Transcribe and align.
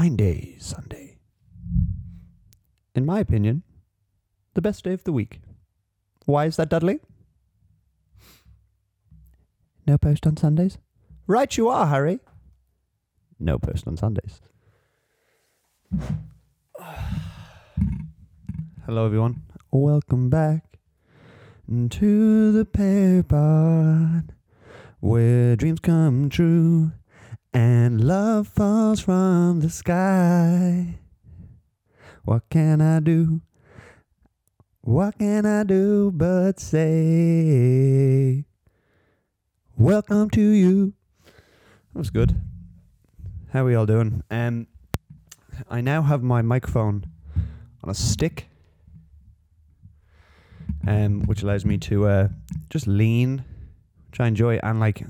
fine 0.00 0.16
day, 0.16 0.56
Sunday. 0.58 1.18
In 2.94 3.04
my 3.04 3.20
opinion, 3.20 3.62
the 4.54 4.62
best 4.62 4.82
day 4.82 4.94
of 4.94 5.04
the 5.04 5.12
week. 5.12 5.42
Why 6.24 6.46
is 6.46 6.56
that, 6.56 6.70
Dudley? 6.70 7.00
No 9.86 9.98
post 9.98 10.26
on 10.26 10.38
Sundays? 10.38 10.78
Right, 11.26 11.54
you 11.54 11.68
are, 11.68 11.86
Harry. 11.86 12.20
No 13.38 13.58
post 13.58 13.86
on 13.86 13.98
Sundays. 13.98 14.40
Hello, 18.86 19.04
everyone. 19.04 19.42
Welcome 19.70 20.30
back 20.30 20.78
to 21.90 22.52
the 22.52 22.64
Pear 22.64 23.22
Pod 23.22 24.32
where 25.00 25.56
dreams 25.56 25.80
come 25.80 26.30
true 26.30 26.92
and 27.52 28.04
love 28.04 28.48
falls 28.48 29.00
from 29.00 29.60
the 29.60 29.70
sky. 29.70 30.98
What 32.24 32.42
can 32.50 32.80
I 32.80 33.00
do? 33.00 33.40
What 34.82 35.18
can 35.18 35.46
I 35.46 35.64
do 35.64 36.10
but 36.10 36.58
say, 36.60 38.44
Welcome 39.76 40.28
to 40.30 40.40
you? 40.42 40.92
That 41.92 41.98
was 41.98 42.10
good. 42.10 42.40
How 43.52 43.62
are 43.62 43.64
we 43.64 43.74
all 43.74 43.86
doing? 43.86 44.22
Um, 44.30 44.66
I 45.68 45.80
now 45.80 46.02
have 46.02 46.22
my 46.22 46.42
microphone 46.42 47.06
on 47.82 47.90
a 47.90 47.94
stick, 47.94 48.48
um, 50.86 51.22
which 51.22 51.42
allows 51.42 51.64
me 51.64 51.78
to 51.78 52.06
uh, 52.06 52.28
just 52.68 52.86
lean, 52.86 53.44
which 54.10 54.20
I 54.20 54.26
enjoy. 54.26 54.58
And 54.62 54.80
like, 54.80 55.04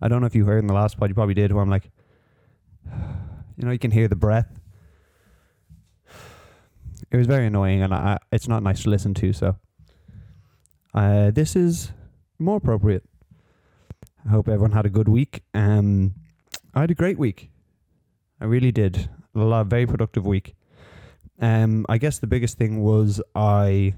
I 0.00 0.08
don't 0.08 0.20
know 0.20 0.26
if 0.26 0.34
you 0.34 0.44
heard 0.44 0.58
in 0.58 0.66
the 0.66 0.74
last 0.74 0.98
pod, 0.98 1.08
you 1.08 1.14
probably 1.14 1.34
did, 1.34 1.52
where 1.52 1.62
I'm 1.62 1.70
like, 1.70 1.90
you 3.56 3.64
know, 3.64 3.70
you 3.70 3.78
can 3.78 3.90
hear 3.90 4.08
the 4.08 4.16
breath. 4.16 4.48
It 7.10 7.16
was 7.16 7.26
very 7.26 7.46
annoying, 7.46 7.82
and 7.82 7.94
I, 7.94 8.18
it's 8.32 8.48
not 8.48 8.62
nice 8.62 8.82
to 8.82 8.90
listen 8.90 9.14
to. 9.14 9.32
So, 9.32 9.56
uh, 10.94 11.30
this 11.30 11.54
is 11.54 11.92
more 12.38 12.56
appropriate. 12.56 13.04
I 14.24 14.30
hope 14.30 14.48
everyone 14.48 14.72
had 14.72 14.86
a 14.86 14.90
good 14.90 15.08
week. 15.08 15.42
Um, 15.54 16.14
I 16.74 16.80
had 16.80 16.90
a 16.90 16.94
great 16.94 17.18
week. 17.18 17.50
I 18.40 18.44
really 18.44 18.72
did. 18.72 19.08
A 19.34 19.38
lot, 19.38 19.66
very 19.66 19.86
productive 19.86 20.26
week. 20.26 20.54
Um, 21.40 21.86
I 21.88 21.98
guess 21.98 22.18
the 22.18 22.26
biggest 22.26 22.58
thing 22.58 22.82
was 22.82 23.20
I 23.34 23.94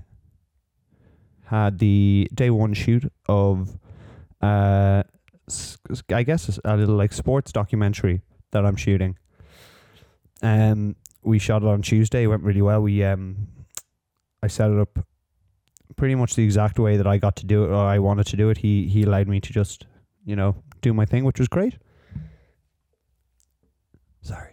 had 1.47 1.79
the 1.79 2.29
day 2.35 2.51
one 2.51 2.75
shoot 2.75 3.11
of, 3.29 3.79
uh, 4.43 5.05
I 6.11 6.23
guess 6.23 6.59
a 6.65 6.77
little 6.77 6.97
like 6.97 7.13
sports 7.13 7.53
documentary 7.53 8.23
that 8.53 8.65
I'm 8.65 8.77
shooting. 8.77 9.17
Um, 10.43 10.97
we 11.23 11.39
shot 11.39 11.63
it 11.63 11.69
on 11.69 11.83
Tuesday. 11.83 12.25
It 12.25 12.27
went 12.29 12.43
really 12.43 12.63
well. 12.63 12.81
We 12.81 13.03
um, 13.05 13.49
I 14.43 14.47
set 14.47 14.71
it 14.71 14.79
up 14.79 14.99
pretty 15.97 16.15
much 16.15 16.37
the 16.37 16.45
exact 16.45 16.79
way 16.79 16.97
that 16.97 17.07
I 17.07 17.19
got 17.19 17.37
to 17.37 17.47
do 17.47 17.65
it 17.65 17.69
or 17.69 17.75
I 17.75 17.99
wanted 17.99 18.27
to 18.29 18.37
do 18.37 18.51
it. 18.51 18.59
He 18.59 18.87
he 18.87 19.03
allowed 19.03 19.29
me 19.29 19.41
to 19.41 19.53
just 19.53 19.87
you 20.25 20.37
know 20.37 20.57
do 20.81 20.95
my 20.95 21.05
thing, 21.05 21.25
which 21.25 21.39
was 21.39 21.49
great. 21.49 21.77
Sorry. 24.23 24.53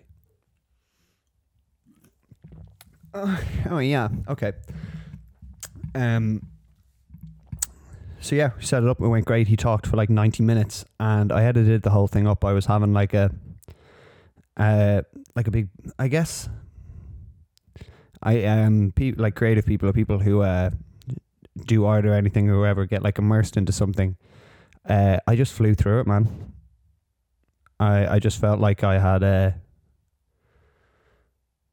Uh, 3.14 3.38
oh 3.69 3.80
yeah. 3.80 4.09
Okay. 4.28 4.53
Um. 5.94 6.42
So 8.25 8.36
yeah, 8.36 8.50
we 8.58 8.63
set 8.63 8.81
it 8.81 8.90
up. 8.90 9.00
It 9.00 9.08
went 9.08 9.25
great. 9.25 9.47
He 9.47 9.56
talked 9.56 9.86
for 9.86 9.97
like 9.97 10.09
ninety 10.09 10.41
minutes, 10.41 10.84
and 11.00 11.31
I 11.31 11.44
edited 11.44 11.84
the 11.84 11.91
whole 11.91 12.08
thing 12.08 12.25
up. 12.25 12.44
I 12.44 12.53
was 12.53 12.66
having 12.66 12.91
like 12.91 13.13
a, 13.13 13.30
uh, 14.58 15.03
like 15.36 15.47
a 15.47 15.52
big. 15.52 15.69
I 16.00 16.08
guess. 16.08 16.50
I 18.24 18.46
um, 18.46 18.94
pe- 18.96 19.12
like 19.12 19.36
creative 19.36 19.63
people 19.68 19.88
or 19.88 19.94
people 19.94 20.18
who 20.18 20.41
uh, 20.41 20.72
do 21.68 21.86
art 21.86 22.08
or 22.08 22.16
anything 22.16 22.50
or 22.50 22.56
whoever 22.56 22.88
get 22.88 23.03
like 23.03 23.19
immersed 23.19 23.58
into 23.58 23.72
something. 23.72 24.18
Uh, 24.90 25.18
I 25.28 25.36
just 25.36 25.53
flew 25.53 25.75
through 25.75 26.00
it, 26.00 26.07
man. 26.07 26.52
I 27.80 28.16
I 28.16 28.18
just 28.18 28.42
felt 28.42 28.59
like 28.59 28.84
I 28.84 28.97
had 28.97 29.22
a. 29.22 29.53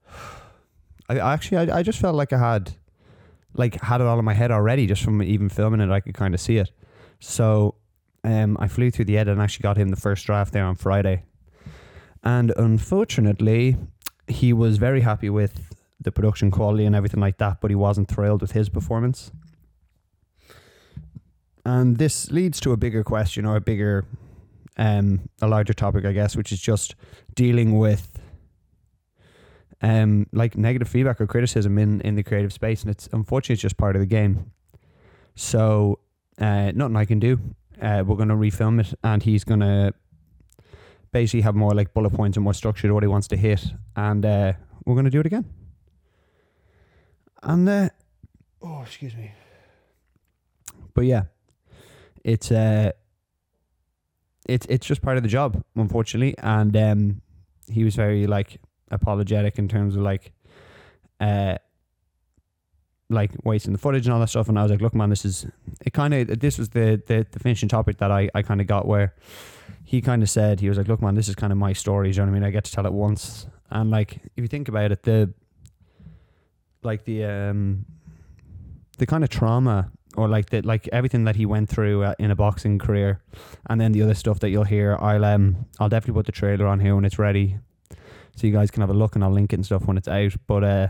I 1.08 1.18
actually 1.18 1.70
I, 1.70 1.78
I 1.78 1.82
just 1.82 1.98
felt 1.98 2.14
like 2.14 2.34
I 2.34 2.38
had, 2.38 2.74
like 3.54 3.80
had 3.80 4.00
it 4.00 4.06
all 4.06 4.18
in 4.18 4.24
my 4.24 4.34
head 4.34 4.50
already 4.50 4.86
just 4.86 5.02
from 5.02 5.22
even 5.22 5.48
filming 5.48 5.80
it. 5.80 5.90
I 5.90 6.00
could 6.00 6.14
kind 6.14 6.34
of 6.34 6.40
see 6.40 6.58
it, 6.58 6.70
so, 7.20 7.74
um, 8.24 8.56
I 8.60 8.68
flew 8.68 8.90
through 8.90 9.06
the 9.06 9.18
edit 9.18 9.32
and 9.32 9.42
actually 9.42 9.62
got 9.62 9.76
him 9.76 9.88
the 9.88 9.96
first 9.96 10.26
draft 10.26 10.52
there 10.52 10.64
on 10.64 10.76
Friday, 10.76 11.24
and 12.22 12.52
unfortunately, 12.56 13.76
he 14.28 14.52
was 14.52 14.78
very 14.78 15.00
happy 15.00 15.30
with 15.30 15.74
the 16.00 16.12
production 16.12 16.50
quality 16.50 16.84
and 16.84 16.96
everything 16.96 17.20
like 17.20 17.38
that, 17.38 17.60
but 17.60 17.70
he 17.70 17.74
wasn't 17.74 18.08
thrilled 18.08 18.40
with 18.40 18.52
his 18.52 18.68
performance. 18.68 19.30
And 21.64 21.96
this 21.96 22.30
leads 22.30 22.58
to 22.60 22.72
a 22.72 22.76
bigger 22.76 23.04
question 23.04 23.44
or 23.46 23.56
a 23.56 23.60
bigger 23.60 24.04
um, 24.76 25.28
a 25.40 25.46
larger 25.46 25.74
topic, 25.74 26.04
I 26.04 26.12
guess, 26.12 26.34
which 26.34 26.50
is 26.50 26.60
just 26.60 26.94
dealing 27.34 27.78
with 27.78 28.11
um, 29.82 30.26
like 30.32 30.56
negative 30.56 30.88
feedback 30.88 31.20
or 31.20 31.26
criticism 31.26 31.78
in, 31.78 32.00
in 32.02 32.14
the 32.14 32.22
creative 32.22 32.52
space, 32.52 32.82
and 32.82 32.90
it's 32.90 33.08
unfortunately 33.12 33.54
it's 33.54 33.62
just 33.62 33.76
part 33.76 33.96
of 33.96 34.00
the 34.00 34.06
game. 34.06 34.52
So 35.34 35.98
uh, 36.38 36.72
nothing 36.74 36.96
I 36.96 37.04
can 37.04 37.18
do. 37.18 37.38
Uh, 37.80 38.04
we're 38.06 38.16
gonna 38.16 38.36
refilm 38.36 38.80
it, 38.80 38.94
and 39.02 39.22
he's 39.22 39.44
gonna 39.44 39.92
basically 41.12 41.40
have 41.42 41.54
more 41.54 41.74
like 41.74 41.92
bullet 41.92 42.10
points 42.10 42.36
and 42.36 42.44
more 42.44 42.54
structure 42.54 42.86
to 42.86 42.94
what 42.94 43.02
he 43.02 43.08
wants 43.08 43.28
to 43.28 43.36
hit, 43.36 43.64
and 43.96 44.24
uh, 44.24 44.52
we're 44.86 44.94
gonna 44.94 45.10
do 45.10 45.20
it 45.20 45.26
again. 45.26 45.44
And 47.42 47.68
uh, 47.68 47.88
oh, 48.62 48.82
excuse 48.82 49.16
me. 49.16 49.32
But 50.94 51.06
yeah, 51.06 51.24
it's 52.24 52.52
uh 52.52 52.92
it's 54.48 54.66
it's 54.66 54.86
just 54.86 55.02
part 55.02 55.16
of 55.16 55.22
the 55.22 55.28
job, 55.28 55.64
unfortunately. 55.74 56.36
And 56.38 56.76
um, 56.76 57.22
he 57.68 57.82
was 57.84 57.96
very 57.96 58.26
like 58.26 58.60
apologetic 58.92 59.58
in 59.58 59.68
terms 59.68 59.96
of 59.96 60.02
like, 60.02 60.32
uh, 61.20 61.56
like 63.12 63.30
wasting 63.44 63.72
the 63.72 63.78
footage 63.78 64.06
and 64.06 64.14
all 64.14 64.20
that 64.20 64.28
stuff. 64.28 64.48
And 64.48 64.58
I 64.58 64.62
was 64.62 64.70
like, 64.70 64.80
look, 64.80 64.94
man, 64.94 65.10
this 65.10 65.24
is 65.24 65.46
it. 65.84 65.92
Kind 65.92 66.14
of 66.14 66.40
this 66.40 66.58
was 66.58 66.70
the 66.70 67.02
the 67.06 67.26
the 67.30 67.38
finishing 67.38 67.68
topic 67.68 67.98
that 67.98 68.10
I 68.10 68.30
I 68.34 68.42
kind 68.42 68.60
of 68.60 68.66
got 68.66 68.86
where 68.86 69.14
he 69.84 70.00
kind 70.00 70.22
of 70.22 70.30
said 70.30 70.60
he 70.60 70.68
was 70.68 70.78
like, 70.78 70.88
look, 70.88 71.02
man, 71.02 71.14
this 71.14 71.28
is 71.28 71.34
kind 71.34 71.52
of 71.52 71.58
my 71.58 71.72
story. 71.72 72.10
Do 72.10 72.16
you 72.16 72.22
know 72.22 72.30
what 72.30 72.36
I 72.36 72.40
mean? 72.40 72.44
I 72.44 72.50
get 72.50 72.64
to 72.64 72.72
tell 72.72 72.86
it 72.86 72.92
once, 72.92 73.46
and 73.70 73.90
like 73.90 74.14
if 74.36 74.42
you 74.42 74.48
think 74.48 74.68
about 74.68 74.92
it, 74.92 75.02
the 75.02 75.32
like 76.82 77.04
the 77.04 77.24
um 77.24 77.84
the 78.98 79.06
kind 79.06 79.24
of 79.24 79.30
trauma 79.30 79.90
or 80.16 80.28
like 80.28 80.50
the 80.50 80.62
like 80.62 80.88
everything 80.92 81.24
that 81.24 81.36
he 81.36 81.46
went 81.46 81.68
through 81.68 82.04
uh, 82.04 82.14
in 82.18 82.30
a 82.30 82.36
boxing 82.36 82.78
career, 82.78 83.22
and 83.68 83.80
then 83.80 83.92
the 83.92 84.02
other 84.02 84.14
stuff 84.14 84.40
that 84.40 84.50
you'll 84.50 84.64
hear. 84.64 84.96
I'll 85.00 85.24
um 85.24 85.66
I'll 85.78 85.88
definitely 85.88 86.18
put 86.18 86.26
the 86.26 86.32
trailer 86.32 86.66
on 86.66 86.80
here 86.80 86.94
when 86.94 87.04
it's 87.04 87.18
ready, 87.18 87.58
so 88.36 88.46
you 88.46 88.52
guys 88.52 88.70
can 88.70 88.80
have 88.80 88.90
a 88.90 88.94
look, 88.94 89.14
and 89.14 89.24
I'll 89.24 89.30
link 89.30 89.52
it 89.52 89.56
and 89.56 89.66
stuff 89.66 89.86
when 89.86 89.96
it's 89.96 90.08
out. 90.08 90.32
But 90.46 90.64
uh, 90.64 90.88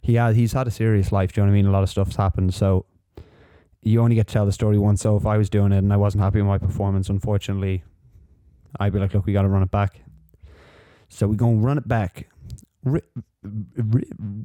he 0.00 0.14
had 0.14 0.34
he's 0.36 0.52
had 0.52 0.66
a 0.66 0.70
serious 0.70 1.12
life. 1.12 1.32
Do 1.32 1.40
you 1.40 1.46
know 1.46 1.50
what 1.52 1.58
I 1.58 1.62
mean? 1.62 1.66
A 1.66 1.70
lot 1.72 1.82
of 1.82 1.90
stuff's 1.90 2.16
happened, 2.16 2.54
so 2.54 2.86
you 3.82 4.00
only 4.00 4.16
get 4.16 4.26
to 4.28 4.32
tell 4.32 4.46
the 4.46 4.52
story 4.52 4.78
once. 4.78 5.02
So 5.02 5.16
if 5.16 5.26
I 5.26 5.36
was 5.36 5.50
doing 5.50 5.72
it 5.72 5.78
and 5.78 5.92
I 5.92 5.96
wasn't 5.96 6.22
happy 6.22 6.38
with 6.38 6.48
my 6.48 6.58
performance, 6.58 7.08
unfortunately, 7.08 7.82
I'd 8.78 8.92
be 8.92 8.98
like, 8.98 9.14
look, 9.14 9.26
we 9.26 9.32
got 9.32 9.42
to 9.42 9.48
run 9.48 9.62
it 9.62 9.70
back. 9.70 10.02
So 11.08 11.26
we're 11.28 11.34
gonna 11.34 11.56
run 11.56 11.78
it 11.78 11.86
back, 11.86 12.28
R- 12.86 13.02
r- 13.44 14.00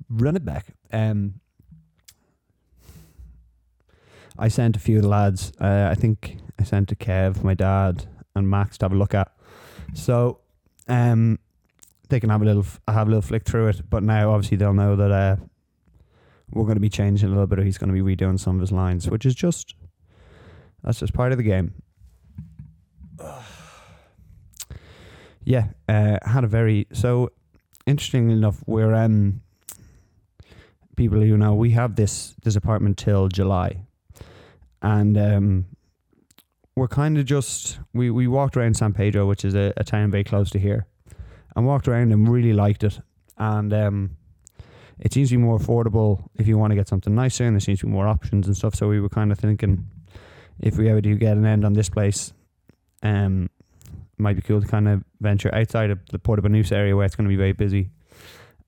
run 0.09 0.35
it 0.35 0.45
back. 0.45 0.73
Um. 0.91 1.35
I 4.39 4.49
sent 4.49 4.75
a 4.75 4.79
few 4.79 4.97
of 4.97 5.01
the 5.01 5.09
lads. 5.09 5.51
Uh, 5.59 5.87
I 5.89 5.95
think 5.95 6.37
I 6.59 6.63
sent 6.63 6.89
to 6.89 6.95
Kev, 6.95 7.43
my 7.43 7.55
dad, 7.55 8.05
and 8.35 8.47
Max 8.47 8.77
to 8.77 8.85
have 8.85 8.91
a 8.91 8.95
look 8.95 9.15
at. 9.15 9.31
So, 9.95 10.41
um, 10.87 11.39
they 12.09 12.19
can 12.19 12.29
have 12.29 12.41
a 12.41 12.45
little, 12.45 12.65
have 12.87 13.07
a 13.07 13.09
little 13.09 13.21
flick 13.21 13.45
through 13.45 13.67
it. 13.67 13.89
But 13.89 14.03
now, 14.03 14.31
obviously, 14.31 14.57
they'll 14.57 14.73
know 14.73 14.95
that 14.95 15.11
uh, 15.11 15.37
we're 16.51 16.63
going 16.63 16.75
to 16.75 16.81
be 16.81 16.89
changing 16.89 17.27
a 17.27 17.31
little 17.31 17.47
bit, 17.47 17.59
or 17.59 17.63
he's 17.63 17.77
going 17.77 17.93
to 17.93 18.03
be 18.03 18.15
redoing 18.15 18.39
some 18.39 18.55
of 18.55 18.61
his 18.61 18.71
lines, 18.71 19.09
which 19.09 19.25
is 19.25 19.35
just 19.35 19.75
that's 20.83 20.99
just 20.99 21.13
part 21.13 21.31
of 21.31 21.37
the 21.37 21.43
game. 21.43 21.73
yeah, 25.43 25.67
uh, 25.89 26.17
had 26.23 26.43
a 26.43 26.47
very 26.47 26.87
so 26.93 27.31
interestingly 27.85 28.33
enough, 28.33 28.63
we're 28.65 28.93
um 28.93 29.41
people 30.95 31.19
who 31.19 31.37
know 31.37 31.53
we 31.53 31.71
have 31.71 31.95
this 31.95 32.35
this 32.43 32.55
apartment 32.55 32.97
till 32.97 33.27
July 33.27 33.87
and 34.81 35.17
um, 35.17 35.65
we're 36.75 36.87
kind 36.87 37.17
of 37.17 37.25
just 37.25 37.79
we, 37.93 38.11
we 38.11 38.27
walked 38.27 38.55
around 38.55 38.77
San 38.77 38.93
Pedro, 38.93 39.25
which 39.25 39.43
is 39.43 39.55
a, 39.55 39.73
a 39.77 39.83
town 39.83 40.11
very 40.11 40.23
close 40.23 40.49
to 40.51 40.59
here, 40.59 40.85
and 41.57 41.65
walked 41.65 41.87
around 41.87 42.13
and 42.13 42.29
really 42.29 42.53
liked 42.53 42.83
it. 42.83 42.99
And 43.37 43.73
um, 43.73 44.11
it 44.99 45.11
seems 45.11 45.29
to 45.29 45.37
be 45.37 45.41
more 45.41 45.57
affordable 45.57 46.29
if 46.35 46.47
you 46.47 46.55
want 46.55 46.69
to 46.69 46.75
get 46.75 46.87
something 46.87 47.15
nicer, 47.15 47.45
and 47.45 47.55
there 47.55 47.59
seems 47.59 47.79
to 47.79 47.87
be 47.87 47.91
more 47.91 48.07
options 48.07 48.45
and 48.45 48.55
stuff. 48.55 48.75
So 48.75 48.87
we 48.87 49.01
were 49.01 49.09
kind 49.09 49.31
of 49.31 49.39
thinking, 49.39 49.87
if 50.59 50.77
we 50.77 50.87
ever 50.87 51.01
do 51.01 51.15
get 51.15 51.35
an 51.35 51.47
end 51.47 51.65
on 51.65 51.73
this 51.73 51.89
place, 51.89 52.31
um, 53.01 53.49
might 54.19 54.35
be 54.35 54.43
cool 54.43 54.61
to 54.61 54.67
kind 54.67 54.87
of 54.87 55.03
venture 55.19 55.53
outside 55.53 55.89
of 55.89 55.99
the 56.11 56.19
Port 56.19 56.37
of 56.37 56.45
area 56.71 56.95
where 56.95 57.05
it's 57.05 57.15
going 57.15 57.25
to 57.25 57.29
be 57.29 57.35
very 57.35 57.53
busy 57.53 57.89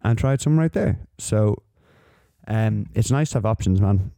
and 0.03 0.17
try 0.17 0.35
some 0.35 0.57
right 0.57 0.73
there. 0.73 0.99
So 1.19 1.61
um, 2.47 2.87
it's 2.95 3.11
nice 3.11 3.29
to 3.29 3.35
have 3.35 3.45
options, 3.45 3.79
man. 3.79 4.11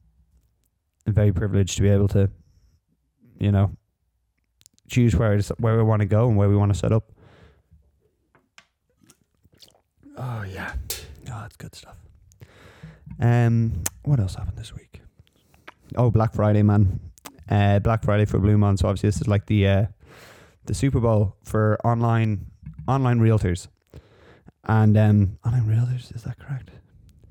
I'm 1.06 1.13
very 1.13 1.33
privileged 1.33 1.75
to 1.75 1.81
be 1.83 1.89
able 1.89 2.07
to, 2.09 2.29
you 3.38 3.51
know, 3.51 3.71
choose 4.88 5.15
where 5.15 5.38
where 5.57 5.75
we 5.75 5.83
want 5.83 6.01
to 6.01 6.06
go 6.06 6.29
and 6.29 6.38
where 6.38 6.47
we 6.47 6.56
want 6.56 6.71
to 6.73 6.79
set 6.79 6.94
up. 6.94 7.12
Oh 10.23 10.44
yeah, 10.47 10.73
oh, 11.31 11.39
that's 11.41 11.57
good 11.57 11.73
stuff. 11.73 11.95
Um, 13.19 13.83
what 14.03 14.19
else 14.19 14.35
happened 14.35 14.56
this 14.56 14.71
week? 14.71 15.01
Oh, 15.95 16.12
Black 16.12 16.35
Friday, 16.35 16.62
man. 16.62 17.00
Uh, 17.50 17.79
Black 17.79 18.03
Friday 18.03 18.25
for 18.25 18.38
Blue. 18.38 18.59
So 18.77 18.88
obviously 18.88 19.07
this 19.07 19.19
is 19.19 19.27
like 19.27 19.47
the 19.47 19.68
uh, 19.68 19.85
the 20.65 20.75
Super 20.75 21.00
Bowl 21.00 21.38
for 21.44 21.79
online 21.83 22.45
online 22.88 23.19
realtors. 23.19 23.68
And 24.65 24.95
um, 24.95 25.39
online 25.44 25.63
realtors 25.63 26.15
is 26.15 26.21
that 26.21 26.38
correct? 26.38 26.69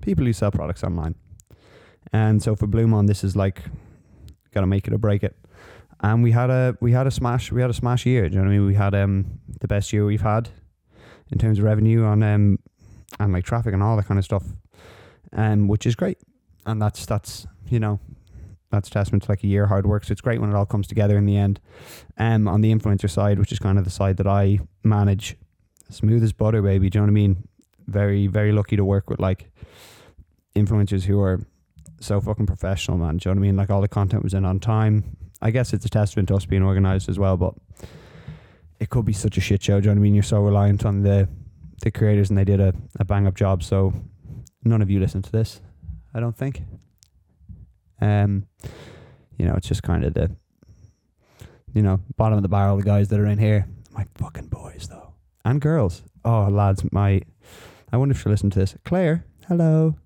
People 0.01 0.25
who 0.25 0.33
sell 0.33 0.51
products 0.51 0.83
online. 0.83 1.15
And 2.13 2.43
so 2.43 2.57
for 2.57 2.67
Blue 2.67 3.07
this 3.07 3.23
is 3.23 3.37
like 3.37 3.63
gotta 4.53 4.67
make 4.67 4.89
it 4.89 4.93
or 4.93 4.99
break 4.99 5.23
it. 5.23 5.37
And 6.01 6.25
we 6.25 6.33
had 6.33 6.51
a 6.51 6.77
we 6.81 6.91
had 6.91 7.07
a 7.07 7.13
smash 7.13 7.53
we 7.53 7.61
had 7.61 7.71
a 7.71 7.75
smash 7.75 8.05
year. 8.05 8.29
Do 8.29 8.35
you 8.35 8.41
know 8.41 8.49
what 8.49 8.55
I 8.55 8.59
mean? 8.59 8.67
We 8.67 8.75
had 8.75 8.97
um 8.97 9.39
the 9.61 9.69
best 9.69 9.93
year 9.93 10.05
we've 10.05 10.21
had 10.21 10.49
in 11.31 11.39
terms 11.39 11.61
of 11.61 11.65
revenue 11.65 12.03
on 12.03 12.25
um 12.25 12.59
and 13.21 13.33
like 13.33 13.45
traffic 13.45 13.73
and 13.73 13.83
all 13.83 13.97
that 13.97 14.07
kind 14.07 14.19
of 14.19 14.25
stuff. 14.25 14.45
Um 15.33 15.69
which 15.69 15.87
is 15.87 15.95
great. 15.95 16.19
And 16.67 16.83
that's 16.83 17.07
that's 17.07 17.47
you 17.69 17.79
know 17.79 18.01
that's 18.71 18.89
testament 18.89 19.25
to 19.25 19.31
like 19.31 19.43
a 19.45 19.47
year 19.47 19.67
hard 19.67 19.87
work. 19.87 20.05
So 20.05 20.13
it's 20.13 20.21
great 20.21 20.41
when 20.41 20.51
it 20.51 20.57
all 20.57 20.67
comes 20.67 20.87
together 20.87 21.19
in 21.19 21.27
the 21.27 21.37
end. 21.37 21.61
Um, 22.17 22.47
on 22.49 22.61
the 22.61 22.73
influencer 22.73 23.11
side, 23.11 23.39
which 23.39 23.53
is 23.53 23.59
kind 23.59 23.79
of 23.79 23.85
the 23.85 23.91
side 23.91 24.17
that 24.19 24.27
I 24.27 24.61
manage, 24.85 25.37
smooth 25.89 26.23
as 26.23 26.33
butter, 26.33 26.63
baby. 26.63 26.89
Do 26.89 26.99
you 26.99 27.01
know 27.01 27.07
what 27.07 27.11
I 27.11 27.15
mean? 27.15 27.49
Very, 27.87 28.27
very 28.29 28.53
lucky 28.53 28.77
to 28.77 28.85
work 28.85 29.11
with 29.11 29.19
like 29.19 29.51
influencers 30.55 31.05
who 31.05 31.21
are 31.21 31.41
so 32.01 32.21
fucking 32.21 32.47
professional, 32.47 32.97
man. 32.97 33.17
Do 33.17 33.29
you 33.29 33.35
know 33.35 33.41
what 33.41 33.45
I 33.45 33.49
mean? 33.49 33.57
Like 33.57 33.71
all 33.71 33.81
the 33.81 33.89
content 33.89 34.23
was 34.23 34.35
in 34.35 34.45
on 34.45 34.61
time. 34.61 35.17
I 35.43 35.51
guess 35.51 35.73
it's 35.73 35.85
a 35.85 35.91
testament 35.91 36.29
to 36.29 36.37
us 36.37 36.47
being 36.47 36.63
organized 36.63 37.09
as 37.09 37.19
well, 37.19 37.37
but 37.37 37.55
it 38.79 38.91
could 38.91 39.05
be 39.05 39.13
such 39.13 39.37
a 39.37 39.41
shit 39.41 39.63
show. 39.63 39.81
Do 39.81 39.89
you 39.89 39.95
know 39.95 39.99
what 39.99 40.03
I 40.03 40.05
mean? 40.05 40.15
You're 40.15 40.23
so 40.23 40.41
reliant 40.41 40.85
on 40.85 41.03
the 41.03 41.29
the 41.81 41.91
creators, 41.91 42.31
and 42.31 42.39
they 42.39 42.45
did 42.45 42.61
a, 42.61 42.75
a 42.99 43.05
bang 43.05 43.27
up 43.27 43.35
job. 43.35 43.63
So 43.63 43.93
none 44.65 44.83
of 44.83 44.91
you 44.91 45.01
listen 45.01 45.23
to 45.23 45.33
this, 45.33 45.61
I 46.15 46.21
don't 46.21 46.37
think. 46.37 46.63
Um, 48.01 48.47
you 49.39 49.47
know, 49.47 49.55
it's 49.55 49.69
just 49.69 49.83
kind 49.83 50.05
of 50.05 50.15
the, 50.15 50.31
you 51.75 51.83
know, 51.83 52.01
bottom 52.17 52.39
of 52.39 52.43
the 52.43 52.49
barrel, 52.49 52.77
the 52.77 52.83
guys 52.83 53.09
that 53.09 53.21
are 53.21 53.27
in 53.27 53.39
here. 53.39 53.67
My 53.93 54.07
fucking 54.17 54.49
boys, 54.49 54.89
though. 54.89 55.15
And 55.45 55.61
girls. 55.61 56.03
Oh, 56.25 56.49
lads, 56.51 56.85
my, 56.93 57.23
I 57.93 57.97
wonder 57.97 58.13
if 58.13 58.23
she'll 58.23 58.33
listen 58.33 58.51
to 58.51 58.59
this. 58.59 58.77
Claire, 58.85 59.25
hello. 59.49 59.97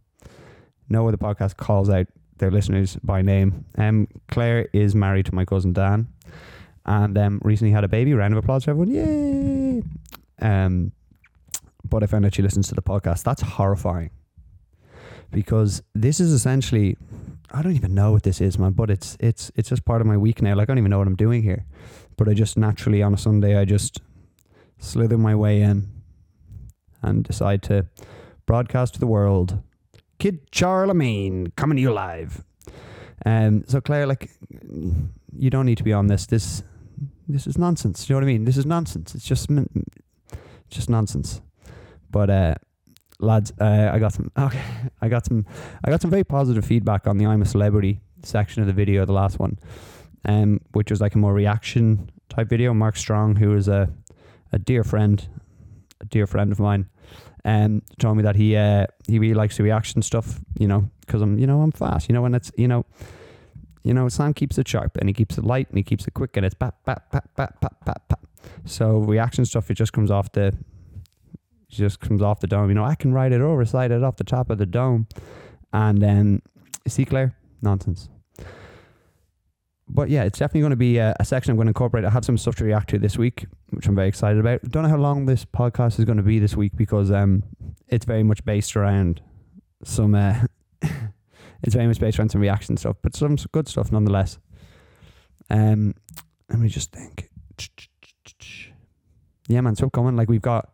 No 0.89 1.07
other 1.09 1.17
podcast 1.17 1.57
calls 1.57 1.91
out 1.91 2.07
their 2.39 2.51
listeners 2.51 2.97
by 3.03 3.23
name. 3.23 3.65
Um, 3.79 4.09
Claire 4.29 4.69
is 4.73 4.95
married 4.95 5.27
to 5.27 5.35
my 5.35 5.45
cousin 5.45 5.73
Dan 5.73 6.09
and 6.87 7.17
um, 7.17 7.41
recently 7.43 7.73
had 7.73 7.85
a 7.85 7.89
baby. 7.89 8.15
Round 8.15 8.35
of 8.35 8.39
applause 8.39 8.65
for 8.65 8.71
everyone. 8.71 8.91
Yay! 8.91 9.83
Um, 10.41 10.93
but 11.85 12.03
I 12.03 12.07
found 12.07 12.27
out 12.27 12.35
she 12.35 12.43
listens 12.43 12.69
to 12.69 12.75
the 12.75 12.83
podcast. 12.83 13.23
That's 13.23 13.43
horrifying 13.43 14.11
because 15.31 15.83
this 15.95 16.21
is 16.21 16.33
essentially 16.33 16.97
I 17.51 17.63
don't 17.63 17.77
even 17.77 17.95
know 17.95 18.13
what 18.13 18.23
this 18.23 18.41
is, 18.41 18.59
man. 18.59 18.73
But 18.73 18.91
it's 18.91 19.17
it's 19.21 19.53
it's 19.55 19.69
just 19.69 19.85
part 19.85 20.01
of 20.01 20.07
my 20.07 20.17
week 20.17 20.41
now. 20.41 20.55
Like 20.55 20.65
I 20.65 20.73
don't 20.73 20.79
even 20.79 20.91
know 20.91 20.99
what 20.99 21.07
I'm 21.07 21.17
doing 21.17 21.43
here. 21.43 21.67
But 22.17 22.29
I 22.29 22.35
just 22.35 22.57
naturally 22.57 23.03
on 23.03 23.13
a 23.13 23.19
Sunday 23.19 23.57
I 23.57 23.65
just 23.65 24.01
slither 24.79 25.19
my 25.19 25.35
way 25.35 25.63
in 25.63 25.89
and 27.03 27.25
decide 27.25 27.63
to 27.65 27.87
broadcast 28.47 28.95
to 28.95 29.01
the 29.01 29.07
world. 29.07 29.61
Kid 30.19 30.41
Charlemagne 30.53 31.53
coming 31.57 31.77
to 31.77 31.83
you 31.83 31.93
live. 31.93 32.45
Um 33.27 33.65
so 33.67 33.81
Claire, 33.81 34.07
like 34.07 34.31
you 35.37 35.51
don't 35.51 35.67
need 35.67 35.79
to 35.79 35.85
be 35.85 35.93
on 35.93 36.07
this. 36.07 36.27
This 36.27 36.63
this 37.29 37.47
is 37.47 37.59
nonsense. 37.59 38.09
You 38.09 38.15
know 38.15 38.19
what 38.19 38.25
I 38.25 38.33
mean? 38.33 38.45
This 38.45 38.57
is 38.57 38.67
nonsense. 38.67 39.15
It's 39.15 39.27
just 39.27 39.49
just 40.71 40.89
nonsense. 40.89 41.41
But 42.15 42.31
uh 42.31 42.55
lads, 43.19 43.53
uh, 43.61 43.91
I 43.93 43.99
got 43.99 44.13
some. 44.13 44.31
Okay, 44.39 44.63
I 45.03 45.09
got 45.09 45.27
some. 45.27 45.45
I 45.85 45.91
got 45.91 46.01
some 46.01 46.11
very 46.11 46.23
positive 46.23 46.65
feedback 46.65 47.09
on 47.09 47.19
the 47.19 47.27
"I'm 47.27 47.43
a 47.43 47.45
Celebrity" 47.45 48.01
section 48.23 48.63
of 48.63 48.69
the 48.69 48.73
video, 48.73 49.05
the 49.05 49.13
last 49.13 49.41
one, 49.41 49.59
um, 50.25 50.61
which 50.73 50.91
was 50.91 51.01
like 51.01 51.17
a 51.17 51.19
more 51.19 51.35
reaction 51.35 52.09
type 52.29 52.49
video. 52.49 52.73
Mark 52.73 52.97
Strong, 52.97 53.37
who 53.37 53.57
is 53.57 53.67
a 53.67 53.91
a 54.53 54.61
dear 54.61 54.85
friend, 54.85 55.29
a 56.01 56.05
dear 56.05 56.29
friend 56.29 56.53
of 56.53 56.61
mine, 56.61 56.89
um, 57.45 57.83
told 57.99 58.17
me 58.17 58.23
that 58.23 58.37
he 58.37 58.55
uh 58.55 58.87
he 59.09 59.19
really 59.19 59.35
likes 59.35 59.57
the 59.57 59.65
reaction 59.65 60.01
stuff. 60.01 60.39
You 60.57 60.69
know, 60.69 60.89
because 61.01 61.21
I'm 61.21 61.37
you 61.41 61.49
know 61.49 61.63
I'm 61.63 61.73
fast. 61.73 62.09
You 62.09 62.13
know, 62.15 62.23
when 62.23 62.35
it's 62.35 62.53
you 62.57 62.69
know. 62.69 62.85
You 63.87 63.93
know, 63.93 64.09
Sam 64.09 64.33
keeps 64.33 64.57
it 64.57 64.67
sharp 64.67 64.97
and 64.97 65.11
he 65.11 65.13
keeps 65.13 65.37
it 65.37 65.45
light 65.45 65.69
and 65.69 65.77
he 65.77 65.83
keeps 65.83 66.09
it 66.09 66.15
quick 66.15 66.39
and 66.39 66.47
it's 66.47 66.55
pat, 66.55 66.73
pat, 66.87 67.11
pat, 67.13 67.29
pat, 67.37 67.61
pat, 67.61 67.85
pat, 67.85 68.09
pat. 68.09 68.19
So 68.65 69.01
reaction 69.01 69.45
stuff, 69.45 69.71
it 69.71 69.75
just 69.75 69.93
comes 69.93 70.11
off 70.11 70.33
the 70.33 70.57
just 71.69 72.01
comes 72.01 72.23
off 72.23 72.41
the 72.41 72.47
dome. 72.47 72.69
You 72.69 72.75
know, 72.75 72.85
I 72.85 72.95
can 72.95 73.13
ride 73.13 73.33
it 73.33 73.41
over, 73.41 73.65
slide 73.65 73.91
it 73.91 74.03
off 74.03 74.17
the 74.17 74.25
top 74.25 74.51
of 74.51 74.59
the 74.59 74.67
dome. 74.67 75.07
And 75.73 76.01
then, 76.01 76.43
see, 76.87 77.05
Claire? 77.05 77.37
Nonsense. 77.63 78.09
But 79.89 80.09
yeah, 80.09 80.25
it's 80.25 80.39
definitely 80.39 80.63
going 80.63 80.71
to 80.71 80.77
be 80.77 80.97
a, 80.97 81.15
a, 81.21 81.25
section 81.25 81.51
I'm 81.51 81.57
going 81.57 81.67
to 81.67 81.71
incorporate. 81.71 82.05
I 82.05 82.11
have 82.11 82.25
some 82.25 82.39
stuff 82.39 82.57
to 82.57 82.65
react 82.65 82.91
to 82.91 82.99
this 82.99 83.19
week, 83.19 83.47
which 83.71 83.87
I'm 83.87 83.95
very 83.95 84.09
excited 84.09 84.39
about. 84.39 84.63
Don't 84.63 84.85
know 84.85 84.89
how 84.89 84.97
long 84.97 85.27
this 85.27 85.45
podcast 85.45 85.99
is 85.99 86.07
going 86.07 86.17
to 86.17 86.23
be 86.23 86.39
this 86.39 86.57
week 86.57 86.73
because 86.75 87.11
um, 87.11 87.43
it's 87.89 88.07
very 88.07 88.23
much 88.23 88.45
based 88.45 88.77
around 88.77 89.21
some. 89.83 90.15
Uh, 90.15 90.47
it's 91.63 91.75
very 91.75 91.87
much 91.87 92.01
based 92.01 92.19
around 92.19 92.31
some 92.31 92.41
reaction 92.41 92.79
stuff, 92.79 92.97
but 93.03 93.15
some 93.15 93.37
good 93.53 93.69
stuff 93.69 93.93
nonetheless. 93.93 94.39
Um, 95.51 95.95
let 96.49 96.61
me 96.61 96.69
just 96.69 96.93
think. 96.93 97.31
Yeah, 99.47 99.61
man, 99.61 99.77
so 99.77 99.91
coming. 99.91 100.17
Like 100.17 100.31
we've 100.31 100.41
got 100.41 100.71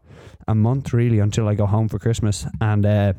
a 0.51 0.55
month 0.55 0.93
really 0.93 1.21
until 1.21 1.49
I 1.49 1.55
go 1.55 1.67
home 1.67 1.89
for 1.89 1.99
Christmas, 1.99 2.47
and 2.61 2.85
uh, 2.85 3.13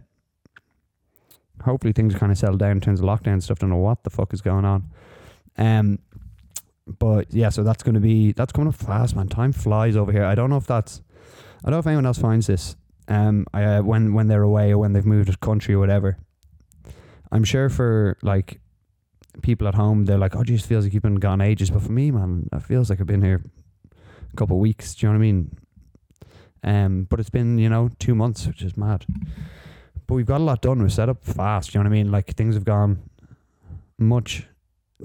hopefully 1.63 1.93
things 1.93 2.13
kind 2.15 2.31
of 2.31 2.37
settle 2.37 2.57
down 2.57 2.71
in 2.71 2.81
terms 2.81 2.99
of 2.99 3.05
lockdown 3.05 3.41
stuff. 3.41 3.59
Don't 3.59 3.69
know 3.69 3.77
what 3.77 4.03
the 4.03 4.09
fuck 4.09 4.33
is 4.33 4.41
going 4.41 4.65
on. 4.65 4.89
Um, 5.57 5.99
but 6.85 7.33
yeah, 7.33 7.49
so 7.49 7.63
that's 7.63 7.83
going 7.83 7.95
to 7.95 8.01
be 8.01 8.33
that's 8.33 8.51
coming 8.51 8.67
up 8.67 8.75
fast, 8.75 9.15
man. 9.15 9.29
Time 9.29 9.53
flies 9.53 9.95
over 9.95 10.11
here. 10.11 10.25
I 10.25 10.35
don't 10.35 10.49
know 10.49 10.57
if 10.57 10.67
that's 10.67 11.01
I 11.63 11.69
don't 11.69 11.73
know 11.73 11.79
if 11.79 11.87
anyone 11.87 12.05
else 12.05 12.17
finds 12.17 12.47
this. 12.47 12.75
Um, 13.07 13.45
I, 13.53 13.63
uh, 13.63 13.81
when 13.81 14.13
when 14.13 14.27
they're 14.27 14.43
away 14.43 14.71
or 14.71 14.77
when 14.77 14.93
they've 14.93 15.05
moved 15.05 15.31
to 15.31 15.37
country 15.37 15.73
or 15.73 15.79
whatever. 15.79 16.17
I'm 17.31 17.45
sure 17.45 17.69
for 17.69 18.17
like 18.21 18.59
people 19.41 19.67
at 19.67 19.75
home, 19.75 20.03
they're 20.03 20.17
like, 20.17 20.35
"Oh, 20.35 20.43
geez, 20.43 20.65
feels 20.65 20.83
like 20.83 20.93
you've 20.93 21.03
been 21.03 21.15
gone 21.15 21.39
ages." 21.39 21.69
But 21.69 21.83
for 21.83 21.91
me, 21.91 22.11
man, 22.11 22.49
it 22.51 22.63
feels 22.63 22.89
like 22.89 22.99
I've 22.99 23.07
been 23.07 23.21
here 23.21 23.41
a 23.91 24.35
couple 24.35 24.57
of 24.57 24.61
weeks. 24.61 24.95
Do 24.95 25.05
you 25.05 25.13
know 25.13 25.17
what 25.17 25.23
I 25.23 25.31
mean? 25.31 25.57
Um, 26.63 27.07
but 27.09 27.19
it's 27.19 27.29
been, 27.29 27.57
you 27.57 27.69
know, 27.69 27.89
two 27.99 28.15
months, 28.15 28.45
which 28.45 28.61
is 28.61 28.77
mad. 28.77 29.05
But 30.07 30.15
we've 30.15 30.25
got 30.25 30.41
a 30.41 30.43
lot 30.43 30.61
done. 30.61 30.81
We're 30.81 30.89
set 30.89 31.09
up 31.09 31.23
fast. 31.23 31.73
You 31.73 31.79
know 31.79 31.89
what 31.89 31.95
I 31.95 31.97
mean? 31.97 32.11
Like 32.11 32.35
things 32.35 32.55
have 32.55 32.65
gone 32.65 33.01
much. 33.97 34.47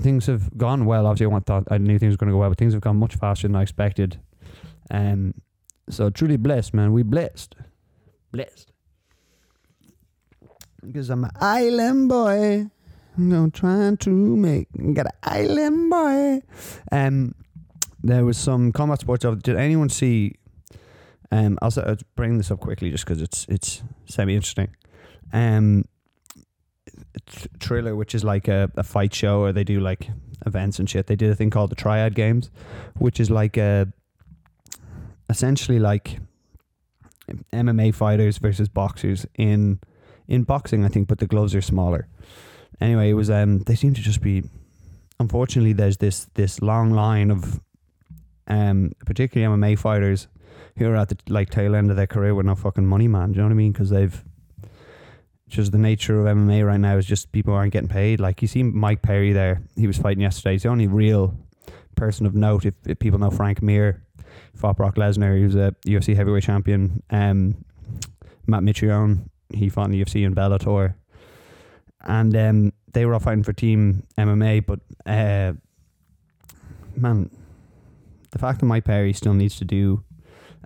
Things 0.00 0.26
have 0.26 0.56
gone 0.56 0.84
well. 0.84 1.06
Obviously, 1.06 1.26
I 1.26 1.28
want 1.28 1.46
thought 1.46 1.64
I 1.70 1.78
knew 1.78 1.98
things 1.98 2.14
were 2.14 2.18
going 2.18 2.28
to 2.28 2.34
go 2.34 2.38
well, 2.38 2.50
but 2.50 2.58
things 2.58 2.74
have 2.74 2.82
gone 2.82 2.96
much 2.96 3.14
faster 3.14 3.48
than 3.48 3.56
I 3.56 3.62
expected. 3.62 4.20
Um, 4.90 5.34
so 5.88 6.10
truly 6.10 6.36
blessed, 6.36 6.74
man. 6.74 6.92
We 6.92 7.02
blessed, 7.02 7.54
blessed. 8.32 8.72
Because 10.84 11.08
I'm 11.10 11.24
an 11.24 11.30
island 11.40 12.08
boy. 12.08 12.66
I'm 13.16 13.50
trying 13.50 13.96
to 13.98 14.10
make 14.10 14.68
got 14.92 15.06
an 15.06 15.12
island 15.22 15.90
boy. 15.90 16.40
Um, 16.92 17.34
there 18.02 18.24
was 18.24 18.36
some 18.36 18.72
combat 18.72 19.00
sports. 19.00 19.24
Did 19.24 19.56
anyone 19.56 19.88
see 19.88 20.34
um, 21.30 21.58
I'll, 21.62 21.72
I'll 21.84 21.96
bring 22.14 22.38
this 22.38 22.50
up 22.50 22.60
quickly 22.60 22.90
just 22.90 23.04
because 23.04 23.20
it's 23.20 23.46
it's 23.48 23.82
semi 24.06 24.34
interesting. 24.34 24.68
Um, 25.32 25.86
Triller, 27.58 27.96
which 27.96 28.14
is 28.14 28.22
like 28.22 28.48
a, 28.48 28.70
a 28.76 28.82
fight 28.82 29.12
show, 29.12 29.40
or 29.40 29.52
they 29.52 29.64
do 29.64 29.80
like 29.80 30.08
events 30.44 30.78
and 30.78 30.88
shit. 30.88 31.06
They 31.06 31.16
did 31.16 31.30
a 31.30 31.34
thing 31.34 31.50
called 31.50 31.70
the 31.70 31.76
Triad 31.76 32.14
Games, 32.14 32.50
which 32.96 33.18
is 33.18 33.30
like 33.30 33.56
a 33.56 33.92
essentially 35.28 35.78
like 35.78 36.20
MMA 37.52 37.94
fighters 37.94 38.38
versus 38.38 38.68
boxers 38.68 39.26
in 39.34 39.80
in 40.28 40.44
boxing, 40.44 40.84
I 40.84 40.88
think, 40.88 41.08
but 41.08 41.18
the 41.18 41.26
gloves 41.26 41.54
are 41.54 41.60
smaller. 41.60 42.08
Anyway, 42.80 43.10
it 43.10 43.14
was 43.14 43.30
um 43.30 43.60
they 43.60 43.74
seem 43.74 43.94
to 43.94 44.00
just 44.00 44.20
be 44.20 44.44
unfortunately 45.18 45.72
there's 45.72 45.96
this 45.96 46.26
this 46.34 46.62
long 46.62 46.90
line 46.90 47.30
of 47.30 47.60
um 48.46 48.92
particularly 49.04 49.56
MMA 49.56 49.78
fighters 49.78 50.28
who 50.76 50.88
are 50.88 50.96
at 50.96 51.08
the 51.08 51.16
like 51.28 51.50
tail 51.50 51.74
end 51.74 51.90
of 51.90 51.96
their 51.96 52.06
career 52.06 52.34
with 52.34 52.46
no 52.46 52.54
fucking 52.54 52.86
money, 52.86 53.08
man. 53.08 53.32
Do 53.32 53.36
you 53.36 53.42
know 53.42 53.48
what 53.48 53.52
I 53.52 53.56
mean? 53.56 53.72
Because 53.72 53.90
they've 53.90 54.24
just 55.48 55.72
the 55.72 55.78
nature 55.78 56.20
of 56.20 56.36
MMA 56.36 56.66
right 56.66 56.80
now 56.80 56.96
is 56.96 57.06
just 57.06 57.32
people 57.32 57.54
aren't 57.54 57.72
getting 57.72 57.88
paid. 57.88 58.20
Like 58.20 58.42
you 58.42 58.48
see 58.48 58.62
Mike 58.62 59.02
Perry 59.02 59.32
there, 59.32 59.62
he 59.76 59.86
was 59.86 59.96
fighting 59.96 60.22
yesterday. 60.22 60.52
He's 60.52 60.64
the 60.64 60.68
only 60.68 60.86
real 60.86 61.34
person 61.94 62.26
of 62.26 62.34
note. 62.34 62.66
If, 62.66 62.74
if 62.86 62.98
people 62.98 63.18
know 63.18 63.30
Frank 63.30 63.62
Mir, 63.62 64.02
fought 64.54 64.76
Brock 64.76 64.96
Lesnar. 64.96 65.36
He 65.36 65.44
was 65.44 65.54
a 65.54 65.74
UFC 65.86 66.16
heavyweight 66.16 66.44
champion. 66.44 67.02
Um, 67.10 67.64
Matt 68.46 68.62
Mitrione, 68.62 69.28
he 69.52 69.68
fought 69.68 69.86
in 69.86 69.92
the 69.92 70.04
UFC 70.04 70.24
in 70.24 70.34
Bellator, 70.34 70.94
and 72.02 72.36
um, 72.36 72.72
they 72.92 73.04
were 73.04 73.14
all 73.14 73.20
fighting 73.20 73.42
for 73.42 73.52
Team 73.52 74.06
MMA. 74.18 74.64
But 74.66 74.80
uh, 75.04 75.52
man, 76.96 77.30
the 78.30 78.38
fact 78.38 78.60
that 78.60 78.66
Mike 78.66 78.84
Perry 78.84 79.12
still 79.12 79.34
needs 79.34 79.56
to 79.58 79.64
do 79.64 80.04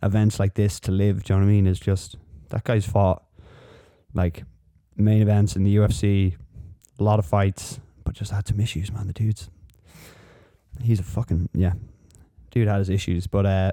events 0.02 0.38
like 0.38 0.54
this 0.54 0.80
to 0.80 0.92
live, 0.92 1.24
do 1.24 1.32
you 1.32 1.40
know 1.40 1.46
what 1.46 1.50
I 1.50 1.52
mean? 1.52 1.66
Is 1.66 1.80
just 1.80 2.16
that 2.48 2.64
guy's 2.64 2.86
fought 2.86 3.22
like 4.14 4.44
main 4.96 5.22
events 5.22 5.56
in 5.56 5.64
the 5.64 5.76
UFC, 5.76 6.36
a 6.98 7.02
lot 7.02 7.18
of 7.18 7.26
fights, 7.26 7.80
but 8.04 8.14
just 8.14 8.32
had 8.32 8.46
some 8.46 8.60
issues, 8.60 8.92
man. 8.92 9.06
The 9.06 9.12
dude's 9.12 9.50
he's 10.82 11.00
a 11.00 11.04
fucking 11.04 11.48
yeah, 11.54 11.72
dude 12.50 12.68
had 12.68 12.78
his 12.78 12.90
issues, 12.90 13.26
but 13.26 13.46
uh, 13.46 13.72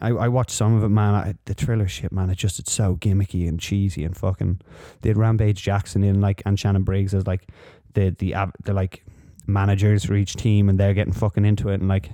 I 0.00 0.08
I 0.10 0.28
watched 0.28 0.50
some 0.50 0.74
of 0.74 0.84
it, 0.84 0.88
man. 0.88 1.14
I, 1.14 1.34
the 1.44 1.54
Triller 1.54 1.88
shit, 1.88 2.12
man. 2.12 2.30
It 2.30 2.38
just 2.38 2.58
it's 2.58 2.72
so 2.72 2.96
gimmicky 2.96 3.48
and 3.48 3.60
cheesy 3.60 4.04
and 4.04 4.16
fucking. 4.16 4.60
They 5.00 5.10
had 5.10 5.16
Rampage 5.16 5.62
Jackson 5.62 6.02
in 6.02 6.20
like 6.20 6.42
and 6.44 6.58
Shannon 6.58 6.82
Briggs 6.82 7.14
as 7.14 7.26
like 7.26 7.48
the 7.94 8.10
the 8.18 8.34
the 8.64 8.72
like 8.72 9.04
managers 9.46 10.04
for 10.04 10.14
each 10.14 10.34
team, 10.34 10.68
and 10.68 10.78
they're 10.78 10.94
getting 10.94 11.12
fucking 11.12 11.44
into 11.44 11.68
it 11.68 11.80
and 11.80 11.88
like. 11.88 12.10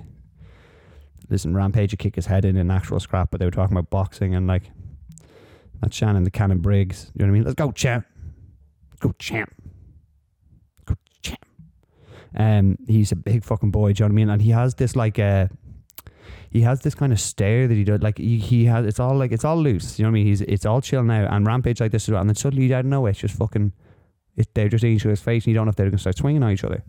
Listen, 1.31 1.55
Rampage 1.55 1.93
would 1.93 1.99
kick 1.99 2.15
his 2.15 2.27
head 2.27 2.45
in 2.45 2.57
an 2.57 2.69
actual 2.69 2.99
scrap, 2.99 3.31
but 3.31 3.39
they 3.39 3.45
were 3.45 3.51
talking 3.51 3.75
about 3.75 3.89
boxing 3.89 4.35
and 4.35 4.45
like 4.45 4.69
that's 5.81 5.95
Shannon, 5.95 6.23
the 6.23 6.31
Cannon 6.31 6.59
Briggs. 6.59 7.11
You 7.15 7.19
know 7.19 7.25
what 7.25 7.29
I 7.29 7.33
mean? 7.33 7.43
Let's 7.43 7.55
go, 7.55 7.71
champ. 7.71 8.05
Go, 8.99 9.15
champ. 9.17 9.51
Go, 10.85 10.95
champ. 11.21 11.43
Um, 12.37 12.77
he's 12.87 13.11
a 13.11 13.15
big 13.15 13.43
fucking 13.43 13.71
boy. 13.71 13.93
Do 13.93 14.03
you 14.03 14.09
know 14.09 14.13
what 14.13 14.19
I 14.19 14.21
mean? 14.23 14.29
And 14.29 14.41
he 14.41 14.51
has 14.51 14.75
this 14.75 14.95
like 14.95 15.17
uh 15.17 15.47
he 16.51 16.61
has 16.61 16.81
this 16.81 16.93
kind 16.93 17.13
of 17.13 17.19
stare 17.19 17.67
that 17.67 17.73
he 17.73 17.85
does. 17.85 18.01
Like 18.01 18.17
he, 18.17 18.37
he 18.37 18.65
has, 18.65 18.85
it's 18.85 18.99
all 18.99 19.15
like 19.15 19.31
it's 19.31 19.45
all 19.45 19.57
loose. 19.57 19.97
You 19.97 20.03
know 20.03 20.09
what 20.09 20.11
I 20.11 20.13
mean? 20.15 20.27
He's 20.27 20.41
it's 20.41 20.65
all 20.65 20.81
chill 20.81 21.03
now. 21.03 21.25
And 21.33 21.47
rampage 21.47 21.79
like 21.79 21.93
this 21.93 22.09
as 22.09 22.11
well. 22.11 22.19
And 22.19 22.29
then 22.29 22.35
suddenly 22.35 22.71
out 22.73 22.81
of 22.81 22.87
nowhere, 22.87 23.11
it's 23.11 23.19
just 23.19 23.35
fucking. 23.35 23.71
It, 24.35 24.53
they're 24.53 24.69
just 24.69 24.83
in 24.83 24.91
each 24.91 25.05
other's 25.05 25.21
face, 25.21 25.43
and 25.43 25.47
you 25.47 25.53
don't 25.53 25.65
know 25.65 25.71
if 25.71 25.75
they're 25.75 25.87
going 25.87 25.97
to 25.97 26.01
start 26.01 26.17
swinging 26.17 26.41
on 26.43 26.51
each 26.51 26.63
other. 26.63 26.83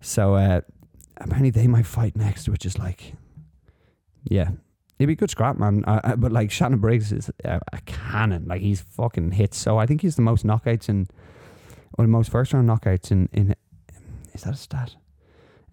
So 0.00 0.34
uh, 0.34 0.62
apparently 1.18 1.50
they 1.50 1.66
might 1.66 1.84
fight 1.84 2.16
next, 2.16 2.48
which 2.48 2.64
is 2.64 2.78
like, 2.78 3.14
yeah, 4.24 4.50
it'd 4.98 5.08
be 5.08 5.14
a 5.14 5.16
good 5.16 5.30
scrap, 5.30 5.58
man. 5.58 5.84
Uh, 5.86 6.16
but 6.16 6.30
like 6.30 6.50
Shannon 6.50 6.78
Briggs 6.78 7.10
is 7.10 7.30
a, 7.44 7.60
a, 7.72 7.80
cannon. 7.86 8.44
Like 8.46 8.60
he's 8.60 8.82
fucking 8.82 9.32
hits. 9.32 9.56
So 9.56 9.78
I 9.78 9.86
think 9.86 10.02
he's 10.02 10.16
the 10.16 10.22
most 10.22 10.44
knockouts 10.44 10.88
in, 10.88 11.08
or 11.96 12.04
the 12.04 12.10
most 12.10 12.30
first 12.30 12.52
round 12.52 12.68
knockouts 12.68 13.10
in 13.10 13.28
in. 13.32 13.54
Is 14.34 14.42
that 14.42 14.54
a 14.54 14.56
stat? 14.56 14.94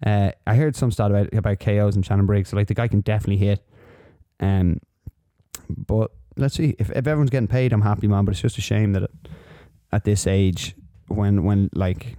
Uh, 0.04 0.30
I 0.46 0.54
heard 0.54 0.76
some 0.76 0.90
stat 0.90 1.10
about 1.10 1.32
about 1.34 1.60
KOs 1.60 1.94
and 1.94 2.04
Shannon 2.04 2.26
Briggs. 2.26 2.48
So 2.48 2.56
like 2.56 2.68
the 2.68 2.74
guy 2.74 2.88
can 2.88 3.00
definitely 3.00 3.36
hit. 3.36 3.62
Um, 4.40 4.80
but 5.68 6.10
let's 6.36 6.54
see 6.54 6.74
if, 6.78 6.90
if 6.90 7.06
everyone's 7.06 7.30
getting 7.30 7.48
paid, 7.48 7.72
I'm 7.72 7.82
happy, 7.82 8.06
man. 8.06 8.24
But 8.24 8.32
it's 8.32 8.40
just 8.40 8.56
a 8.56 8.62
shame 8.62 8.92
that 8.94 9.10
at 9.92 10.04
this 10.04 10.26
age, 10.26 10.74
when 11.08 11.44
when 11.44 11.68
like 11.74 12.16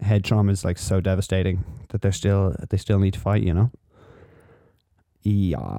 head 0.00 0.24
trauma 0.24 0.52
is 0.52 0.64
like 0.64 0.78
so 0.78 1.00
devastating, 1.00 1.64
that 1.88 2.02
they're 2.02 2.12
still 2.12 2.54
they 2.70 2.76
still 2.76 2.98
need 3.00 3.14
to 3.14 3.20
fight. 3.20 3.42
You 3.42 3.54
know. 3.54 3.70
Yeah. 5.22 5.78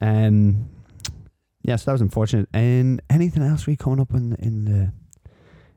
Um. 0.00 0.68
Yeah, 1.62 1.76
so 1.76 1.86
that 1.86 1.92
was 1.92 2.00
unfortunate. 2.00 2.48
And 2.52 3.02
anything 3.10 3.42
else 3.42 3.66
we 3.66 3.74
coming 3.76 4.00
up 4.00 4.12
in 4.14 4.30
the, 4.30 4.38
in 4.40 4.64
the 4.66 4.92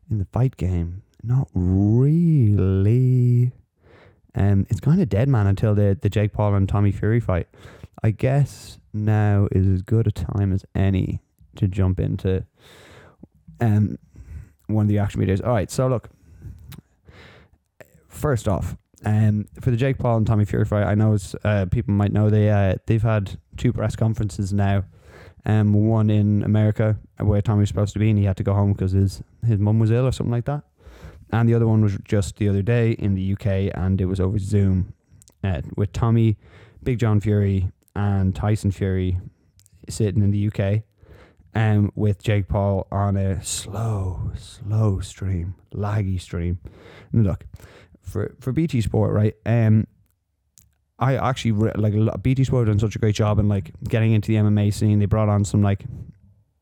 in 0.10 0.20
the 0.20 0.26
fight 0.26 0.56
game? 0.58 1.02
Not 1.24 1.50
really. 1.54 3.52
Um, 4.36 4.68
it's 4.70 4.80
kind 4.80 5.02
of 5.02 5.10
dead, 5.10 5.28
man, 5.28 5.48
until 5.48 5.74
the 5.74 5.98
the 6.00 6.10
Jake 6.10 6.34
Paul 6.34 6.54
and 6.56 6.70
Tommy 6.70 6.92
Fury 6.92 7.20
fight. 7.20 7.48
I 8.04 8.12
guess 8.12 8.78
now 8.94 9.48
is 9.52 9.68
as 9.68 9.82
good 9.82 10.08
a 10.08 10.12
time 10.12 10.54
as 10.54 10.64
any 10.76 11.22
to 11.56 11.68
jump 11.68 12.00
into 12.00 12.46
um 13.60 13.98
one 14.68 14.86
of 14.86 14.90
the 14.90 15.00
action 15.00 15.22
videos. 15.22 15.44
All 15.46 15.54
right, 15.54 15.72
so 15.72 15.88
look. 15.88 16.10
First 18.08 18.48
off, 18.48 18.76
um, 19.06 19.46
for 19.62 19.72
the 19.72 19.78
Jake 19.78 19.98
Paul 19.98 20.18
and 20.18 20.28
Tommy 20.28 20.46
Fury 20.46 20.66
fight, 20.66 20.84
I 20.84 20.96
know 20.96 21.18
uh, 21.44 21.66
people 21.72 21.94
might 21.94 22.12
know 22.12 22.30
they 22.30 22.50
uh, 22.50 22.76
they've 22.86 23.02
had 23.02 23.38
two 23.58 23.72
press 23.74 23.96
conferences 23.96 24.54
now. 24.54 24.84
Um, 25.46 25.74
one 25.74 26.10
in 26.10 26.44
America 26.44 26.98
where 27.18 27.42
Tommy 27.42 27.62
was 27.62 27.70
supposed 27.70 27.94
to 27.94 28.00
be, 28.00 28.10
and 28.10 28.20
he 28.20 28.26
had 28.26 28.38
to 28.38 28.44
go 28.44 28.54
home 28.54 28.74
because 28.74 28.92
his 28.92 29.24
his 29.46 29.58
mum 29.58 29.80
was 29.80 29.92
ill 29.92 30.06
or 30.06 30.12
something 30.12 30.32
like 30.32 30.46
that. 30.46 30.64
And 31.32 31.48
the 31.48 31.54
other 31.54 31.68
one 31.68 31.82
was 31.82 31.98
just 32.04 32.38
the 32.38 32.50
other 32.50 32.62
day 32.62 32.92
in 32.92 33.16
the 33.16 33.34
UK, 33.34 33.72
and 33.76 34.02
it 34.02 34.06
was 34.06 34.20
over 34.20 34.38
Zoom 34.40 34.94
uh, 35.44 35.62
with 35.76 35.94
Tommy, 35.94 36.38
Big 36.84 37.00
John 37.00 37.20
Fury, 37.20 37.72
and 37.96 38.36
Tyson 38.36 38.72
Fury 38.72 39.20
sitting 39.88 40.22
in 40.24 40.32
the 40.32 40.48
UK, 40.48 40.84
um, 41.56 41.92
with 41.96 42.22
Jake 42.22 42.48
Paul 42.48 42.88
on 42.92 43.16
a 43.16 43.44
slow, 43.44 44.32
slow 44.36 45.00
stream, 45.00 45.56
laggy 45.74 46.20
stream. 46.20 46.60
And 47.12 47.24
look, 47.26 47.46
for 48.10 48.36
for 48.40 48.52
BT 48.52 48.82
Sport, 48.82 49.14
right? 49.14 49.36
Um, 49.46 49.88
I 51.00 51.16
actually 51.16 51.54
like 51.54 51.94
BT 52.22 52.44
Sport 52.44 52.68
done 52.68 52.80
such 52.80 52.96
a 52.96 53.00
great 53.00 53.16
job 53.16 53.40
in 53.40 53.48
like 53.48 53.72
getting 53.88 54.12
into 54.12 54.28
the 54.28 54.36
MMA 54.36 54.74
scene. 54.74 55.00
They 55.00 55.06
brought 55.06 55.30
on 55.30 55.46
some 55.46 55.62
like 55.62 55.86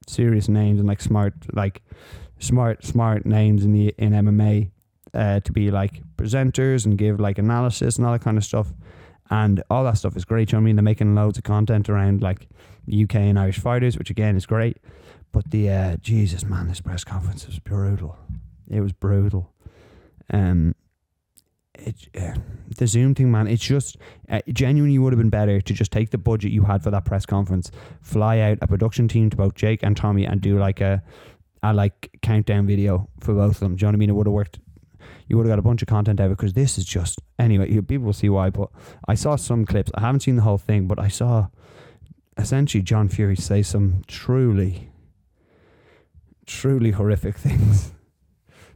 serious 0.07 0.47
names 0.47 0.79
and 0.79 0.87
like 0.87 1.01
smart, 1.01 1.33
like 1.53 1.81
smart, 2.39 2.85
smart 2.85 3.25
names 3.25 3.65
in 3.65 3.71
the 3.71 3.95
in 3.97 4.11
MMA 4.11 4.69
uh, 5.13 5.39
to 5.39 5.51
be 5.51 5.71
like 5.71 6.01
presenters 6.17 6.85
and 6.85 6.97
give 6.97 7.19
like 7.19 7.39
analysis 7.39 7.97
and 7.97 8.05
all 8.05 8.13
that 8.13 8.21
kind 8.21 8.37
of 8.37 8.45
stuff. 8.45 8.73
And 9.29 9.61
all 9.69 9.83
that 9.83 9.97
stuff 9.97 10.15
is 10.15 10.23
great. 10.23 10.51
You 10.51 10.57
know 10.57 10.61
what 10.61 10.63
I 10.63 10.65
mean? 10.65 10.75
They're 10.77 10.83
making 10.83 11.15
loads 11.15 11.37
of 11.37 11.43
content 11.43 11.89
around 11.89 12.21
like 12.21 12.47
UK 12.87 13.15
and 13.15 13.39
Irish 13.39 13.59
fighters, 13.59 13.97
which 13.97 14.09
again 14.09 14.37
is 14.37 14.45
great. 14.45 14.77
But 15.31 15.51
the 15.51 15.69
uh, 15.69 15.97
Jesus 15.97 16.45
man, 16.45 16.67
this 16.67 16.79
press 16.79 17.03
conference 17.03 17.45
was 17.47 17.59
brutal. 17.59 18.17
It 18.69 18.81
was 18.81 18.93
brutal. 18.93 19.51
Um, 20.31 20.75
it 21.79 22.09
uh, 22.19 22.33
the 22.77 22.87
Zoom 22.87 23.15
thing, 23.15 23.31
man. 23.31 23.47
It's 23.47 23.63
just 23.63 23.97
uh, 24.29 24.41
genuinely 24.49 24.99
would 24.99 25.13
have 25.13 25.19
been 25.19 25.29
better 25.29 25.61
to 25.61 25.73
just 25.73 25.91
take 25.91 26.11
the 26.11 26.17
budget 26.17 26.51
you 26.51 26.63
had 26.63 26.83
for 26.83 26.91
that 26.91 27.05
press 27.05 27.25
conference, 27.25 27.71
fly 28.01 28.39
out 28.39 28.57
a 28.61 28.67
production 28.67 29.07
team 29.07 29.29
to 29.29 29.37
both 29.37 29.55
Jake 29.55 29.83
and 29.83 29.95
Tommy, 29.95 30.25
and 30.25 30.41
do 30.41 30.59
like 30.59 30.81
a 30.81 31.01
a 31.63 31.73
like 31.73 32.09
countdown 32.21 32.67
video 32.67 33.07
for 33.19 33.33
both 33.33 33.55
of 33.55 33.59
them. 33.59 33.75
Do 33.75 33.81
you 33.81 33.85
know 33.85 33.89
what 33.89 33.95
I 33.95 33.99
mean? 33.99 34.09
It 34.09 34.13
would 34.13 34.27
have 34.27 34.33
worked. 34.33 34.59
You 35.27 35.37
would 35.37 35.45
have 35.45 35.51
got 35.51 35.59
a 35.59 35.63
bunch 35.63 35.81
of 35.81 35.87
content 35.87 36.19
out 36.19 36.29
because 36.29 36.53
this 36.53 36.77
is 36.77 36.85
just 36.85 37.21
anyway. 37.39 37.67
People 37.81 38.05
will 38.05 38.13
see 38.13 38.29
why, 38.29 38.49
but 38.49 38.69
I 39.07 39.15
saw 39.15 39.35
some 39.35 39.65
clips. 39.65 39.91
I 39.95 40.01
haven't 40.01 40.21
seen 40.21 40.35
the 40.35 40.41
whole 40.41 40.57
thing, 40.57 40.87
but 40.87 40.99
I 40.99 41.07
saw 41.07 41.47
essentially 42.37 42.81
John 42.81 43.09
Fury 43.09 43.35
say 43.35 43.63
some 43.63 44.03
truly, 44.07 44.89
truly 46.45 46.91
horrific 46.91 47.35
things. 47.37 47.93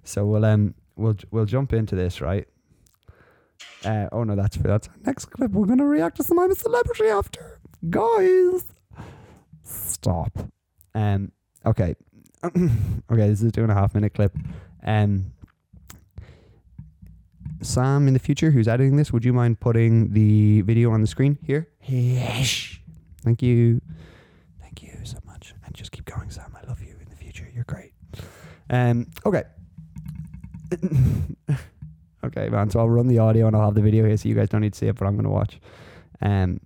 So 0.03 0.25
we'll 0.25 0.45
um 0.45 0.75
we'll 0.95 1.17
we'll 1.31 1.45
jump 1.45 1.73
into 1.73 1.95
this 1.95 2.21
right. 2.21 2.47
Uh, 3.83 4.07
oh 4.11 4.23
no, 4.23 4.35
that's 4.35 4.55
for 4.57 4.63
that's 4.63 4.87
our 4.87 4.95
next 5.05 5.25
clip. 5.25 5.51
We're 5.51 5.65
gonna 5.65 5.85
react 5.85 6.17
to 6.17 6.23
some 6.23 6.39
I'm 6.39 6.51
a 6.51 6.55
celebrity 6.55 7.07
after, 7.07 7.59
guys. 7.89 8.65
Stop. 9.63 10.37
Um. 10.93 11.31
Okay. 11.65 11.95
okay. 12.43 12.67
This 13.09 13.41
is 13.41 13.49
a 13.49 13.51
two 13.51 13.63
and 13.63 13.71
a 13.71 13.75
half 13.75 13.95
minute 13.95 14.13
clip. 14.13 14.35
Um. 14.83 15.33
Sam, 17.61 18.07
in 18.07 18.13
the 18.13 18.19
future, 18.19 18.49
who's 18.49 18.67
editing 18.67 18.95
this, 18.97 19.13
would 19.13 19.23
you 19.23 19.33
mind 19.33 19.59
putting 19.59 20.13
the 20.13 20.61
video 20.61 20.91
on 20.91 21.01
the 21.01 21.07
screen 21.07 21.37
here? 21.43 21.67
Yes. 21.83 22.79
Thank 23.23 23.43
you. 23.43 23.79
Thank 24.59 24.81
you 24.81 24.97
so 25.03 25.17
much. 25.25 25.53
And 25.63 25.75
just 25.75 25.91
keep 25.91 26.05
going, 26.05 26.31
Sam. 26.31 26.55
I 26.59 26.67
love 26.67 26.81
you 26.81 26.95
in 26.99 27.09
the 27.09 27.15
future. 27.15 27.47
You're 27.53 27.65
great. 27.65 27.93
Um. 28.69 29.07
Okay. 29.25 29.43
Okay, 32.23 32.49
man. 32.49 32.69
So 32.69 32.79
I'll 32.79 32.89
run 32.89 33.07
the 33.07 33.19
audio 33.19 33.47
and 33.47 33.55
I'll 33.55 33.65
have 33.65 33.75
the 33.75 33.81
video 33.81 34.05
here, 34.05 34.15
so 34.17 34.29
you 34.29 34.35
guys 34.35 34.49
don't 34.49 34.61
need 34.61 34.73
to 34.73 34.79
see 34.79 34.87
it, 34.87 34.95
but 34.95 35.05
I'm 35.05 35.15
gonna 35.15 35.29
watch. 35.29 35.59
Um. 36.21 36.59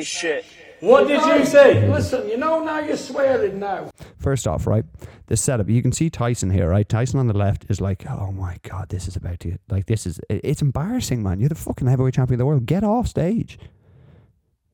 shit. 0.00 0.44
What 0.80 1.06
did 1.06 1.24
you 1.24 1.46
say? 1.46 1.88
Listen, 1.88 2.28
you 2.28 2.36
know 2.36 2.64
now 2.64 2.80
you're 2.80 2.96
swearing 2.96 3.60
now. 3.60 3.92
First 4.18 4.48
off, 4.48 4.66
right, 4.66 4.84
the 5.28 5.36
setup. 5.36 5.68
You 5.68 5.80
can 5.80 5.92
see 5.92 6.10
Tyson 6.10 6.50
here, 6.50 6.68
right? 6.68 6.88
Tyson 6.88 7.20
on 7.20 7.28
the 7.28 7.36
left 7.36 7.66
is 7.68 7.80
like, 7.80 8.04
oh 8.10 8.32
my 8.32 8.56
god, 8.62 8.88
this 8.88 9.06
is 9.06 9.14
about 9.14 9.38
to 9.40 9.58
like 9.70 9.86
this 9.86 10.06
is 10.06 10.20
it's 10.28 10.60
embarrassing, 10.60 11.22
man. 11.22 11.38
You're 11.38 11.50
the 11.50 11.54
fucking 11.54 11.86
heavyweight 11.86 12.14
champion 12.14 12.34
of 12.34 12.38
the 12.38 12.46
world. 12.46 12.66
Get 12.66 12.82
off 12.82 13.06
stage. 13.06 13.60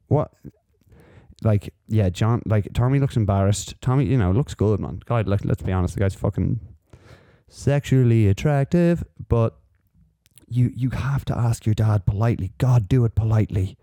What? 0.07 0.33
Like, 1.43 1.75
yeah, 1.89 2.09
John. 2.09 2.43
Like 2.47 2.73
Tommy 2.73 2.99
looks 2.99 3.17
embarrassed. 3.17 3.75
Tommy, 3.83 4.07
you 4.07 4.17
know, 4.17 4.33
looks 4.33 4.55
good, 4.55 4.81
man. 4.81 5.03
God, 5.05 5.29
like, 5.29 5.45
let's 5.45 5.63
be 5.63 5.73
honest, 5.73 5.93
the 5.93 6.01
guy's 6.01 6.15
fucking 6.15 6.59
sexually 7.49 8.29
attractive, 8.29 9.05
but 9.29 9.59
you 10.51 10.73
you 10.75 10.91
have 10.91 11.25
to 11.27 11.37
ask 11.37 11.67
your 11.67 11.75
dad 11.75 12.07
politely. 12.07 12.53
God, 12.59 12.89
do 12.89 13.05
it 13.05 13.15
politely. 13.15 13.77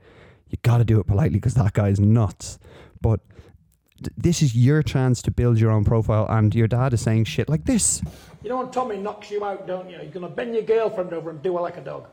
You 0.49 0.57
got 0.61 0.77
to 0.77 0.85
do 0.85 0.99
it 0.99 1.07
politely 1.07 1.37
because 1.37 1.55
that 1.55 1.73
guy's 1.73 1.99
nuts. 1.99 2.59
But 3.01 3.19
th- 3.97 4.13
this 4.17 4.41
is 4.41 4.55
your 4.55 4.81
chance 4.83 5.21
to 5.23 5.31
build 5.31 5.59
your 5.59 5.71
own 5.71 5.83
profile, 5.83 6.25
and 6.29 6.53
your 6.53 6.67
dad 6.67 6.93
is 6.93 7.01
saying 7.01 7.25
shit 7.25 7.49
like 7.49 7.65
this. 7.65 8.01
You 8.43 8.49
know 8.49 8.57
when 8.57 8.71
Tommy 8.71 8.97
knocks 8.97 9.31
you 9.31 9.43
out, 9.43 9.65
don't 9.67 9.89
you? 9.89 9.97
You're 9.97 10.11
gonna 10.11 10.29
bend 10.29 10.53
your 10.53 10.63
girlfriend 10.63 11.13
over 11.13 11.29
and 11.31 11.41
do 11.41 11.55
her 11.55 11.61
like 11.61 11.77
a 11.77 11.81
dog. 11.81 12.07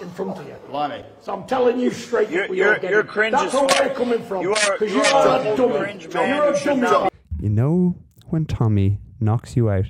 in 0.00 0.08
front 0.10 0.38
of 0.38 0.46
you. 0.48 0.54
Blimey. 0.70 1.04
So 1.20 1.34
I'm 1.34 1.46
telling 1.46 1.78
you 1.78 1.90
straight 1.90 2.30
You're- 2.30 2.44
up 2.44 2.48
where 2.50 2.58
you're- 2.58 2.74
getting. 2.76 2.90
you're 2.90 3.02
cringe 3.04 3.32
That's 3.32 3.52
where 3.52 3.68
fuck. 3.68 3.82
I'm 3.90 3.94
coming 3.94 4.22
from. 4.24 4.40
You 4.40 4.52
are- 4.54 4.72
Because 4.78 4.90
you 4.90 4.96
you 4.96 5.02
are 5.04 5.28
are 5.28 5.40
a 5.46 5.52
a 5.52 5.56
dummy. 5.56 5.78
cringe 5.78 6.14
man 6.14 6.34
You're 6.34 6.46
who 6.46 6.52
a 6.54 6.58
should 6.58 6.66
dummy. 6.68 6.80
not- 6.80 7.12
You 7.38 7.50
know 7.50 7.96
when 8.28 8.46
Tommy 8.46 9.00
knocks 9.20 9.54
you 9.54 9.68
out, 9.68 9.84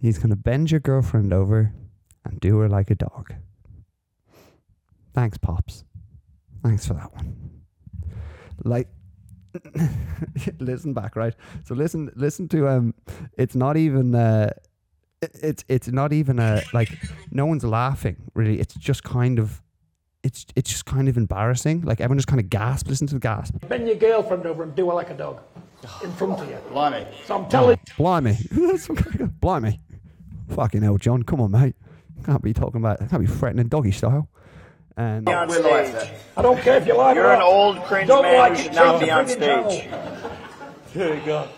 he's 0.00 0.18
going 0.18 0.30
to 0.30 0.36
bend 0.36 0.70
your 0.70 0.78
girlfriend 0.78 1.32
over 1.32 1.72
and 2.24 2.38
do 2.40 2.58
her 2.58 2.68
like 2.68 2.90
a 2.90 2.94
dog. 2.94 3.32
Thanks, 5.14 5.38
Pops. 5.38 5.84
Thanks 6.62 6.86
for 6.86 6.94
that 6.94 7.12
one. 7.14 7.36
Like, 8.64 8.88
listen 10.60 10.92
back, 10.94 11.16
right? 11.16 11.34
So 11.64 11.74
listen, 11.74 12.10
listen 12.14 12.48
to 12.48 12.68
um. 12.68 12.94
It's 13.36 13.56
not 13.56 13.76
even 13.76 14.14
uh, 14.14 14.50
it- 15.22 15.36
it's 15.42 15.64
it's 15.68 15.88
not 15.88 16.12
even 16.12 16.38
a 16.38 16.62
like. 16.72 16.90
No 17.30 17.46
one's 17.46 17.64
laughing 17.64 18.16
really. 18.34 18.60
It's 18.60 18.74
just 18.74 19.02
kind 19.02 19.38
of, 19.38 19.60
it's 20.22 20.46
it's 20.54 20.70
just 20.70 20.84
kind 20.84 21.08
of 21.08 21.16
embarrassing. 21.16 21.80
Like 21.82 22.00
everyone 22.00 22.18
just 22.18 22.28
kind 22.28 22.40
of 22.40 22.48
gasp. 22.50 22.86
Listen 22.88 23.06
to 23.08 23.14
the 23.14 23.20
gasp. 23.20 23.54
Bend 23.68 23.86
your 23.88 23.96
girlfriend 23.96 24.46
over 24.46 24.62
and 24.62 24.74
do 24.76 24.86
her 24.88 24.94
like 24.94 25.10
a 25.10 25.14
dog 25.14 25.40
in 26.04 26.12
front 26.12 26.38
of 26.40 26.48
you. 26.48 26.56
Blimey. 26.70 27.06
So 27.24 27.38
I'm 27.42 27.48
telling 27.50 27.78
Blimey. 27.96 28.36
That's. 28.50 28.86
Blimey. 29.40 29.80
Fucking 30.50 30.82
hell, 30.82 30.98
John. 30.98 31.22
Come 31.24 31.40
on, 31.40 31.50
mate. 31.50 31.74
Can't 32.24 32.42
be 32.42 32.52
talking 32.52 32.80
about, 32.80 32.98
can't 33.08 33.20
be 33.20 33.26
threatening 33.26 33.68
doggy 33.68 33.92
style. 33.92 34.28
And 34.96 35.24
Be 35.24 35.32
on 35.32 35.48
We're 35.48 35.60
live 35.62 35.88
stage. 35.88 36.10
I 36.36 36.42
don't 36.42 36.60
care 36.60 36.76
if 36.76 36.86
you 36.86 36.96
like 36.96 37.16
it 37.16 37.20
You're 37.20 37.32
an 37.32 37.38
not. 37.38 37.48
old 37.48 37.82
cringe 37.84 38.08
Don't 38.08 38.22
man 38.22 38.38
like 38.38 38.56
who 38.56 38.62
should 38.64 38.74
not 38.74 39.00
be 39.00 39.10
on 39.10 39.26
stage. 39.28 39.40
channel. 39.84 40.30
There 40.92 41.14
you 41.16 41.24
go. 41.24 41.48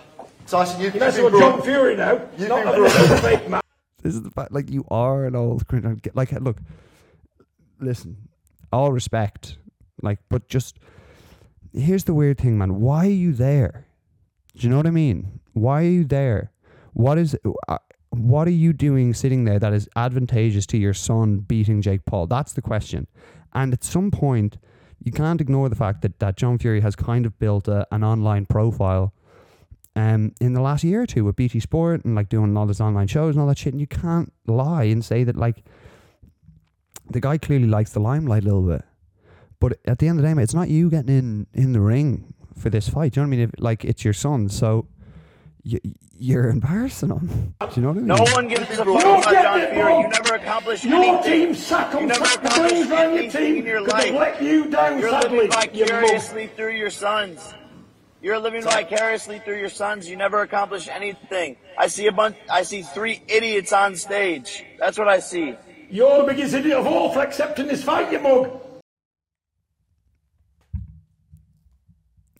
Tyson, 0.46 0.80
you, 0.80 0.86
You 0.86 0.92
you've 0.92 1.00
mess 1.00 1.14
been 1.16 1.24
with 1.24 1.32
brought, 1.34 1.50
John 1.56 1.62
Fury 1.62 1.96
now. 1.96 2.20
You've 2.36 2.48
Not 2.48 2.64
been 2.64 2.68
a 2.74 2.76
brought- 2.76 3.00
little 3.00 3.16
fake 3.18 3.48
man. 3.48 3.60
this 4.02 4.14
is 4.14 4.22
the 4.22 4.30
fact, 4.30 4.52
like, 4.52 4.70
you 4.70 4.84
are 4.90 5.24
an 5.24 5.34
old 5.34 5.66
cringe. 5.66 6.00
Like, 6.14 6.32
look, 6.32 6.58
listen, 7.80 8.28
all 8.72 8.92
respect, 8.92 9.56
like, 10.02 10.18
but 10.28 10.48
just, 10.48 10.78
here's 11.72 12.04
the 12.04 12.14
weird 12.14 12.38
thing, 12.38 12.58
man. 12.58 12.80
Why 12.80 13.06
are 13.06 13.10
you 13.10 13.32
there? 13.32 13.86
Do 14.56 14.66
you 14.66 14.70
know 14.70 14.76
what 14.76 14.86
I 14.86 14.90
mean? 14.90 15.40
Why 15.54 15.80
are 15.82 15.86
you 15.88 16.04
there? 16.04 16.52
What 16.92 17.18
is, 17.18 17.36
uh, 17.68 17.78
what 18.12 18.46
are 18.46 18.52
you 18.52 18.72
doing 18.72 19.14
sitting 19.14 19.44
there 19.44 19.58
that 19.58 19.72
is 19.72 19.88
advantageous 19.96 20.66
to 20.66 20.78
your 20.78 20.92
son 20.92 21.38
beating 21.38 21.80
Jake 21.80 22.04
Paul? 22.04 22.26
That's 22.26 22.52
the 22.52 22.62
question. 22.62 23.06
And 23.54 23.72
at 23.72 23.82
some 23.82 24.10
point, 24.10 24.58
you 25.02 25.12
can't 25.12 25.40
ignore 25.40 25.68
the 25.68 25.76
fact 25.76 26.02
that, 26.02 26.18
that 26.18 26.36
John 26.36 26.58
Fury 26.58 26.80
has 26.80 26.94
kind 26.94 27.24
of 27.24 27.38
built 27.38 27.68
a, 27.68 27.86
an 27.90 28.04
online 28.04 28.46
profile 28.46 29.14
um, 29.96 30.32
in 30.40 30.52
the 30.52 30.60
last 30.60 30.84
year 30.84 31.02
or 31.02 31.06
two 31.06 31.24
with 31.24 31.36
BT 31.36 31.60
Sport 31.60 32.04
and 32.04 32.14
like 32.14 32.28
doing 32.28 32.56
all 32.56 32.66
this 32.66 32.80
online 32.80 33.06
shows 33.06 33.34
and 33.34 33.40
all 33.40 33.48
that 33.48 33.58
shit. 33.58 33.72
And 33.72 33.80
you 33.80 33.86
can't 33.86 34.32
lie 34.46 34.84
and 34.84 35.04
say 35.04 35.24
that 35.24 35.36
like 35.36 35.64
the 37.10 37.20
guy 37.20 37.38
clearly 37.38 37.66
likes 37.66 37.92
the 37.92 38.00
limelight 38.00 38.42
a 38.42 38.46
little 38.46 38.62
bit. 38.62 38.82
But 39.58 39.78
at 39.86 39.98
the 40.00 40.08
end 40.08 40.18
of 40.18 40.22
the 40.22 40.28
day, 40.28 40.34
mate, 40.34 40.42
it's 40.42 40.54
not 40.54 40.68
you 40.68 40.90
getting 40.90 41.16
in 41.16 41.46
in 41.54 41.72
the 41.72 41.80
ring 41.80 42.34
for 42.58 42.68
this 42.68 42.88
fight. 42.88 43.12
Do 43.12 43.20
you 43.20 43.26
know 43.26 43.30
what 43.30 43.34
I 43.34 43.38
mean? 43.38 43.48
If, 43.48 43.50
like 43.58 43.84
it's 43.84 44.04
your 44.04 44.14
son, 44.14 44.48
so 44.48 44.86
you, 45.64 45.78
you're 46.18 46.48
embarrassing 46.48 47.10
him. 47.10 47.54
Do 47.60 47.66
you 47.76 47.82
know 47.82 47.88
what 47.88 47.96
I 47.96 48.00
mean? 48.00 48.06
No 48.06 48.16
one 48.34 48.48
gives 48.48 48.62
a 48.62 48.84
fuck 48.84 48.86
about 48.86 49.24
John 49.32 49.60
Fury. 49.74 49.94
You 50.00 50.08
never 50.08 50.34
accomplished 50.34 50.84
Your 50.84 50.94
anything. 51.02 51.46
team 51.46 51.54
sack 51.54 51.92
You 52.00 52.06
never 52.06 52.24
accomplish 52.24 52.42
the 52.42 52.48
accomplished 52.48 52.70
brains 52.70 52.90
around 52.90 53.10
your 53.12 53.18
anything 53.22 53.56
in 53.58 53.66
your 53.66 53.84
because 53.84 54.02
they 54.04 54.10
life. 54.12 54.20
let 54.34 54.42
you 54.42 54.70
down 54.70 54.98
You're 54.98 55.10
sadly. 55.10 55.38
living 55.38 55.74
you 55.74 55.86
vicariously 55.86 56.46
through 56.56 56.72
your 56.76 56.90
sons. 56.90 57.54
You're 58.20 58.38
living 58.38 58.62
vicariously 58.62 59.40
through 59.40 59.58
your 59.58 59.68
sons. 59.68 60.08
You 60.08 60.16
never 60.16 60.42
accomplish 60.42 60.88
anything. 60.88 61.56
I 61.78 61.88
see 61.88 62.06
a 62.06 62.12
bunch. 62.12 62.36
I 62.50 62.62
see 62.62 62.82
three 62.82 63.20
idiots 63.28 63.72
on 63.72 63.96
stage. 63.96 64.64
That's 64.78 64.96
what 64.98 65.08
I 65.08 65.18
see. 65.18 65.56
You're 65.90 66.18
the 66.18 66.24
biggest 66.32 66.54
idiot 66.54 66.78
of 66.78 66.86
all 66.86 67.12
for 67.12 67.20
accepting 67.20 67.66
this 67.66 67.82
fight, 67.84 68.12
you 68.12 68.20
mug. 68.20 68.60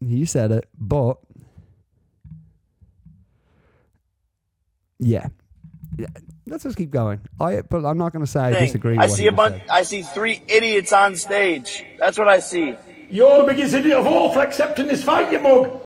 He 0.01 0.25
said 0.25 0.51
it, 0.51 0.69
but 0.79 1.19
yeah. 5.03 5.27
yeah. 5.99 6.07
Let's 6.47 6.65
just 6.65 6.77
keep 6.77 6.91
going. 6.91 7.21
I 7.41 7.63
but 7.63 7.85
I'm 7.85 7.99
not 7.99 8.13
going 8.13 8.25
to 8.25 8.31
say 8.31 8.41
I 8.41 8.53
Thing. 8.53 8.67
disagree. 8.67 8.99
I 8.99 9.07
see 9.07 9.27
a 9.27 9.33
bunch. 9.33 9.63
I 9.71 9.83
see 9.83 10.03
three 10.03 10.43
idiots 10.49 10.93
on 10.93 11.17
stage. 11.17 11.85
That's 11.99 12.19
what 12.19 12.29
I 12.29 12.41
see. 12.41 12.77
You're 13.11 13.39
the 13.43 13.45
biggest 13.53 13.75
idiot 13.75 13.99
of 13.99 14.07
all 14.07 14.33
for 14.33 14.41
accepting 14.41 14.87
this 14.87 15.05
fight, 15.05 15.31
you 15.33 15.41
mug. 15.41 15.83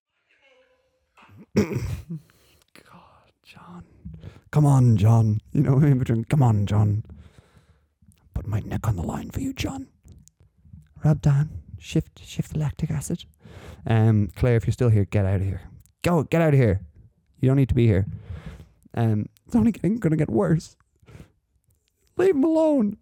God, 1.57 1.83
John, 3.43 3.85
come 4.51 4.65
on, 4.67 4.97
John. 4.97 5.41
You 5.53 5.63
know 5.63 5.79
in 5.79 5.99
between. 5.99 6.25
Come 6.25 6.43
on, 6.43 6.67
John. 6.67 7.05
Put 8.35 8.47
my 8.47 8.61
neck 8.61 8.87
on 8.87 8.97
the 8.97 9.03
line 9.03 9.31
for 9.31 9.41
you, 9.41 9.53
John. 9.53 9.89
Rub 11.05 11.21
down. 11.23 11.51
Shift, 11.79 12.25
shift 12.25 12.53
the 12.53 12.59
lactic 12.59 12.91
acid. 12.91 13.25
Um, 13.87 14.29
Claire, 14.37 14.57
if 14.57 14.67
you're 14.67 14.73
still 14.73 14.89
here, 14.89 15.05
get 15.05 15.25
out 15.25 15.37
of 15.37 15.43
here. 15.47 15.63
Go, 16.03 16.23
get 16.25 16.43
out 16.43 16.55
of 16.55 16.61
here. 16.61 16.81
You 17.41 17.49
don't 17.49 17.57
need 17.57 17.69
to 17.69 17.75
be 17.75 17.87
here. 17.87 18.07
Um, 18.97 19.27
it's 19.47 19.55
only 19.55 19.73
getting, 19.73 19.99
gonna 19.99 20.17
get 20.17 20.31
worse. 20.31 20.77
Leave 22.17 22.35
him 22.35 22.45
alone. 22.45 22.97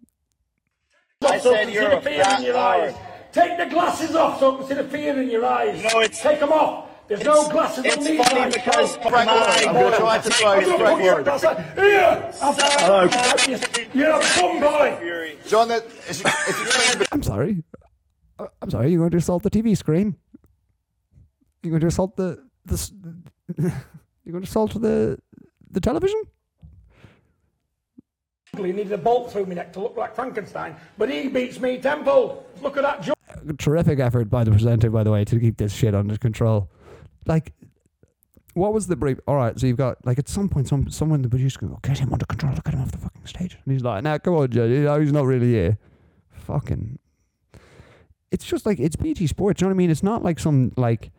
I 1.25 1.39
said 1.39 1.65
can 1.65 1.73
you're 1.73 1.83
see 1.83 1.89
the 1.89 1.97
a 1.97 2.01
fear 2.01 2.23
fat 2.23 2.39
in 2.39 2.45
your 2.45 2.57
eyes. 2.57 2.95
Take 3.31 3.57
the 3.57 3.65
glasses 3.65 4.15
off 4.15 4.39
so 4.39 4.53
I 4.55 4.57
can 4.59 4.67
see 4.67 4.73
the 4.75 4.83
fear 4.83 5.21
in 5.21 5.29
your 5.29 5.45
eyes. 5.45 5.81
No, 5.93 6.01
it's- 6.01 6.21
Take 6.21 6.39
them 6.39 6.51
off. 6.51 6.89
There's 7.07 7.23
no 7.23 7.47
glasses 7.49 7.85
it's 7.85 7.97
on 7.97 8.03
these 8.03 8.25
funny 8.27 8.41
eyes. 8.41 8.53
because 8.53 8.95
Frank 8.97 9.29
Lloyd- 9.29 9.67
I'm 9.67 9.73
going 9.73 9.91
to 9.91 9.97
try 9.99 10.17
to 10.17 10.29
throw 10.31 10.51
I'm 10.51 10.59
his 10.63 10.69
Frank 10.73 10.97
put 10.97 11.03
your 11.03 11.15
Lloyd. 11.15 11.23
glasses- 11.25 11.75
Here. 11.75 12.33
I'll- 12.41 13.89
You're 13.93 14.09
a 14.09 14.19
bum 14.41 14.59
boy. 14.59 15.35
John, 15.47 15.67
that, 15.69 15.85
if 15.85 16.19
you, 16.19 16.25
if 16.25 16.59
you 16.59 16.65
explain 16.65 17.07
I'm 17.11 17.23
sorry. 17.23 17.63
Uh, 18.39 18.47
I'm 18.61 18.69
sorry. 18.71 18.89
You're 18.91 18.99
going 19.01 19.11
to 19.11 19.17
assault 19.17 19.43
the 19.43 19.51
TV 19.51 19.77
screen. 19.77 20.15
You're 21.63 21.71
going 21.71 21.81
to 21.81 21.87
assault 21.87 22.15
the 22.15 22.43
the. 22.65 22.91
You're 24.25 24.31
going 24.31 24.43
to 24.43 24.49
assault 24.49 24.73
the 24.81 25.19
the 25.75 25.81
television. 25.81 26.21
He 28.57 28.63
needed 28.71 28.93
a 28.93 28.97
bolt 28.97 29.31
through 29.31 29.45
my 29.47 29.55
neck 29.55 29.73
to 29.73 29.81
look 29.81 29.97
like 29.97 30.15
Frankenstein, 30.15 30.75
but 30.97 31.09
he 31.09 31.27
beats 31.27 31.59
me 31.59 31.77
temple. 31.77 32.45
Look 32.61 32.77
at 32.77 32.83
that 32.83 33.01
jump. 33.03 33.19
Uh, 33.29 33.51
terrific 33.57 33.99
effort 33.99 34.29
by 34.29 34.45
the 34.45 34.51
presenter, 34.51 34.89
by 34.89 35.03
the 35.03 35.11
way, 35.11 35.25
to 35.25 35.39
keep 35.39 35.57
this 35.57 35.73
shit 35.73 35.93
under 35.93 36.17
control. 36.17 36.71
Like, 37.25 37.53
what 38.53 38.73
was 38.73 38.87
the 38.87 38.95
brief? 38.95 39.19
All 39.27 39.35
right, 39.35 39.59
so 39.59 39.67
you've 39.67 39.77
got 39.77 40.03
like 40.05 40.17
at 40.17 40.29
some 40.29 40.47
point, 40.47 40.69
some 40.69 40.89
someone 40.89 41.21
the 41.21 41.29
producer 41.29 41.59
go, 41.59 41.77
"Get 41.83 41.97
him 41.97 42.13
under 42.13 42.25
control. 42.25 42.53
Get 42.63 42.73
him 42.73 42.81
off 42.81 42.91
the 42.93 42.97
fucking 42.97 43.25
stage." 43.25 43.57
And 43.65 43.73
he's 43.73 43.83
like, 43.83 44.01
"Nah, 44.03 44.17
come 44.19 44.35
on, 44.35 44.49
Joe. 44.49 44.63
You 44.63 44.83
know, 44.83 44.99
he's 45.01 45.11
not 45.11 45.25
really 45.25 45.51
here." 45.51 45.77
Fucking. 46.31 46.97
It's 48.31 48.45
just 48.45 48.65
like 48.65 48.79
it's 48.79 48.95
BT 48.95 49.27
Sports. 49.27 49.59
You 49.59 49.65
know 49.65 49.69
what 49.69 49.75
I 49.75 49.77
mean? 49.79 49.91
It's 49.91 50.03
not 50.03 50.23
like 50.23 50.39
some 50.39 50.71
like 50.77 51.11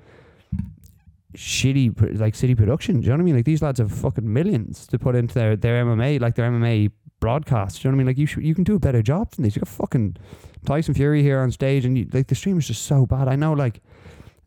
shitty 1.35 2.19
like 2.19 2.35
city 2.35 2.55
production. 2.55 3.01
Do 3.01 3.07
you 3.07 3.09
know 3.09 3.17
what 3.17 3.21
I 3.21 3.25
mean? 3.25 3.37
Like 3.37 3.45
these 3.45 3.63
lads 3.63 3.79
have 3.79 3.93
fucking 3.93 4.31
millions 4.31 4.87
to 4.89 4.99
put 4.99 5.17
into 5.17 5.35
their 5.35 5.57
their 5.57 5.85
MMA, 5.85 6.21
like 6.21 6.35
their 6.35 6.51
MMA 6.51 6.91
broadcast. 7.21 7.83
Do 7.83 7.89
you 7.89 7.91
know 7.91 7.97
what 7.97 8.03
I 8.03 8.05
mean? 8.05 8.07
Like 8.07 8.19
you 8.19 8.43
you 8.43 8.55
can 8.55 8.65
do 8.65 8.77
a 8.77 8.79
better 8.79 9.03
job 9.03 9.33
than 9.33 9.45
this. 9.45 9.57
You 9.57 9.61
got 9.61 9.69
fucking 9.69 10.17
Tyson 10.65 10.95
Fury 10.95 11.23
here 11.23 11.41
on 11.41 11.51
stage, 11.51 11.85
and 11.85 11.99
you, 11.99 12.09
like 12.13 12.29
the 12.29 12.35
stream 12.35 12.59
is 12.59 12.67
just 12.67 12.83
so 12.83 13.07
bad. 13.07 13.29
I 13.29 13.37
know, 13.37 13.53
like 13.53 13.81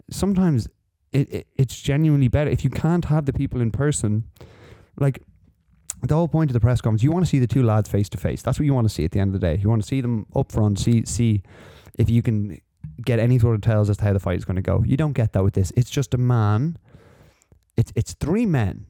sometimes 0.10 0.68
it, 1.12 1.34
it 1.34 1.48
it's 1.56 1.80
genuinely 1.80 2.28
better 2.28 2.50
if 2.50 2.64
you 2.64 2.70
can't 2.70 3.06
have 3.06 3.26
the 3.26 3.34
people 3.34 3.62
in 3.62 3.72
person. 3.72 4.26
Like 5.00 5.24
the 6.02 6.16
whole 6.16 6.28
point 6.28 6.50
of 6.50 6.54
the 6.54 6.60
press 6.60 6.82
conference, 6.82 7.04
you 7.04 7.12
want 7.12 7.26
to 7.26 7.30
see 7.30 7.40
the 7.40 7.48
two 7.48 7.64
lads 7.64 7.90
face 7.90 8.10
to 8.10 8.18
face. 8.18 8.42
That's 8.42 8.60
what 8.60 8.66
you 8.66 8.74
want 8.74 8.88
to 8.88 8.94
see 8.94 9.06
at 9.06 9.12
the 9.12 9.20
end 9.20 9.34
of 9.34 9.42
the 9.42 9.46
day. 9.46 9.60
You 9.62 9.70
want 9.70 9.82
to 9.82 9.88
see 9.88 10.02
them 10.02 10.26
up 10.36 10.52
front, 10.52 10.80
see 10.80 11.06
see 11.06 11.44
if 11.98 12.10
you 12.10 12.22
can 12.22 12.60
get 13.04 13.20
any 13.20 13.40
sort 13.40 13.56
of 13.56 13.62
tells 13.62 13.90
as 13.90 13.98
to 13.98 14.06
how 14.06 14.14
the 14.14 14.20
fight 14.20 14.38
is 14.38 14.46
going 14.46 14.56
to 14.56 14.62
go. 14.62 14.84
You 14.86 14.98
don't 14.98 15.14
get 15.14 15.34
that 15.34 15.44
with 15.44 15.54
this. 15.54 15.72
It's 15.76 15.90
just 15.90 16.14
a 16.14 16.18
man. 16.18 16.78
It's 17.78 17.92
it's 17.96 18.14
three 18.14 18.46
men. 18.46 18.86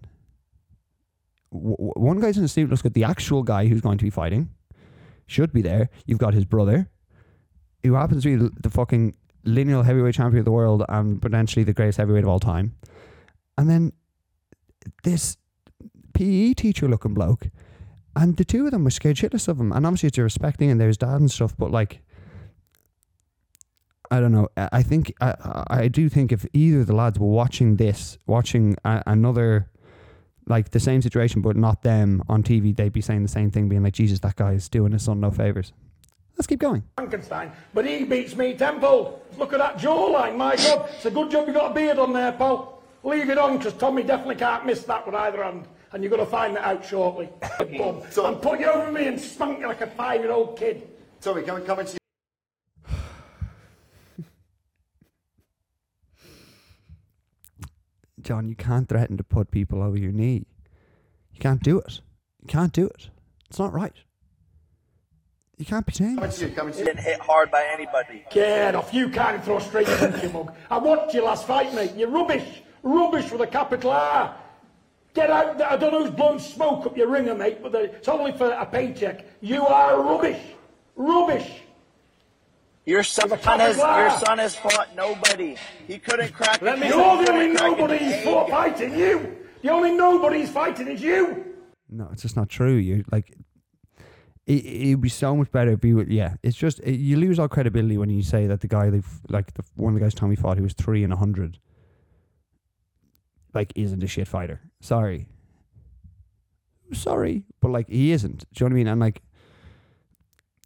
W- 1.51 1.75
one 1.77 2.19
guy's 2.19 2.37
in 2.37 2.43
a 2.43 2.47
suit. 2.47 2.69
Looks 2.69 2.83
like 2.83 2.93
the 2.93 3.03
actual 3.03 3.43
guy 3.43 3.67
who's 3.67 3.81
going 3.81 3.97
to 3.97 4.03
be 4.03 4.09
fighting. 4.09 4.49
Should 5.27 5.53
be 5.53 5.61
there. 5.61 5.89
You've 6.05 6.19
got 6.19 6.33
his 6.33 6.45
brother, 6.45 6.89
who 7.83 7.93
happens 7.93 8.23
to 8.23 8.29
be 8.29 8.35
the, 8.35 8.51
the 8.61 8.69
fucking 8.69 9.15
lineal 9.43 9.83
heavyweight 9.83 10.15
champion 10.15 10.39
of 10.39 10.45
the 10.45 10.51
world 10.51 10.83
and 10.89 11.21
potentially 11.21 11.63
the 11.63 11.73
greatest 11.73 11.97
heavyweight 11.97 12.23
of 12.23 12.29
all 12.29 12.39
time. 12.39 12.75
And 13.57 13.69
then 13.69 13.93
this 15.03 15.37
PE 16.13 16.53
teacher 16.53 16.87
looking 16.87 17.13
bloke. 17.13 17.49
And 18.15 18.37
the 18.37 18.45
two 18.45 18.65
of 18.65 18.71
them 18.71 18.83
were 18.83 18.89
scared 18.89 19.17
shitless 19.17 19.47
of 19.47 19.59
him. 19.59 19.71
And 19.71 19.85
obviously 19.85 20.07
it's 20.07 20.17
respecting 20.17 20.69
and 20.71 20.81
there's 20.81 20.97
dad 20.97 21.19
and 21.21 21.31
stuff, 21.31 21.55
but 21.57 21.71
like 21.71 22.01
I 24.11 24.19
don't 24.19 24.31
know. 24.31 24.47
I 24.57 24.69
I 24.73 24.83
think 24.83 25.13
I 25.21 25.29
I 25.69 25.81
I 25.83 25.87
do 25.87 26.09
think 26.09 26.31
if 26.31 26.45
either 26.53 26.81
of 26.81 26.87
the 26.87 26.95
lads 26.95 27.19
were 27.19 27.27
watching 27.27 27.75
this, 27.77 28.17
watching 28.25 28.75
a, 28.85 29.03
another 29.05 29.69
like 30.47 30.71
the 30.71 30.79
same 30.79 31.01
situation 31.01 31.41
but 31.41 31.55
not 31.55 31.83
them 31.83 32.23
on 32.27 32.41
TV, 32.43 32.75
they'd 32.75 32.91
be 32.93 33.01
saying 33.01 33.21
the 33.23 33.29
same 33.29 33.51
thing, 33.51 33.69
being 33.69 33.83
like, 33.83 33.93
"Jesus, 33.93 34.19
that 34.21 34.35
guy's 34.35 34.67
doing 34.69 34.91
his 34.93 35.03
son 35.03 35.19
no 35.19 35.31
favors." 35.31 35.73
Let's 36.37 36.47
keep 36.47 36.59
going. 36.59 36.83
Frankenstein, 36.95 37.51
but 37.73 37.85
he 37.85 38.05
beats 38.05 38.33
me 38.35 38.53
tenfold. 38.53 39.21
Look 39.37 39.51
at 39.51 39.59
that 39.59 39.77
jawline, 39.77 40.37
my 40.37 40.55
God. 40.55 40.89
It's 40.95 41.05
a 41.05 41.11
good 41.11 41.29
job 41.29 41.47
you 41.47 41.53
got 41.53 41.71
a 41.71 41.73
beard 41.73 41.99
on 41.99 42.13
there, 42.13 42.31
pal. 42.31 42.81
Leave 43.03 43.29
it 43.29 43.37
on, 43.37 43.57
because 43.57 43.73
Tommy 43.73 44.03
definitely 44.03 44.35
can't 44.35 44.65
miss 44.65 44.83
that 44.83 45.05
with 45.05 45.15
either 45.15 45.43
hand. 45.43 45.67
And 45.91 46.01
you're 46.01 46.09
going 46.09 46.23
to 46.23 46.29
find 46.31 46.55
that 46.55 46.63
out 46.65 46.85
shortly. 46.85 47.27
Bum. 47.77 48.03
So- 48.09 48.25
and 48.25 48.41
put 48.41 48.59
you 48.61 48.67
over 48.67 48.89
me 48.91 49.07
and 49.07 49.19
spank 49.19 49.59
you 49.59 49.67
like 49.67 49.81
a 49.81 49.87
five-year-old 49.87 50.57
kid. 50.57 50.87
Tommy, 51.19 51.41
come, 51.43 51.61
come 51.65 51.79
into 51.81 51.98
John, 58.21 58.47
you 58.49 58.55
can't 58.55 58.87
threaten 58.89 59.17
to 59.17 59.23
put 59.23 59.51
people 59.51 59.81
over 59.81 59.97
your 59.97 60.11
knee. 60.11 60.45
You 61.33 61.39
can't 61.39 61.61
do 61.63 61.79
it. 61.79 62.01
You 62.41 62.47
can't 62.47 62.73
do 62.73 62.85
it. 62.87 63.09
It's 63.49 63.59
not 63.59 63.73
right. 63.73 63.93
You 65.57 65.65
can't 65.65 65.85
be 65.85 65.91
saying 65.93 66.15
Come 66.15 66.25
this. 66.25 66.41
into 66.41 66.49
you, 66.51 66.55
come 66.55 66.67
into 66.67 66.79
you. 66.79 66.85
Been 66.85 66.97
hit 66.97 67.19
hard 67.19 67.51
by 67.51 67.67
anybody. 67.73 68.23
Get 68.31 68.75
off. 68.75 68.93
You 68.93 69.09
can't 69.09 69.43
throw 69.43 69.59
straight 69.59 69.87
punch, 69.87 70.23
you 70.23 70.29
mug. 70.29 70.53
I 70.71 70.77
watched 70.77 71.13
your 71.13 71.25
last 71.25 71.45
fight, 71.45 71.73
mate. 71.73 71.93
You're 71.95 72.09
rubbish. 72.09 72.61
Rubbish 72.81 73.29
with 73.31 73.41
a 73.41 73.47
capital 73.47 73.91
R. 73.91 74.35
Get 75.13 75.29
out 75.29 75.57
there. 75.57 75.69
I 75.69 75.75
don't 75.75 75.91
know 75.91 76.03
who's 76.05 76.15
blown 76.15 76.39
smoke 76.39 76.85
up 76.85 76.95
your 76.95 77.09
ringer, 77.09 77.35
mate, 77.35 77.61
but 77.61 77.75
it's 77.75 78.07
only 78.07 78.31
for 78.31 78.49
a 78.51 78.65
paycheck. 78.65 79.25
You 79.41 79.65
are 79.65 80.01
rubbish. 80.01 80.39
Rubbish. 80.95 81.51
Your 82.89 83.03
son 83.03 83.29
With 83.29 83.43
has 83.43 83.77
your 83.77 84.09
son 84.19 84.37
has 84.39 84.55
fought 84.55 84.95
nobody. 84.95 85.55
He 85.87 85.99
couldn't 85.99 86.33
crack. 86.33 86.59
Let 86.59 86.77
a 86.77 86.81
me. 86.81 86.87
You're 86.87 86.97
the 86.97 87.03
only 87.03 87.25
couldn't 87.25 87.55
crack 87.57 87.71
an 87.71 87.77
nobody 87.77 87.97
he's 87.99 88.23
fought 88.23 88.49
fighting. 88.49 88.97
You. 88.97 89.35
The 89.61 89.69
only 89.69 89.91
nobody 89.91 90.39
he's 90.39 90.49
fighting 90.49 90.87
is 90.87 90.99
you. 91.01 91.45
No, 91.87 92.09
it's 92.11 92.23
just 92.23 92.35
not 92.35 92.49
true. 92.49 92.73
You 92.77 93.03
like 93.11 93.29
it. 93.29 93.37
It'd 94.47 95.01
be 95.01 95.09
so 95.09 95.35
much 95.35 95.51
better 95.51 95.71
if 95.73 95.85
you. 95.85 95.97
would- 95.97 96.11
Yeah, 96.11 96.33
it's 96.41 96.57
just 96.57 96.79
it, 96.79 96.95
you 96.95 97.17
lose 97.17 97.37
all 97.37 97.47
credibility 97.47 97.99
when 97.99 98.09
you 98.09 98.23
say 98.23 98.47
that 98.47 98.61
the 98.61 98.67
guy 98.67 98.89
they 98.89 99.03
like 99.29 99.53
the 99.53 99.63
one 99.75 99.93
of 99.93 99.99
the 99.99 100.03
guys 100.03 100.15
Tommy 100.15 100.35
fought 100.35 100.57
who 100.57 100.63
was 100.63 100.73
three 100.73 101.03
and 101.03 101.13
a 101.13 101.17
hundred. 101.17 101.59
Like 103.53 103.71
isn't 103.75 104.01
a 104.01 104.07
shit 104.07 104.27
fighter. 104.27 104.61
Sorry. 104.81 105.27
Sorry, 106.91 107.43
but 107.61 107.69
like 107.69 107.87
he 107.87 108.11
isn't. 108.13 108.45
Do 108.51 108.63
you 108.63 108.69
know 108.69 108.73
what 108.73 108.75
I 108.75 108.75
mean? 108.77 108.87
And 108.87 108.99
like, 108.99 109.21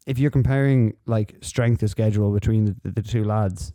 if 0.06 0.18
you're 0.18 0.30
comparing 0.30 0.96
like 1.06 1.36
strength 1.40 1.82
of 1.82 1.90
schedule 1.90 2.32
between 2.32 2.76
the, 2.82 2.90
the, 2.90 3.02
two 3.02 3.24
lads, 3.24 3.72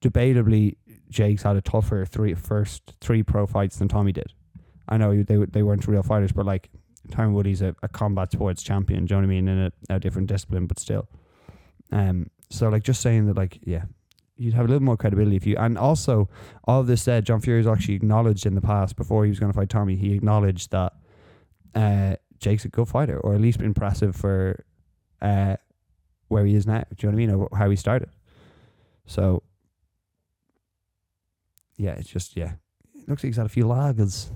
debatably 0.00 0.76
Jake's 1.10 1.42
had 1.42 1.56
a 1.56 1.60
tougher 1.60 2.04
three 2.04 2.34
first 2.34 2.94
three 3.00 3.22
pro 3.22 3.46
fights 3.46 3.76
than 3.76 3.88
Tommy 3.88 4.12
did. 4.12 4.32
I 4.88 4.96
know 4.96 5.22
they 5.22 5.36
they 5.36 5.62
weren't 5.62 5.86
real 5.86 6.02
fighters, 6.02 6.32
but 6.32 6.46
like 6.46 6.70
Tyron 7.10 7.32
Woodley's 7.32 7.62
a, 7.62 7.74
a 7.82 7.88
combat 7.88 8.32
sports 8.32 8.62
champion. 8.62 9.06
Do 9.06 9.14
you 9.14 9.20
know 9.20 9.26
what 9.26 9.32
I 9.32 9.34
mean? 9.34 9.48
In 9.48 9.58
a, 9.58 9.72
a 9.90 10.00
different 10.00 10.28
discipline, 10.28 10.66
but 10.66 10.78
still. 10.78 11.08
Um. 11.92 12.30
So 12.50 12.70
like 12.70 12.82
just 12.82 13.02
saying 13.02 13.26
that, 13.26 13.36
like, 13.36 13.58
yeah, 13.62 13.84
you'd 14.38 14.54
have 14.54 14.64
a 14.64 14.68
little 14.68 14.82
more 14.82 14.96
credibility 14.96 15.36
if 15.36 15.46
you. 15.46 15.56
And 15.58 15.76
also, 15.76 16.30
all 16.64 16.80
of 16.80 16.86
this 16.86 17.02
said, 17.02 17.26
John 17.26 17.40
Fury's 17.40 17.66
actually 17.66 17.94
acknowledged 17.94 18.46
in 18.46 18.54
the 18.54 18.62
past 18.62 18.96
before 18.96 19.24
he 19.24 19.28
was 19.28 19.38
going 19.38 19.52
to 19.52 19.56
fight 19.56 19.68
Tommy. 19.68 19.96
He 19.96 20.14
acknowledged 20.14 20.70
that 20.70 20.94
uh, 21.74 22.16
Jake's 22.38 22.64
a 22.64 22.68
good 22.68 22.88
fighter, 22.88 23.20
or 23.20 23.34
at 23.34 23.40
least 23.40 23.60
impressive 23.60 24.16
for 24.16 24.64
uh, 25.22 25.56
where 26.28 26.44
he 26.46 26.54
is 26.54 26.66
now. 26.66 26.84
Do 26.94 27.06
you 27.06 27.10
know 27.10 27.16
what 27.16 27.22
I 27.22 27.26
mean? 27.26 27.30
Or 27.52 27.58
how 27.58 27.70
he 27.70 27.76
started. 27.76 28.10
So. 29.06 29.42
Yeah, 31.76 31.92
it's 31.92 32.08
just 32.08 32.36
yeah. 32.36 32.54
It 32.96 33.08
looks 33.08 33.22
like 33.22 33.28
he's 33.30 33.36
had 33.36 33.46
a 33.46 33.50
few 33.50 33.64
lagers. 33.64 34.28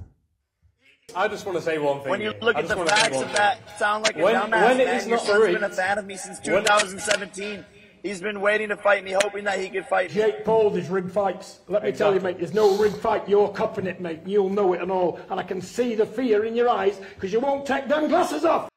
I 1.14 1.28
just 1.28 1.44
want 1.44 1.58
to 1.58 1.62
say 1.64 1.78
one 1.78 2.00
thing. 2.00 2.10
When 2.10 2.20
you 2.20 2.32
look 2.40 2.56
I 2.56 2.60
at 2.60 2.68
the 2.68 2.76
facts 2.86 3.20
of 3.20 3.32
that, 3.34 3.58
sound 3.78 4.04
like 4.04 4.16
a 4.16 4.22
When- 4.22 4.34
dumbass, 4.34 4.50
when 4.68 4.80
it 4.80 4.86
man. 4.86 4.96
is 4.96 5.06
Your 5.06 5.16
not 5.18 5.26
son's 5.26 5.44
been 5.54 5.64
a 5.64 5.68
fan 5.68 5.98
of 5.98 6.06
me 6.06 6.16
since 6.16 6.38
when- 6.46 6.62
2017. 6.62 7.64
He's 8.02 8.20
been 8.20 8.40
waiting 8.40 8.70
to 8.70 8.76
fight 8.76 9.04
me, 9.04 9.12
hoping 9.12 9.44
that 9.44 9.60
he 9.60 9.68
could 9.68 9.86
fight 9.86 10.08
me. 10.10 10.14
Jake 10.14 10.44
Paul 10.44 10.74
is 10.76 10.88
rigged 10.88 11.12
fights. 11.12 11.60
Let 11.68 11.84
me 11.84 11.92
tell 11.92 12.12
you, 12.14 12.20
mate, 12.20 12.38
there's 12.38 12.54
no 12.54 12.76
rigged 12.76 12.96
fight. 12.96 13.28
You're 13.28 13.48
copping 13.48 13.86
it, 13.86 14.00
mate. 14.00 14.20
You'll 14.26 14.48
know 14.50 14.72
it 14.72 14.80
and 14.80 14.90
all. 14.90 15.20
And 15.30 15.38
I 15.38 15.44
can 15.44 15.60
see 15.60 15.94
the 15.94 16.06
fear 16.06 16.44
in 16.44 16.56
your 16.56 16.68
eyes 16.68 16.98
because 17.14 17.32
you 17.32 17.38
won't 17.40 17.64
take 17.66 17.86
them 17.88 18.08
glasses 18.08 18.44
off. 18.44 18.68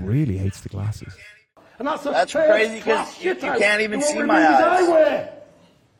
Really 0.00 0.36
hates 0.38 0.60
the 0.60 0.68
glasses. 0.68 1.14
And 1.78 1.88
that's, 1.88 2.02
the 2.04 2.10
That's 2.10 2.32
first 2.32 2.48
crazy 2.50 2.76
'cause 2.76 2.84
class 2.84 3.22
you- 3.24 3.30
you 3.34 3.36
can't 3.36 3.80
even 3.82 4.00
won't 4.00 4.12
see 4.12 4.22
my 4.22 4.46
eyes. 4.48 4.82
eyewear. 4.82 5.28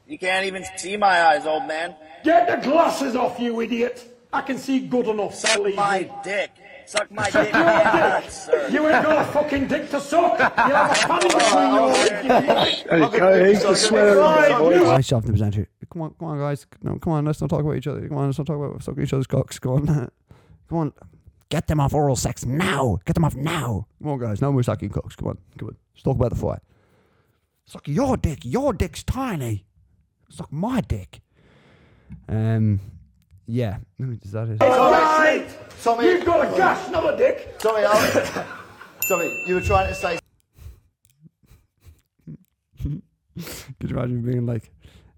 You 0.06 0.18
can't 0.18 0.46
even 0.46 0.64
see 0.76 0.96
my 0.96 1.22
eyes, 1.26 1.46
old 1.46 1.66
man. 1.66 1.94
Get 2.22 2.46
the 2.48 2.56
glasses 2.68 3.16
off, 3.16 3.40
you 3.40 3.60
idiot. 3.60 4.02
I 4.32 4.40
can 4.42 4.58
see 4.58 4.80
good 4.80 5.06
enough. 5.08 5.34
Suck 5.34 5.56
believe 5.56 5.76
my 5.76 6.00
me. 6.00 6.10
dick. 6.22 6.50
Suck 6.86 7.10
my 7.10 7.24
dick 7.30 7.46
in 7.46 7.52
the 7.52 7.58
ass. 7.58 8.50
You 8.70 8.86
ain't 8.88 9.02
got 9.04 9.26
a 9.26 9.32
fucking 9.32 9.66
dick 9.68 9.90
to 9.90 10.00
suck. 10.00 10.38
You 10.38 10.44
have 10.44 10.90
a 10.90 10.94
fanny 10.94 11.28
between 11.28 11.74
your 11.74 11.86
legs. 11.88 12.84
Okay, 13.14 13.54
the 13.54 13.74
swear 13.74 14.14
Nice 14.84 15.08
job, 15.08 15.22
the 15.24 15.30
presenter. 15.30 15.66
Come 15.90 16.02
on, 16.02 16.14
come 16.18 16.28
on, 16.28 16.38
guys. 16.38 16.66
No, 16.82 16.98
come 16.98 17.14
on. 17.14 17.24
Let's 17.24 17.40
not 17.40 17.48
talk 17.50 17.60
about 17.60 17.76
each 17.76 17.86
other. 17.86 18.06
Come 18.06 18.18
on, 18.18 18.26
let's 18.26 18.38
not 18.38 18.46
talk 18.46 18.56
about 18.56 18.82
sucking 18.82 19.02
each 19.02 19.12
other's 19.14 19.26
cocks. 19.26 19.58
Go 19.58 19.74
on, 19.74 19.86
come 20.68 20.78
on. 20.78 20.92
Get 21.48 21.66
them 21.66 21.80
off 21.80 21.94
oral 21.94 22.16
sex 22.16 22.44
now. 22.44 22.98
Get 23.04 23.14
them 23.14 23.24
off 23.24 23.36
now. 23.36 23.86
Come 24.02 24.12
on, 24.12 24.18
guys. 24.18 24.40
No 24.40 24.52
more 24.52 24.62
sucking 24.62 24.90
cocks. 24.90 25.16
Come 25.16 25.28
on, 25.28 25.38
come 25.58 25.68
on. 25.68 25.76
Let's 25.94 26.02
talk 26.02 26.16
about 26.16 26.30
the 26.30 26.36
fight. 26.36 26.60
Suck 27.66 27.86
your 27.88 28.16
dick. 28.16 28.40
Your 28.44 28.72
dick's 28.72 29.02
tiny. 29.02 29.64
Suck 30.28 30.52
my 30.52 30.80
dick. 30.80 31.20
Um, 32.28 32.80
yeah. 33.46 33.78
Is 33.98 34.32
that 34.32 34.48
it? 34.48 34.60
Right. 34.60 35.46
Tommy, 35.82 36.06
You've 36.06 36.24
got 36.24 36.52
a 36.52 36.56
gash, 36.56 36.90
not 36.90 37.14
a 37.14 37.16
dick. 37.16 37.58
Tommy, 37.58 37.84
I'll, 37.84 38.46
Tommy, 39.08 39.30
you 39.46 39.54
were 39.54 39.60
trying 39.60 39.88
to 39.88 39.94
say 39.94 40.18
Could 43.80 43.90
you 43.90 43.96
imagine 43.96 44.22
being 44.22 44.46
like, 44.46 44.70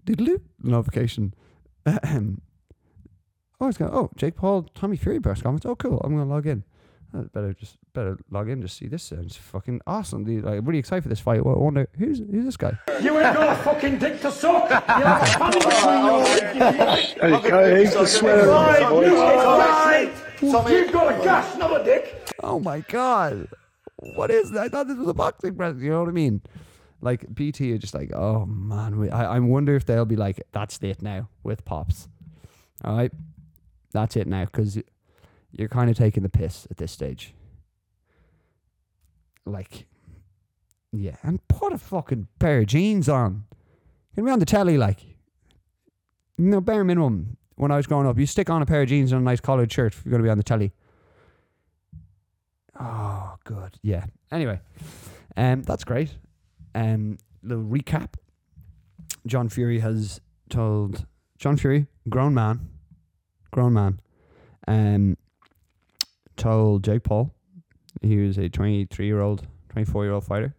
diddle 0.05 0.37
notification? 0.61 1.33
Ahem. 3.59 3.65
oh, 3.65 3.67
it's 3.69 3.77
going. 3.77 3.91
Oh, 3.93 4.09
Jake 4.15 4.35
Paul, 4.35 4.63
Tommy 4.73 4.97
Fury 4.97 5.19
press 5.19 5.41
comments. 5.41 5.65
Oh, 5.65 5.75
cool. 5.75 5.99
I'm 6.03 6.15
gonna 6.15 6.29
log 6.29 6.47
in. 6.47 6.63
I 7.13 7.21
better 7.33 7.53
just 7.53 7.77
better 7.93 8.17
log 8.29 8.49
in. 8.49 8.61
Just 8.61 8.77
see 8.77 8.87
this 8.87 9.01
sounds 9.03 9.35
fucking 9.37 9.81
awesome. 9.87 10.25
Dude, 10.25 10.43
like, 10.43 10.59
I'm 10.59 10.65
really 10.65 10.79
excited 10.79 11.03
for 11.03 11.09
this 11.09 11.19
fight. 11.21 11.39
I 11.39 11.41
wonder 11.43 11.87
who's 11.97 12.19
who's 12.19 12.45
this 12.45 12.57
guy? 12.57 12.77
You 13.01 13.17
ain't 13.19 13.33
got 13.35 13.57
a 13.59 13.63
fucking 13.63 13.97
dick 13.97 14.21
to 14.21 14.31
suck. 14.31 14.69
You 14.97 15.03
have 15.03 15.21
a 15.21 15.25
fanny 15.25 15.59
between 15.59 16.05
your 16.05 16.17
legs. 16.17 17.13
you 17.15 17.23
idiot. 17.23 17.45
Okay, 17.45 17.85
the 17.85 18.05
swear 18.05 18.47
Right, 18.49 18.79
you 19.07 19.15
are 19.17 19.57
right. 19.59 20.11
Tommy, 20.39 20.71
You've 20.73 20.91
got 20.91 21.19
a 21.19 21.23
gash, 21.23 21.57
not 21.57 21.81
a 21.81 21.83
dick. 21.83 22.33
Oh 22.43 22.59
my 22.59 22.81
god, 22.81 23.47
what 23.95 24.29
is 24.29 24.51
that? 24.51 24.63
I 24.65 24.69
thought 24.69 24.87
this 24.87 24.97
was 24.97 25.07
a 25.07 25.13
boxing 25.13 25.55
press. 25.55 25.75
You 25.79 25.89
know 25.91 26.01
what 26.01 26.09
I 26.09 26.11
mean? 26.11 26.41
Like 27.01 27.33
BT 27.33 27.71
are 27.73 27.77
just 27.77 27.93
like, 27.95 28.11
oh 28.13 28.45
man. 28.45 28.99
We, 28.99 29.09
I 29.09 29.37
I 29.37 29.39
wonder 29.39 29.75
if 29.75 29.85
they'll 29.85 30.05
be 30.05 30.15
like, 30.17 30.41
that's 30.51 30.77
it 30.83 31.01
now 31.01 31.29
with 31.43 31.63
pops. 31.63 32.09
All 32.83 32.95
right, 32.97 33.11
that's 33.91 34.15
it 34.15 34.27
now 34.27 34.45
because 34.45 34.79
you're 35.51 35.69
kind 35.69 35.89
of 35.89 35.97
taking 35.97 36.23
the 36.23 36.29
piss 36.29 36.67
at 36.69 36.77
this 36.77 36.91
stage. 36.91 37.33
Like, 39.45 39.85
yeah, 40.91 41.15
and 41.23 41.45
put 41.47 41.73
a 41.73 41.77
fucking 41.77 42.27
pair 42.39 42.59
of 42.59 42.67
jeans 42.67 43.07
on. 43.07 43.45
Can 44.15 44.25
be 44.25 44.31
on 44.31 44.39
the 44.39 44.45
telly 44.45 44.77
like. 44.77 44.99
No 46.37 46.59
bare 46.61 46.83
minimum. 46.83 47.37
When 47.55 47.71
I 47.71 47.77
was 47.77 47.87
growing 47.87 48.07
up, 48.07 48.19
you 48.19 48.25
stick 48.25 48.49
on 48.49 48.61
a 48.61 48.65
pair 48.65 48.83
of 48.83 48.89
jeans 48.89 49.11
and 49.11 49.21
a 49.21 49.23
nice 49.23 49.39
collared 49.39 49.71
shirt 49.71 49.93
if 49.93 50.05
you're 50.05 50.11
going 50.11 50.21
to 50.21 50.27
be 50.27 50.29
on 50.29 50.37
the 50.37 50.43
telly. 50.43 50.73
Oh, 52.79 53.35
good. 53.43 53.77
Yeah. 53.81 54.05
Anyway, 54.31 54.59
um, 55.35 55.63
that's 55.63 55.83
great. 55.83 56.15
Um, 56.75 57.17
little 57.41 57.63
recap. 57.63 58.13
John 59.25 59.49
Fury 59.49 59.79
has 59.79 60.21
told 60.49 61.05
John 61.39 61.57
Fury, 61.57 61.87
grown 62.09 62.33
man, 62.33 62.69
grown 63.51 63.73
man, 63.73 63.99
um, 64.67 65.17
told 66.35 66.83
Jake 66.83 67.03
Paul, 67.03 67.33
he 68.01 68.17
was 68.17 68.37
a 68.37 68.49
23 68.49 69.05
year 69.05 69.21
old, 69.21 69.47
24 69.69 70.05
year 70.05 70.13
old 70.13 70.23
fighter. 70.23 70.55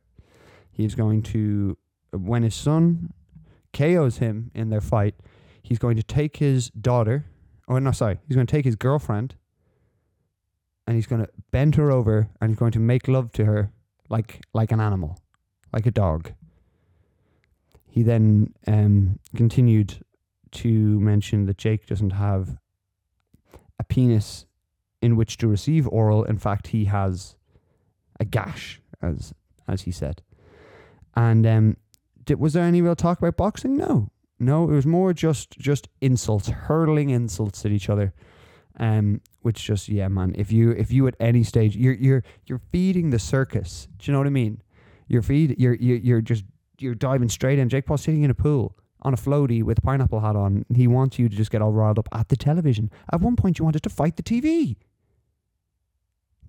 He's 0.71 0.95
going 0.95 1.23
to, 1.25 1.77
when 2.13 2.43
his 2.43 2.55
son 2.55 3.13
KOs 3.73 4.19
him 4.19 4.51
in 4.55 4.71
their 4.71 4.81
fight, 4.81 5.15
he's 5.63 5.79
going 5.79 5.97
to 5.97 6.03
take 6.03 6.37
his 6.39 6.71
daughter, 6.71 7.27
or 7.67 7.81
no, 7.81 7.93
sorry, 7.93 8.19
he's 8.27 8.37
going 8.37 8.47
to 8.47 8.51
take 8.51 8.65
his 8.65 8.77
girlfriend 8.77 9.35
and 10.87 10.97
he's 10.97 11.07
going 11.07 11.21
to 11.21 11.29
bend 11.51 11.75
her 11.75 11.91
over 11.91 12.31
and 12.41 12.51
he's 12.51 12.59
going 12.59 12.73
to 12.73 12.79
make 12.79 13.09
love 13.09 13.31
to 13.33 13.45
her 13.45 13.71
like 14.09 14.41
like 14.55 14.73
an 14.73 14.81
animal, 14.81 15.19
like 15.73 15.85
a 15.85 15.91
dog. 15.91 16.33
He 17.87 18.03
then 18.03 18.55
um, 18.67 19.19
continued 19.37 20.05
to 20.53 21.01
mention 21.01 21.45
that 21.47 21.59
Jake 21.59 21.87
doesn't 21.87 22.11
have 22.11 22.57
a 23.79 23.85
penis 23.85 24.47
in 25.01 25.17
which 25.17 25.37
to 25.39 25.49
receive 25.49 25.87
oral. 25.89 26.25
In 26.25 26.39
fact, 26.39 26.69
he 26.69 26.87
has 26.87 27.37
a 28.21 28.25
gash, 28.25 28.81
as 29.01 29.33
as 29.67 29.83
he 29.83 29.93
said. 29.93 30.23
And 31.15 31.47
um, 31.47 31.77
did, 32.25 32.39
was 32.39 32.53
there 32.53 32.65
any 32.65 32.83
real 32.83 32.97
talk 32.97 33.19
about 33.19 33.37
boxing? 33.37 33.77
No, 33.77 34.11
no. 34.39 34.65
It 34.65 34.75
was 34.75 34.87
more 34.87 35.13
just 35.13 35.51
just 35.59 35.89
insults, 36.01 36.49
hurling 36.49 37.11
insults 37.11 37.65
at 37.65 37.73
each 37.73 37.89
other. 37.89 38.15
Um, 38.81 39.21
which 39.43 39.65
just 39.65 39.89
yeah, 39.89 40.09
man. 40.09 40.35
If 40.39 40.53
you 40.53 40.71
if 40.71 40.93
you 40.93 41.07
at 41.09 41.17
any 41.19 41.43
stage 41.43 41.75
you're 41.77 41.95
you're 41.95 42.23
you're 42.47 42.61
feeding 42.71 43.11
the 43.11 43.19
circus. 43.19 43.89
Do 43.99 44.09
you 44.09 44.13
know 44.13 44.21
what 44.21 44.27
I 44.27 44.31
mean? 44.31 44.63
You're 45.09 45.23
feed 45.23 45.57
you're 45.59 45.75
you're, 45.75 45.97
you're 45.97 46.21
just 46.21 46.45
you're 46.79 46.95
diving 46.95 47.29
straight 47.29 47.59
in. 47.59 47.69
Jake 47.69 47.87
Paul's 47.87 48.03
sitting 48.03 48.23
in 48.23 48.31
a 48.31 48.35
pool 48.35 48.77
on 49.03 49.15
a 49.15 49.17
floaty 49.17 49.63
with 49.63 49.79
a 49.79 49.83
pineapple 49.83 50.21
hat 50.21 50.37
on. 50.37 50.65
He 50.75 50.87
wants 50.87 51.19
you 51.19 51.29
to 51.29 51.37
just 51.37 51.51
get 51.51 51.63
all 51.63 51.73
riled 51.73 51.99
up 51.99 52.09
at 52.13 52.29
the 52.29 52.37
television. 52.37 52.91
At 53.13 53.21
one 53.21 53.37
point, 53.37 53.59
you 53.59 53.65
wanted 53.65 53.83
to 53.85 53.91
fight 53.91 54.17
the 54.17 54.23
TV. 54.23 54.77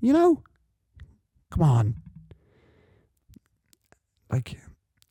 You 0.01 0.13
know, 0.13 0.43
come 1.51 1.63
on. 1.63 1.95
like 4.31 4.57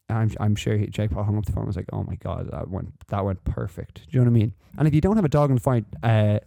I'm 0.09 0.31
I'm 0.41 0.57
sure 0.57 0.79
Jake 0.87 1.11
Paul 1.11 1.25
hung 1.25 1.37
up 1.37 1.45
the 1.45 1.53
phone 1.53 1.63
and 1.63 1.67
was 1.67 1.77
like, 1.77 1.91
"Oh 1.93 2.03
my 2.03 2.15
god, 2.17 2.51
that 2.51 2.71
went 2.71 3.07
that 3.09 3.25
went 3.25 3.45
perfect." 3.45 3.97
Do 3.97 4.19
you 4.19 4.21
know 4.21 4.31
what 4.31 4.37
I 4.37 4.41
mean? 4.41 4.55
And 4.79 4.89
if 4.89 4.95
you 4.95 5.01
don't 5.01 5.17
have 5.17 5.25
a 5.25 5.29
dog 5.29 5.51
in 5.51 5.57
the 5.57 5.61
fight, 5.61 5.85
uh, 6.03 6.39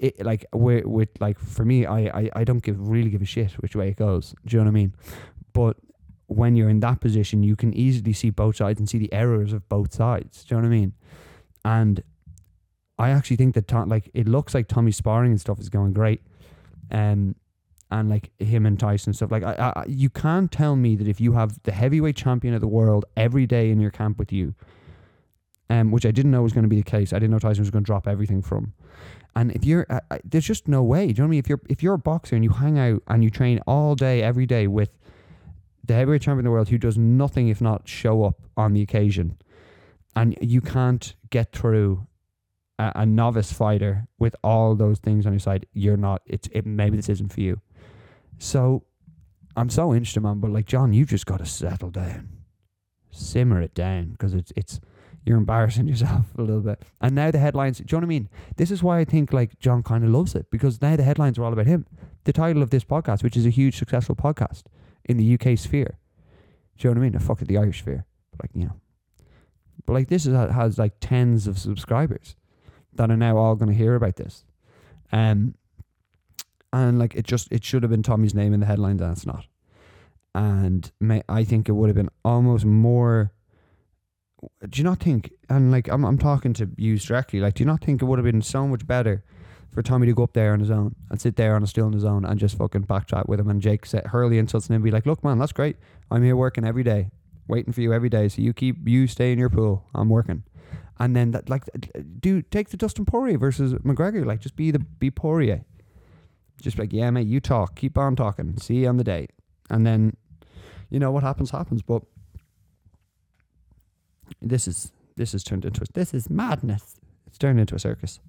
it 0.00 0.24
like 0.24 0.46
with, 0.54 0.86
with 0.86 1.08
like 1.20 1.38
for 1.38 1.64
me, 1.64 1.84
I, 1.84 1.98
I 2.20 2.30
I 2.36 2.44
don't 2.44 2.62
give 2.62 2.88
really 2.88 3.10
give 3.10 3.20
a 3.22 3.26
shit 3.26 3.52
which 3.54 3.76
way 3.76 3.88
it 3.88 3.96
goes. 3.96 4.34
Do 4.46 4.56
you 4.56 4.60
know 4.60 4.64
what 4.64 4.70
I 4.70 4.74
mean? 4.74 4.94
But 5.52 5.76
when 6.30 6.54
you're 6.54 6.68
in 6.68 6.78
that 6.78 7.00
position, 7.00 7.42
you 7.42 7.56
can 7.56 7.74
easily 7.74 8.12
see 8.12 8.30
both 8.30 8.56
sides 8.56 8.78
and 8.78 8.88
see 8.88 8.98
the 8.98 9.12
errors 9.12 9.52
of 9.52 9.68
both 9.68 9.92
sides. 9.92 10.44
Do 10.44 10.54
you 10.54 10.60
know 10.60 10.68
what 10.68 10.74
I 10.74 10.78
mean? 10.78 10.92
And 11.64 12.02
I 13.00 13.10
actually 13.10 13.36
think 13.36 13.56
that 13.56 13.66
Tom, 13.66 13.88
like 13.88 14.10
it 14.14 14.28
looks 14.28 14.54
like 14.54 14.68
Tommy's 14.68 14.96
sparring 14.96 15.32
and 15.32 15.40
stuff 15.40 15.58
is 15.58 15.68
going 15.68 15.92
great, 15.92 16.22
um, 16.92 17.34
and 17.90 18.08
like 18.08 18.30
him 18.38 18.64
and 18.64 18.78
Tyson 18.78 19.10
and 19.10 19.16
stuff. 19.16 19.32
Like 19.32 19.42
I, 19.42 19.72
I, 19.74 19.84
you 19.88 20.08
can't 20.08 20.52
tell 20.52 20.76
me 20.76 20.94
that 20.94 21.08
if 21.08 21.20
you 21.20 21.32
have 21.32 21.60
the 21.64 21.72
heavyweight 21.72 22.14
champion 22.14 22.54
of 22.54 22.60
the 22.60 22.68
world 22.68 23.06
every 23.16 23.46
day 23.46 23.70
in 23.70 23.80
your 23.80 23.90
camp 23.90 24.16
with 24.16 24.32
you, 24.32 24.54
um, 25.68 25.90
which 25.90 26.06
I 26.06 26.12
didn't 26.12 26.30
know 26.30 26.42
was 26.42 26.52
going 26.52 26.62
to 26.62 26.68
be 26.68 26.76
the 26.76 26.88
case. 26.88 27.12
I 27.12 27.18
didn't 27.18 27.32
know 27.32 27.40
Tyson 27.40 27.62
was 27.62 27.70
going 27.70 27.82
to 27.82 27.86
drop 27.86 28.06
everything 28.06 28.40
from. 28.40 28.72
And 29.34 29.50
if 29.50 29.64
you're, 29.64 29.86
uh, 29.90 30.18
there's 30.24 30.46
just 30.46 30.68
no 30.68 30.82
way. 30.82 31.08
Do 31.08 31.10
you 31.10 31.14
know 31.14 31.24
what 31.24 31.26
I 31.26 31.30
mean? 31.30 31.38
If 31.40 31.48
you're 31.48 31.60
if 31.68 31.82
you're 31.82 31.94
a 31.94 31.98
boxer 31.98 32.36
and 32.36 32.44
you 32.44 32.50
hang 32.50 32.78
out 32.78 33.02
and 33.08 33.24
you 33.24 33.30
train 33.30 33.60
all 33.66 33.96
day 33.96 34.22
every 34.22 34.46
day 34.46 34.68
with 34.68 34.90
the 35.84 35.94
heavyweight 35.94 36.22
champion 36.22 36.40
of 36.40 36.44
the 36.44 36.50
world 36.50 36.68
who 36.68 36.78
does 36.78 36.98
nothing 36.98 37.48
if 37.48 37.60
not 37.60 37.88
show 37.88 38.24
up 38.24 38.40
on 38.56 38.72
the 38.72 38.82
occasion, 38.82 39.38
and 40.14 40.36
you 40.40 40.60
can't 40.60 41.14
get 41.30 41.52
through 41.52 42.06
a, 42.78 42.92
a 42.96 43.06
novice 43.06 43.52
fighter 43.52 44.06
with 44.18 44.34
all 44.42 44.74
those 44.74 44.98
things 44.98 45.26
on 45.26 45.32
your 45.32 45.40
side, 45.40 45.66
you're 45.72 45.96
not. 45.96 46.22
It's 46.26 46.48
it. 46.52 46.66
Maybe 46.66 46.96
this 46.96 47.08
isn't 47.08 47.32
for 47.32 47.40
you. 47.40 47.60
So, 48.38 48.84
I'm 49.56 49.70
so 49.70 49.94
interested, 49.94 50.20
man. 50.20 50.40
But 50.40 50.50
like 50.50 50.66
John, 50.66 50.92
you've 50.92 51.08
just 51.08 51.26
got 51.26 51.38
to 51.38 51.46
settle 51.46 51.90
down, 51.90 52.28
simmer 53.10 53.60
it 53.60 53.74
down, 53.74 54.12
because 54.12 54.34
it's 54.34 54.52
it's 54.56 54.80
you're 55.24 55.38
embarrassing 55.38 55.88
yourself 55.88 56.26
a 56.36 56.42
little 56.42 56.62
bit. 56.62 56.82
And 57.00 57.14
now 57.14 57.30
the 57.30 57.38
headlines. 57.38 57.78
Do 57.78 57.84
you 57.84 57.86
know 57.92 57.98
what 57.98 58.04
I 58.04 58.08
mean? 58.08 58.28
This 58.56 58.70
is 58.70 58.82
why 58.82 58.98
I 58.98 59.04
think 59.04 59.32
like 59.32 59.58
John 59.58 59.82
kind 59.82 60.04
of 60.04 60.10
loves 60.10 60.34
it 60.34 60.50
because 60.50 60.80
now 60.80 60.96
the 60.96 61.02
headlines 61.04 61.38
are 61.38 61.44
all 61.44 61.52
about 61.52 61.66
him. 61.66 61.86
The 62.24 62.32
title 62.32 62.62
of 62.62 62.70
this 62.70 62.84
podcast, 62.84 63.22
which 63.22 63.36
is 63.36 63.46
a 63.46 63.50
huge 63.50 63.76
successful 63.76 64.14
podcast 64.14 64.62
in 65.04 65.16
the 65.16 65.34
UK 65.34 65.58
sphere. 65.58 65.98
Do 66.78 66.88
you 66.88 66.94
know 66.94 67.00
what 67.00 67.06
I 67.06 67.10
mean? 67.10 67.18
fuck 67.18 67.42
it, 67.42 67.48
the 67.48 67.58
Irish 67.58 67.80
sphere. 67.80 68.06
Like 68.40 68.50
you 68.54 68.64
know, 68.64 68.80
but 69.86 69.92
like 69.92 70.08
this 70.08 70.26
is, 70.26 70.34
has 70.34 70.78
like 70.78 70.94
tens 71.00 71.46
of 71.46 71.58
subscribers 71.58 72.36
that 72.94 73.10
are 73.10 73.16
now 73.16 73.36
all 73.36 73.54
going 73.54 73.68
to 73.68 73.74
hear 73.74 73.94
about 73.94 74.16
this. 74.16 74.44
Um, 75.12 75.54
and 76.72 76.98
like 76.98 77.14
it 77.14 77.24
just 77.24 77.48
it 77.50 77.64
should 77.64 77.82
have 77.82 77.90
been 77.90 78.02
Tommy's 78.02 78.34
name 78.34 78.54
in 78.54 78.60
the 78.60 78.66
headlines, 78.66 79.00
and 79.00 79.12
it's 79.12 79.26
not. 79.26 79.46
And 80.34 80.90
may, 81.00 81.22
I 81.28 81.44
think 81.44 81.68
it 81.68 81.72
would 81.72 81.88
have 81.88 81.96
been 81.96 82.10
almost 82.24 82.64
more. 82.64 83.32
Do 84.68 84.78
you 84.78 84.84
not 84.84 85.00
think? 85.00 85.32
And 85.48 85.70
like 85.70 85.88
I'm 85.88 86.04
I'm 86.04 86.18
talking 86.18 86.52
to 86.54 86.70
you 86.76 86.98
directly. 86.98 87.40
Like, 87.40 87.54
do 87.54 87.62
you 87.62 87.66
not 87.66 87.82
think 87.82 88.00
it 88.00 88.04
would 88.04 88.18
have 88.18 88.24
been 88.24 88.42
so 88.42 88.66
much 88.66 88.86
better 88.86 89.24
for 89.72 89.82
Tommy 89.82 90.06
to 90.06 90.14
go 90.14 90.24
up 90.24 90.32
there 90.32 90.52
on 90.52 90.60
his 90.60 90.70
own 90.70 90.94
and 91.10 91.20
sit 91.20 91.36
there 91.36 91.54
on 91.54 91.62
a 91.62 91.66
stool 91.66 91.86
on 91.86 91.92
his 91.92 92.04
own 92.04 92.24
and 92.24 92.38
just 92.40 92.58
fucking 92.58 92.84
backchat 92.84 93.28
with 93.28 93.38
him 93.40 93.48
and 93.48 93.60
Jake 93.60 93.86
said 93.86 94.06
Hurley 94.06 94.38
insults 94.38 94.68
him 94.68 94.74
and 94.74 94.84
be 94.84 94.90
like, 94.90 95.06
look 95.06 95.22
man, 95.22 95.38
that's 95.38 95.52
great. 95.52 95.76
I'm 96.10 96.22
here 96.22 96.36
working 96.36 96.64
every 96.64 96.82
day, 96.82 97.10
waiting 97.46 97.72
for 97.72 97.80
you 97.80 97.92
every 97.92 98.08
day. 98.08 98.28
So 98.28 98.42
you 98.42 98.52
keep 98.52 98.76
you 98.88 99.06
stay 99.06 99.32
in 99.32 99.38
your 99.38 99.50
pool. 99.50 99.86
I'm 99.94 100.08
working 100.08 100.44
and 101.00 101.16
then 101.16 101.30
that 101.32 101.48
like 101.48 101.64
do 102.20 102.42
take 102.42 102.68
the 102.68 102.76
Dustin 102.76 103.06
Poirier 103.06 103.38
versus 103.38 103.72
McGregor. 103.74 104.24
Like 104.24 104.40
just 104.40 104.54
be 104.54 104.70
the 104.70 104.78
be 104.78 105.10
Poirier. 105.10 105.64
Just 106.60 106.78
like 106.78 106.92
yeah, 106.92 107.10
mate, 107.10 107.26
you 107.26 107.40
talk, 107.40 107.74
keep 107.74 107.96
on 107.96 108.14
talking. 108.14 108.58
See 108.58 108.82
you 108.82 108.88
on 108.88 108.98
the 108.98 109.04
day, 109.04 109.28
and 109.70 109.86
then 109.86 110.14
you 110.90 111.00
know 111.00 111.10
what 111.10 111.22
happens 111.22 111.50
happens. 111.50 111.80
But 111.80 112.02
this 114.42 114.68
is 114.68 114.92
this 115.16 115.32
is 115.32 115.42
turned 115.42 115.64
into 115.64 115.80
a, 115.82 115.86
this 115.94 116.12
is 116.12 116.28
madness. 116.28 116.96
It's 117.26 117.38
turned 117.38 117.58
into 117.58 117.74
a 117.74 117.78
circus. 117.78 118.20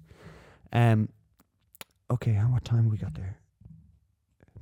Um. 0.72 1.10
Okay, 2.12 2.32
how 2.32 2.48
what 2.48 2.62
time 2.62 2.90
we 2.90 2.98
got 2.98 3.14
there? 3.14 3.38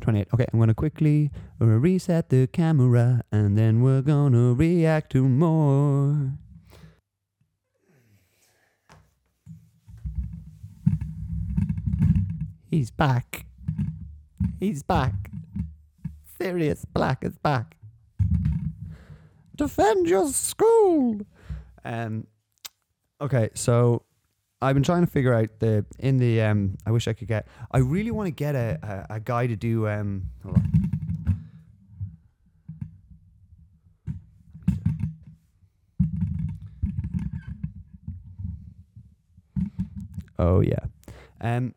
28. 0.03 0.29
Okay, 0.33 0.47
I'm 0.53 0.61
to 0.69 0.75
quickly 0.75 1.33
reset 1.59 2.29
the 2.29 2.47
camera 2.47 3.23
and 3.33 3.59
then 3.59 3.83
we're 3.83 4.03
to 4.35 4.55
react 4.55 5.11
to 5.13 5.29
more. 5.29 6.31
He's 12.71 12.93
back. 12.93 13.47
He's 14.61 14.85
back. 14.85 15.33
Sirius 16.39 16.85
Black 16.85 17.25
is 17.25 17.37
back. 17.39 17.77
Defend 19.57 20.07
your 20.07 20.29
school. 20.29 21.23
Um. 21.85 22.29
Okay, 23.21 23.51
so 23.55 24.05
I've 24.63 24.75
been 24.75 24.83
trying 24.83 25.05
to 25.05 25.11
figure 25.11 25.33
out 25.33 25.49
the 25.59 25.87
in 25.99 26.19
the 26.19 26.43
um. 26.43 26.77
I 26.87 26.91
wish 26.91 27.09
I 27.09 27.13
could 27.15 27.29
get. 27.29 27.49
I 27.71 27.79
really 27.79 28.11
want 28.11 28.27
to 28.27 28.31
get 28.31 28.55
a, 28.55 29.07
a 29.11 29.15
a 29.17 29.21
guy 29.21 29.47
to 29.47 29.57
do 29.57 29.89
um. 29.89 30.27
Hold 30.43 30.57
on. 30.57 30.73
Oh 40.39 40.61
yeah. 40.61 40.85
Um 41.41 41.75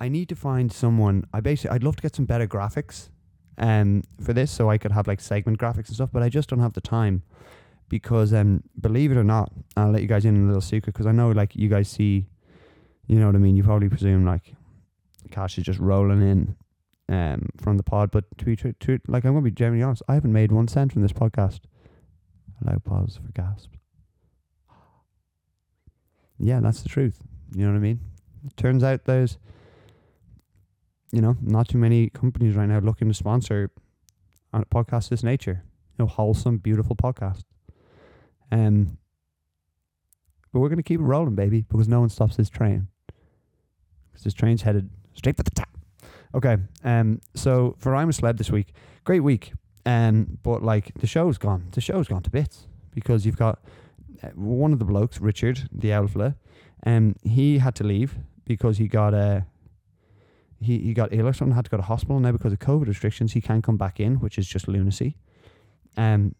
I 0.00 0.08
need 0.08 0.28
to 0.30 0.34
find 0.34 0.72
someone. 0.72 1.24
I 1.32 1.40
basically, 1.40 1.76
I'd 1.76 1.84
love 1.84 1.94
to 1.94 2.02
get 2.02 2.16
some 2.16 2.24
better 2.24 2.48
graphics, 2.48 3.10
um, 3.56 4.02
for 4.20 4.32
this, 4.32 4.50
so 4.50 4.68
I 4.68 4.76
could 4.76 4.90
have 4.90 5.06
like 5.06 5.20
segment 5.20 5.58
graphics 5.58 5.86
and 5.86 5.94
stuff. 5.94 6.10
But 6.12 6.24
I 6.24 6.28
just 6.28 6.48
don't 6.48 6.58
have 6.58 6.72
the 6.72 6.80
time, 6.80 7.22
because 7.92 8.32
um, 8.32 8.62
believe 8.80 9.12
it 9.12 9.18
or 9.18 9.22
not, 9.22 9.52
I'll 9.76 9.90
let 9.90 10.00
you 10.00 10.08
guys 10.08 10.24
in 10.24 10.34
a 10.44 10.46
little 10.46 10.62
secret 10.62 10.94
because 10.94 11.04
I 11.04 11.12
know 11.12 11.30
like 11.30 11.54
you 11.54 11.68
guys 11.68 11.90
see, 11.90 12.24
you 13.06 13.20
know 13.20 13.26
what 13.26 13.34
I 13.34 13.38
mean. 13.38 13.54
You 13.54 13.62
probably 13.62 13.90
presume 13.90 14.24
like, 14.24 14.54
cash 15.30 15.58
is 15.58 15.64
just 15.64 15.78
rolling 15.78 16.22
in, 16.22 16.56
um, 17.14 17.50
from 17.60 17.76
the 17.76 17.82
pod. 17.82 18.10
But 18.10 18.24
to 18.38 18.46
be 18.46 18.56
true, 18.56 18.72
to, 18.72 18.98
like 19.08 19.26
I'm 19.26 19.34
gonna 19.34 19.44
be 19.44 19.50
genuinely 19.50 19.84
honest, 19.84 20.02
I 20.08 20.14
haven't 20.14 20.32
made 20.32 20.52
one 20.52 20.68
cent 20.68 20.94
from 20.94 21.02
this 21.02 21.12
podcast. 21.12 21.60
Allow 22.64 22.78
pause 22.78 23.20
for 23.22 23.30
gasps. 23.32 23.68
Yeah, 26.38 26.60
that's 26.60 26.80
the 26.80 26.88
truth. 26.88 27.22
You 27.54 27.66
know 27.66 27.72
what 27.72 27.76
I 27.76 27.80
mean? 27.80 28.00
It 28.46 28.56
turns 28.56 28.82
out 28.82 29.04
there's 29.04 29.36
you 31.12 31.20
know, 31.20 31.36
not 31.42 31.68
too 31.68 31.76
many 31.76 32.08
companies 32.08 32.56
right 32.56 32.70
now 32.70 32.78
looking 32.78 33.08
to 33.08 33.12
sponsor 33.12 33.70
on 34.54 34.62
a 34.62 34.64
podcast 34.64 35.10
this 35.10 35.22
nature. 35.22 35.62
You 35.98 36.04
know, 36.04 36.06
wholesome, 36.06 36.56
beautiful 36.56 36.96
podcast. 36.96 37.42
Um, 38.52 38.98
but 40.52 40.60
we're 40.60 40.68
gonna 40.68 40.82
keep 40.84 41.00
it 41.00 41.04
rolling, 41.04 41.34
baby, 41.34 41.62
because 41.68 41.88
no 41.88 42.00
one 42.00 42.10
stops 42.10 42.36
this 42.36 42.50
train. 42.50 42.86
Because 44.10 44.24
this 44.24 44.34
train's 44.34 44.62
headed 44.62 44.90
straight 45.14 45.36
for 45.36 45.42
the 45.42 45.50
top. 45.50 45.70
Okay. 46.34 46.58
Um. 46.84 47.20
So 47.34 47.74
for 47.78 47.96
I'm 47.96 48.10
a 48.10 48.12
Celeb 48.12 48.36
this 48.36 48.50
week, 48.50 48.74
great 49.04 49.20
week. 49.20 49.52
Um. 49.84 50.38
But 50.42 50.62
like 50.62 50.92
the 50.94 51.06
show's 51.06 51.38
gone. 51.38 51.68
The 51.72 51.80
show's 51.80 52.06
gone 52.06 52.22
to 52.22 52.30
bits 52.30 52.68
because 52.94 53.26
you've 53.26 53.38
got 53.38 53.58
uh, 54.22 54.28
one 54.34 54.72
of 54.72 54.78
the 54.78 54.84
blokes, 54.84 55.20
Richard 55.20 55.68
Madeley. 55.72 56.34
Um. 56.86 57.16
He 57.24 57.58
had 57.58 57.74
to 57.76 57.84
leave 57.84 58.16
because 58.44 58.76
he 58.76 58.86
got 58.86 59.14
a 59.14 59.46
he, 60.60 60.78
he 60.78 60.94
got 60.94 61.08
ill 61.12 61.26
or 61.26 61.32
something, 61.32 61.54
had 61.54 61.64
to 61.64 61.70
go 61.70 61.76
to 61.76 61.82
hospital 61.82 62.20
now 62.20 62.32
because 62.32 62.52
of 62.52 62.58
COVID 62.58 62.86
restrictions. 62.86 63.32
He 63.32 63.40
can't 63.40 63.64
come 63.64 63.76
back 63.76 63.98
in, 63.98 64.16
which 64.16 64.38
is 64.38 64.46
just 64.46 64.68
lunacy. 64.68 65.16
Um, 65.96 66.34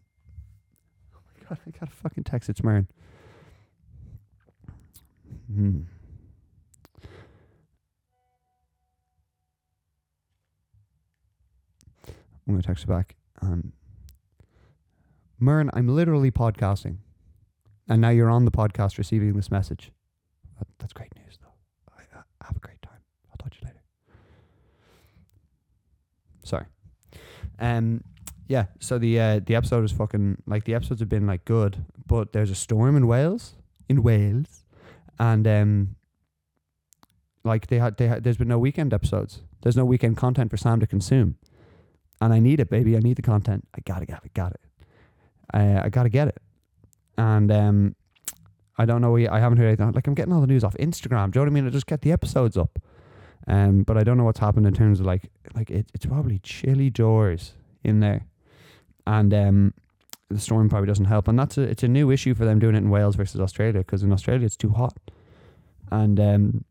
god, 1.53 1.73
I 1.75 1.79
got 1.79 1.89
a 1.89 1.95
fucking 1.95 2.23
text. 2.23 2.49
It's 2.49 2.63
Mern. 2.63 2.87
Hmm. 5.53 5.81
I'm 12.45 12.55
gonna 12.55 12.61
text 12.61 12.83
you 12.83 12.93
back. 12.93 13.15
Um, 13.41 13.71
I'm 15.73 15.87
literally 15.87 16.31
podcasting, 16.31 16.97
and 17.87 18.01
now 18.01 18.09
you're 18.09 18.29
on 18.29 18.45
the 18.45 18.51
podcast 18.51 18.97
receiving 18.97 19.33
this 19.33 19.51
message. 19.51 19.91
That, 20.57 20.67
that's 20.79 20.93
great 20.93 21.13
news, 21.15 21.37
though. 21.41 21.53
I, 21.97 22.01
I 22.41 22.45
have 22.47 22.55
a 22.55 22.59
great 22.59 22.81
time. 22.81 22.99
I'll 23.29 23.37
talk 23.37 23.51
to 23.51 23.57
you 23.61 23.67
later. 23.67 23.81
Sorry. 26.43 26.65
Um, 27.59 28.03
yeah. 28.47 28.65
So 28.79 28.97
the 28.97 29.19
uh, 29.19 29.39
the 29.45 29.55
episode 29.55 29.83
is 29.83 29.91
fucking 29.91 30.41
like 30.45 30.65
the 30.65 30.73
episodes 30.73 30.99
have 30.99 31.09
been 31.09 31.27
like 31.27 31.45
good, 31.45 31.85
but 32.05 32.33
there's 32.33 32.51
a 32.51 32.55
storm 32.55 32.95
in 32.95 33.07
Wales, 33.07 33.53
in 33.89 34.03
Wales, 34.03 34.65
and 35.19 35.47
um, 35.47 35.95
like 37.43 37.67
they 37.67 37.79
had 37.79 37.97
they 37.97 38.07
had 38.07 38.23
there's 38.23 38.37
been 38.37 38.47
no 38.47 38.59
weekend 38.59 38.93
episodes. 38.93 39.41
There's 39.61 39.77
no 39.77 39.85
weekend 39.85 40.17
content 40.17 40.51
for 40.51 40.57
Sam 40.57 40.79
to 40.79 40.87
consume, 40.87 41.37
and 42.21 42.33
I 42.33 42.39
need 42.39 42.59
it, 42.59 42.69
baby. 42.69 42.95
I 42.95 42.99
need 42.99 43.15
the 43.15 43.21
content. 43.21 43.67
I 43.75 43.79
gotta 43.81 44.05
get 44.05 44.21
it. 44.23 44.33
Got 44.33 44.53
it. 44.53 44.61
I 45.53 45.85
I 45.85 45.89
gotta 45.89 46.09
get 46.09 46.27
it, 46.27 46.41
and 47.17 47.51
um. 47.51 47.95
I 48.75 48.85
don't 48.85 49.01
know. 49.01 49.15
I 49.15 49.39
haven't 49.39 49.59
heard 49.59 49.67
anything. 49.67 49.91
Like 49.91 50.07
I'm 50.07 50.15
getting 50.15 50.33
all 50.33 50.41
the 50.41 50.47
news 50.47 50.63
off 50.63 50.73
Instagram. 50.79 51.29
Do 51.29 51.39
you 51.39 51.45
know 51.45 51.51
what 51.51 51.57
I 51.59 51.61
mean? 51.61 51.67
I 51.67 51.69
just 51.69 51.85
get 51.85 52.01
the 52.01 52.11
episodes 52.11 52.57
up. 52.57 52.79
Um, 53.47 53.83
but 53.83 53.97
I 53.97 54.03
don't 54.03 54.17
know 54.17 54.23
what's 54.23 54.39
happened 54.39 54.65
in 54.65 54.73
terms 54.73 54.99
of 54.99 55.05
like 55.05 55.29
like 55.53 55.69
it, 55.69 55.91
it's 55.93 56.07
probably 56.07 56.39
chilly 56.39 56.89
doors 56.89 57.53
in 57.83 57.99
there. 57.99 58.25
And 59.05 59.33
um, 59.33 59.73
the 60.29 60.39
storm 60.39 60.69
probably 60.69 60.87
doesn't 60.87 61.05
help. 61.05 61.27
And 61.27 61.37
that's 61.37 61.57
a 61.57 61.63
it's 61.63 61.83
a 61.83 61.87
new 61.87 62.11
issue 62.11 62.33
for 62.33 62.45
them 62.45 62.59
doing 62.59 62.75
it 62.75 62.79
in 62.79 62.89
Wales 62.89 63.15
versus 63.15 63.39
Australia 63.39 63.79
because 63.79 64.03
in 64.03 64.11
Australia 64.11 64.45
it's 64.45 64.57
too 64.57 64.69
hot, 64.69 64.97
and 65.91 66.19
um, 66.19 66.65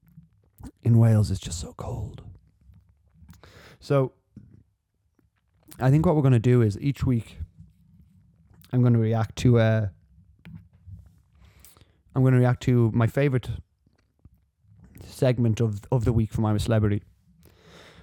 in 0.82 0.98
Wales 0.98 1.30
it's 1.30 1.40
just 1.40 1.60
so 1.60 1.74
cold. 1.76 2.22
So 3.80 4.12
I 5.80 5.90
think 5.90 6.06
what 6.06 6.14
we're 6.14 6.22
going 6.22 6.32
to 6.32 6.38
do 6.38 6.62
is 6.62 6.78
each 6.80 7.04
week 7.04 7.38
I'm 8.72 8.80
going 8.80 8.92
to 8.92 8.98
react 8.98 9.36
to 9.36 9.58
uh 9.58 9.86
I'm 12.14 12.22
going 12.22 12.34
to 12.34 12.38
react 12.38 12.62
to 12.64 12.90
my 12.94 13.06
favorite 13.06 13.48
segment 15.04 15.60
of 15.60 15.80
of 15.90 16.04
the 16.04 16.12
week 16.12 16.32
from 16.32 16.44
I'm 16.44 16.56
a 16.56 16.60
Celebrity. 16.60 17.02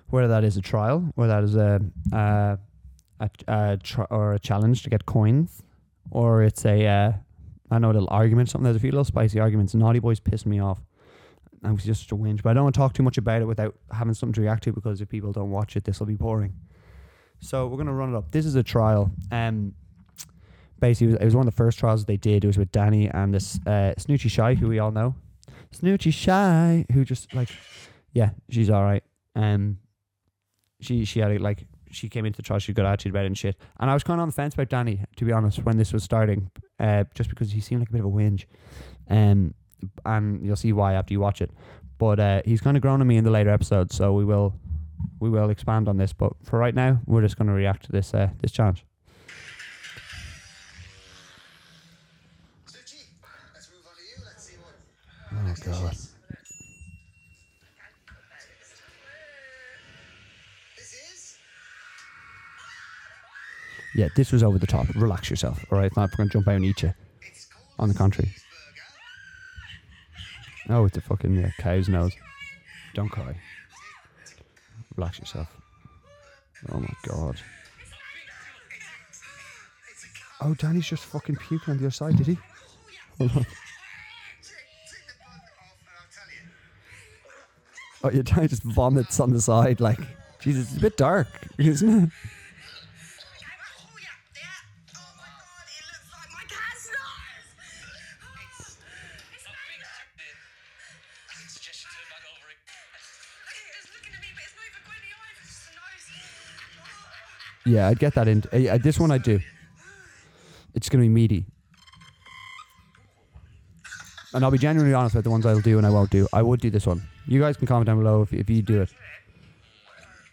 Whether 0.09 0.27
that 0.29 0.43
is 0.43 0.57
a 0.57 0.61
trial, 0.61 1.13
or 1.15 1.27
that 1.27 1.43
is 1.43 1.55
a 1.55 1.79
uh, 2.11 2.57
a, 3.19 3.29
a 3.47 3.77
tr- 3.77 4.09
or 4.09 4.33
a 4.33 4.39
challenge 4.39 4.83
to 4.83 4.89
get 4.89 5.05
coins, 5.05 5.63
or 6.11 6.43
it's 6.43 6.65
a 6.65 6.85
uh, 6.85 7.11
I 7.71 7.79
know 7.79 7.91
a 7.91 7.93
little 7.93 8.07
argument, 8.11 8.49
something. 8.49 8.63
There's 8.63 8.75
a 8.75 8.79
few 8.79 8.91
little 8.91 9.05
spicy 9.05 9.39
arguments. 9.39 9.75
Naughty 9.75 9.99
boys 9.99 10.19
piss 10.19 10.45
me 10.45 10.59
off. 10.59 10.79
I 11.63 11.71
was 11.71 11.83
just 11.83 12.11
a 12.11 12.15
whinge, 12.15 12.41
but 12.41 12.51
I 12.51 12.53
don't 12.53 12.63
want 12.63 12.75
to 12.75 12.79
talk 12.79 12.93
too 12.93 13.03
much 13.03 13.17
about 13.17 13.41
it 13.41 13.45
without 13.45 13.75
having 13.91 14.13
something 14.13 14.33
to 14.33 14.41
react 14.41 14.63
to 14.63 14.71
because 14.71 15.01
if 15.01 15.09
people 15.09 15.33
don't 15.33 15.51
watch 15.51 15.75
it, 15.75 15.83
this 15.83 15.99
will 15.99 16.07
be 16.07 16.15
boring. 16.15 16.53
So 17.41 17.67
we're 17.67 17.77
gonna 17.77 17.93
run 17.93 18.13
it 18.13 18.17
up. 18.17 18.31
This 18.31 18.45
is 18.45 18.55
a 18.55 18.63
trial. 18.63 19.11
Um, 19.31 19.73
basically, 20.79 21.13
it 21.15 21.23
was, 21.23 21.35
one 21.35 21.47
of 21.47 21.53
the 21.53 21.57
first 21.57 21.79
trials 21.79 22.05
they 22.05 22.17
did. 22.17 22.43
It 22.43 22.47
was 22.47 22.57
with 22.57 22.71
Danny 22.71 23.09
and 23.09 23.33
this 23.33 23.59
uh, 23.65 23.93
Shy, 23.97 24.55
who 24.55 24.67
we 24.67 24.79
all 24.79 24.91
know. 24.91 25.15
Snoochie 25.73 26.13
Shy, 26.13 26.85
who 26.93 27.05
just 27.05 27.33
like, 27.33 27.49
yeah, 28.13 28.31
she's 28.49 28.69
all 28.69 28.83
right. 28.83 29.03
Um, 29.35 29.77
she 30.81 31.05
she 31.05 31.19
had 31.19 31.39
like 31.41 31.65
she 31.91 32.09
came 32.09 32.25
into 32.25 32.37
the 32.37 32.43
trial. 32.43 32.59
She 32.59 32.73
good 32.73 32.85
attitude 32.85 33.11
about 33.11 33.23
it 33.23 33.27
and 33.27 33.37
shit. 33.37 33.55
And 33.79 33.89
I 33.89 33.93
was 33.93 34.03
kind 34.03 34.19
of 34.19 34.23
on 34.23 34.29
the 34.29 34.33
fence 34.33 34.53
about 34.53 34.69
Danny, 34.69 35.01
to 35.15 35.25
be 35.25 35.31
honest, 35.31 35.63
when 35.63 35.77
this 35.77 35.93
was 35.93 36.03
starting, 36.03 36.51
uh, 36.79 37.03
just 37.15 37.29
because 37.29 37.51
he 37.51 37.61
seemed 37.61 37.81
like 37.81 37.89
a 37.89 37.91
bit 37.93 38.01
of 38.01 38.07
a 38.07 38.09
whinge. 38.09 38.45
Um, 39.09 39.53
and 40.05 40.45
you'll 40.45 40.55
see 40.55 40.73
why 40.73 40.93
after 40.93 41.13
you 41.13 41.19
watch 41.19 41.41
it. 41.41 41.51
But 41.97 42.19
uh, 42.19 42.41
he's 42.45 42.61
kind 42.61 42.77
of 42.77 42.81
grown 42.81 43.01
on 43.01 43.07
me 43.07 43.17
in 43.17 43.23
the 43.23 43.31
later 43.31 43.49
episodes, 43.49 43.95
so 43.95 44.13
we 44.13 44.23
will 44.23 44.53
we 45.19 45.29
will 45.29 45.49
expand 45.49 45.87
on 45.89 45.97
this. 45.97 46.13
But 46.13 46.33
for 46.43 46.57
right 46.57 46.73
now, 46.73 46.99
we're 47.05 47.21
just 47.21 47.37
going 47.37 47.47
to 47.47 47.53
react 47.53 47.85
to 47.85 47.91
this 47.91 48.13
uh, 48.13 48.29
this 48.41 48.51
challenge. 48.51 48.85
Suchi, 52.67 53.03
let's 53.53 53.69
move 53.69 53.85
on 53.85 53.95
to 53.95 54.01
you. 54.01 54.23
Let's 54.25 54.43
see 54.45 54.55
what. 54.57 54.75
Oh 55.33 55.55
god. 55.65 55.95
This 60.77 60.93
is. 60.93 61.37
Yeah, 63.99 64.07
this 64.15 64.31
was 64.31 64.43
over 64.43 64.57
the 64.57 64.65
top. 64.65 64.87
Relax 64.95 65.29
yourself, 65.29 65.65
all 65.69 65.77
right? 65.77 65.87
It's 65.87 65.97
not 65.97 66.15
going 66.15 66.29
to 66.29 66.31
jump 66.31 66.47
out 66.47 66.55
and 66.55 66.63
eat 66.63 66.83
you. 66.83 66.93
On 67.79 67.89
the 67.89 67.93
contrary. 67.93 68.31
Oh, 70.69 70.85
it's 70.85 70.97
a 70.97 71.01
fucking 71.01 71.35
yeah, 71.35 71.51
cow's 71.59 71.89
nose. 71.89 72.13
Don't 72.93 73.09
cry. 73.09 73.35
Relax 74.95 75.19
yourself. 75.19 75.53
Oh 76.71 76.79
my 76.79 76.93
god. 77.05 77.41
Oh, 80.39 80.53
Danny's 80.53 80.87
just 80.87 81.03
fucking 81.03 81.35
puking 81.35 81.73
on 81.73 81.77
the 81.79 81.83
other 81.83 81.91
side, 81.91 82.15
did 82.15 82.27
he? 82.27 82.37
Hold 83.17 83.31
on. 83.35 83.45
Oh, 88.05 88.11
your 88.11 88.23
Danny 88.23 88.47
just 88.47 88.63
vomits 88.63 89.19
on 89.19 89.31
the 89.31 89.41
side. 89.41 89.81
Like, 89.81 89.99
Jesus, 90.39 90.69
it's 90.69 90.77
a 90.77 90.79
bit 90.79 90.95
dark, 90.95 91.27
isn't 91.57 92.03
it? 92.03 92.09
Yeah, 107.69 107.87
I'd 107.87 107.99
get 107.99 108.15
that 108.15 108.27
in. 108.27 108.43
Uh, 108.51 108.79
this 108.79 108.99
one 108.99 109.11
I 109.11 109.19
do. 109.19 109.39
It's 110.73 110.89
gonna 110.89 111.03
be 111.03 111.09
meaty. 111.09 111.45
And 114.33 114.43
I'll 114.43 114.51
be 114.51 114.57
genuinely 114.57 114.93
honest 114.93 115.15
about 115.15 115.23
the 115.23 115.29
ones 115.29 115.45
I'll 115.45 115.61
do 115.61 115.77
and 115.77 115.85
I 115.85 115.89
won't 115.89 116.09
do. 116.09 116.27
I 116.33 116.41
would 116.41 116.59
do 116.59 116.69
this 116.69 116.85
one. 116.87 117.07
You 117.27 117.39
guys 117.39 117.57
can 117.57 117.67
comment 117.67 117.87
down 117.87 117.97
below 117.97 118.23
if, 118.23 118.33
if 118.33 118.49
you 118.49 118.61
do 118.61 118.81
it. 118.81 118.89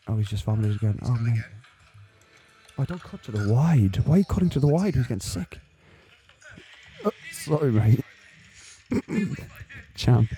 Oh, 0.09 0.17
he's 0.17 0.29
just 0.29 0.45
vomited 0.45 0.77
again. 0.77 0.99
Oh 1.05 1.15
man. 1.15 1.45
Oh, 2.79 2.85
don't 2.85 3.03
cut 3.03 3.23
to 3.25 3.33
the 3.33 3.53
wide. 3.53 3.97
Why 4.07 4.17
are 4.17 4.19
you 4.19 4.25
cutting 4.25 4.51
to 4.51 4.61
the 4.61 4.67
wide? 4.67 4.95
He's 4.95 5.07
getting 5.07 5.21
sick. 5.21 5.59
Oh, 7.05 7.11
sorry, 7.33 7.73
mate. 7.73 8.01
Champ. 9.95 10.31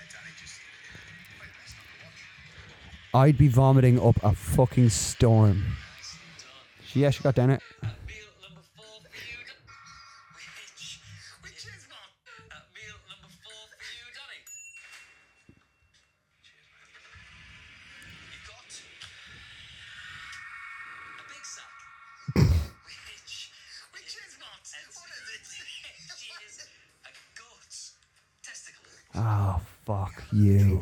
I'd 3.13 3.37
be 3.37 3.47
vomiting 3.47 3.99
up 3.99 4.21
a 4.23 4.33
fucking 4.33 4.89
storm. 4.89 5.63
She, 6.89 7.01
yeah, 7.01 7.11
she 7.11 7.21
got 7.21 7.35
down 7.35 7.51
it. 7.51 7.61
Meal 7.83 8.25
number 8.41 8.65
four 8.75 8.97
for 9.05 9.13
you, 9.13 9.37
Dan- 9.45 9.61
Which? 10.33 10.99
Which 11.45 11.61
is 11.69 11.85
what? 11.85 12.09
Meal 12.73 12.97
number 13.05 13.29
four 13.29 13.61
for 13.69 13.77
you, 13.93 14.09
Danny. 14.17 14.41
You 18.33 18.39
got 18.49 18.73
a 21.13 21.25
big 21.29 21.45
sack. 21.45 21.77
Which? 22.33 23.53
Which 23.93 24.13
is 24.17 24.33
what? 24.41 24.57
What 24.65 25.09
is 25.13 25.29
it? 25.29 25.45
Which 26.09 26.25
is 26.49 26.57
a 27.05 27.11
goat's 27.37 27.93
testicle. 28.41 28.89
Oh, 29.13 29.61
fuck 29.85 30.23
you. 30.33 30.81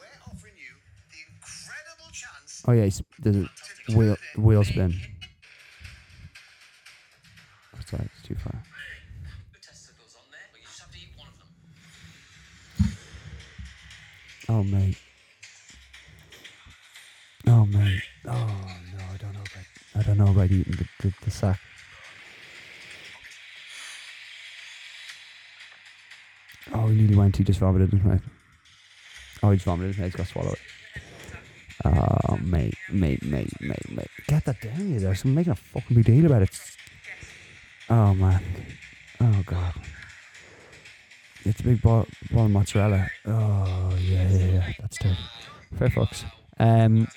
We're 0.00 0.20
offering 0.24 0.56
you 0.56 0.72
the 1.12 1.20
incredible 1.36 2.08
chance 2.12 2.64
Oh, 2.66 2.72
yeah, 2.72 2.84
he's, 2.84 3.02
the 3.20 3.46
wheel, 3.90 4.16
wheel 4.36 4.64
spin. 4.64 4.94
Sorry, 7.86 8.08
it's 8.16 8.26
too 8.26 8.36
far. 8.36 8.62
Oh, 14.48 14.62
mate. 14.62 14.96
Oh, 17.46 17.66
mate. 17.66 18.02
Oh, 18.26 18.30
no, 18.32 19.04
I 19.12 19.16
don't 19.18 19.32
know 19.34 19.40
about, 19.40 19.66
I 19.94 20.02
don't 20.02 20.18
know 20.18 20.30
about 20.30 20.50
eating 20.50 20.72
the, 20.72 20.86
the, 21.00 21.14
the 21.24 21.30
sack. 21.30 21.60
Oh, 26.72 26.86
he 26.86 26.94
nearly 26.94 27.14
went. 27.14 27.36
He 27.36 27.44
just 27.44 27.60
vomited 27.60 27.90
his 27.92 28.02
mouth. 28.02 28.22
Oh, 29.42 29.50
he 29.50 29.56
just 29.56 29.66
vomited 29.66 29.88
his 29.88 29.98
mouth. 29.98 30.06
He's 30.06 30.16
got 30.16 30.26
to 30.26 30.32
swallow 30.32 30.52
it. 30.52 30.58
Mate, 32.42 32.74
mate, 32.90 33.22
mate, 33.22 33.60
mate, 33.60 33.90
mate. 33.90 34.10
Get 34.26 34.44
that 34.46 34.60
down 34.60 34.92
you 34.92 34.98
there. 34.98 35.14
I'm 35.24 35.34
making 35.34 35.52
a 35.52 35.56
fucking 35.56 35.94
big 35.96 36.04
deal 36.04 36.26
about 36.26 36.42
it. 36.42 36.60
Oh, 37.88 38.12
man. 38.14 38.42
Oh, 39.20 39.42
God. 39.46 39.74
It's 41.44 41.60
a 41.60 41.62
big 41.62 41.80
ball, 41.82 42.06
ball 42.32 42.46
of 42.46 42.50
mozzarella. 42.50 43.08
Oh, 43.26 43.94
yeah, 44.00 44.28
yeah, 44.28 44.46
yeah. 44.46 44.72
That's 44.80 44.98
terrible. 44.98 45.22
Fair 45.78 45.88
fucks. 45.88 46.24
Um, 46.58 47.08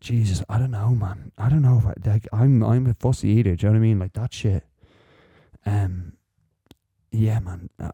Jesus, 0.00 0.42
I 0.48 0.58
don't 0.58 0.70
know, 0.70 0.90
man. 0.90 1.32
I 1.36 1.48
don't 1.48 1.62
know 1.62 1.78
if 1.78 1.86
I, 1.86 2.10
like, 2.10 2.26
I'm, 2.32 2.62
I'm 2.62 2.86
a 2.86 2.94
fussy 2.94 3.28
eater. 3.28 3.54
Do 3.54 3.66
you 3.66 3.72
know 3.72 3.78
what 3.78 3.84
I 3.84 3.88
mean? 3.88 3.98
Like, 3.98 4.12
that 4.14 4.32
shit. 4.32 4.64
Um, 5.66 6.14
yeah, 7.10 7.40
man. 7.40 7.70
Uh, 7.78 7.92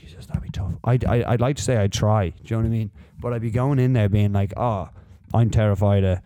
Jesus, 0.00 0.26
that'd 0.26 0.42
be 0.42 0.48
tough. 0.50 0.72
I'd, 0.84 1.04
I, 1.04 1.24
I'd 1.32 1.40
like 1.40 1.56
to 1.56 1.62
say 1.62 1.76
I'd 1.76 1.92
try. 1.92 2.30
Do 2.30 2.36
you 2.44 2.56
know 2.56 2.62
what 2.62 2.66
I 2.66 2.70
mean? 2.70 2.90
But 3.20 3.32
I'd 3.32 3.42
be 3.42 3.50
going 3.50 3.78
in 3.78 3.92
there 3.92 4.08
being 4.08 4.32
like, 4.32 4.52
oh, 4.56 4.88
I'm 5.34 5.50
terrified 5.50 6.04
of, 6.04 6.18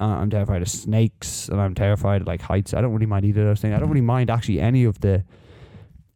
uh, 0.00 0.04
I'm 0.04 0.30
terrified 0.30 0.62
of 0.62 0.68
snakes, 0.68 1.48
and 1.48 1.60
I'm 1.60 1.74
terrified 1.74 2.22
of 2.22 2.26
like 2.26 2.42
heights. 2.42 2.74
I 2.74 2.80
don't 2.80 2.92
really 2.92 3.06
mind 3.06 3.24
either 3.24 3.42
of 3.42 3.46
those 3.46 3.60
things. 3.60 3.74
I 3.74 3.78
don't 3.78 3.88
really 3.88 4.00
mind 4.00 4.30
actually 4.30 4.60
any 4.60 4.84
of 4.84 5.00
the, 5.00 5.24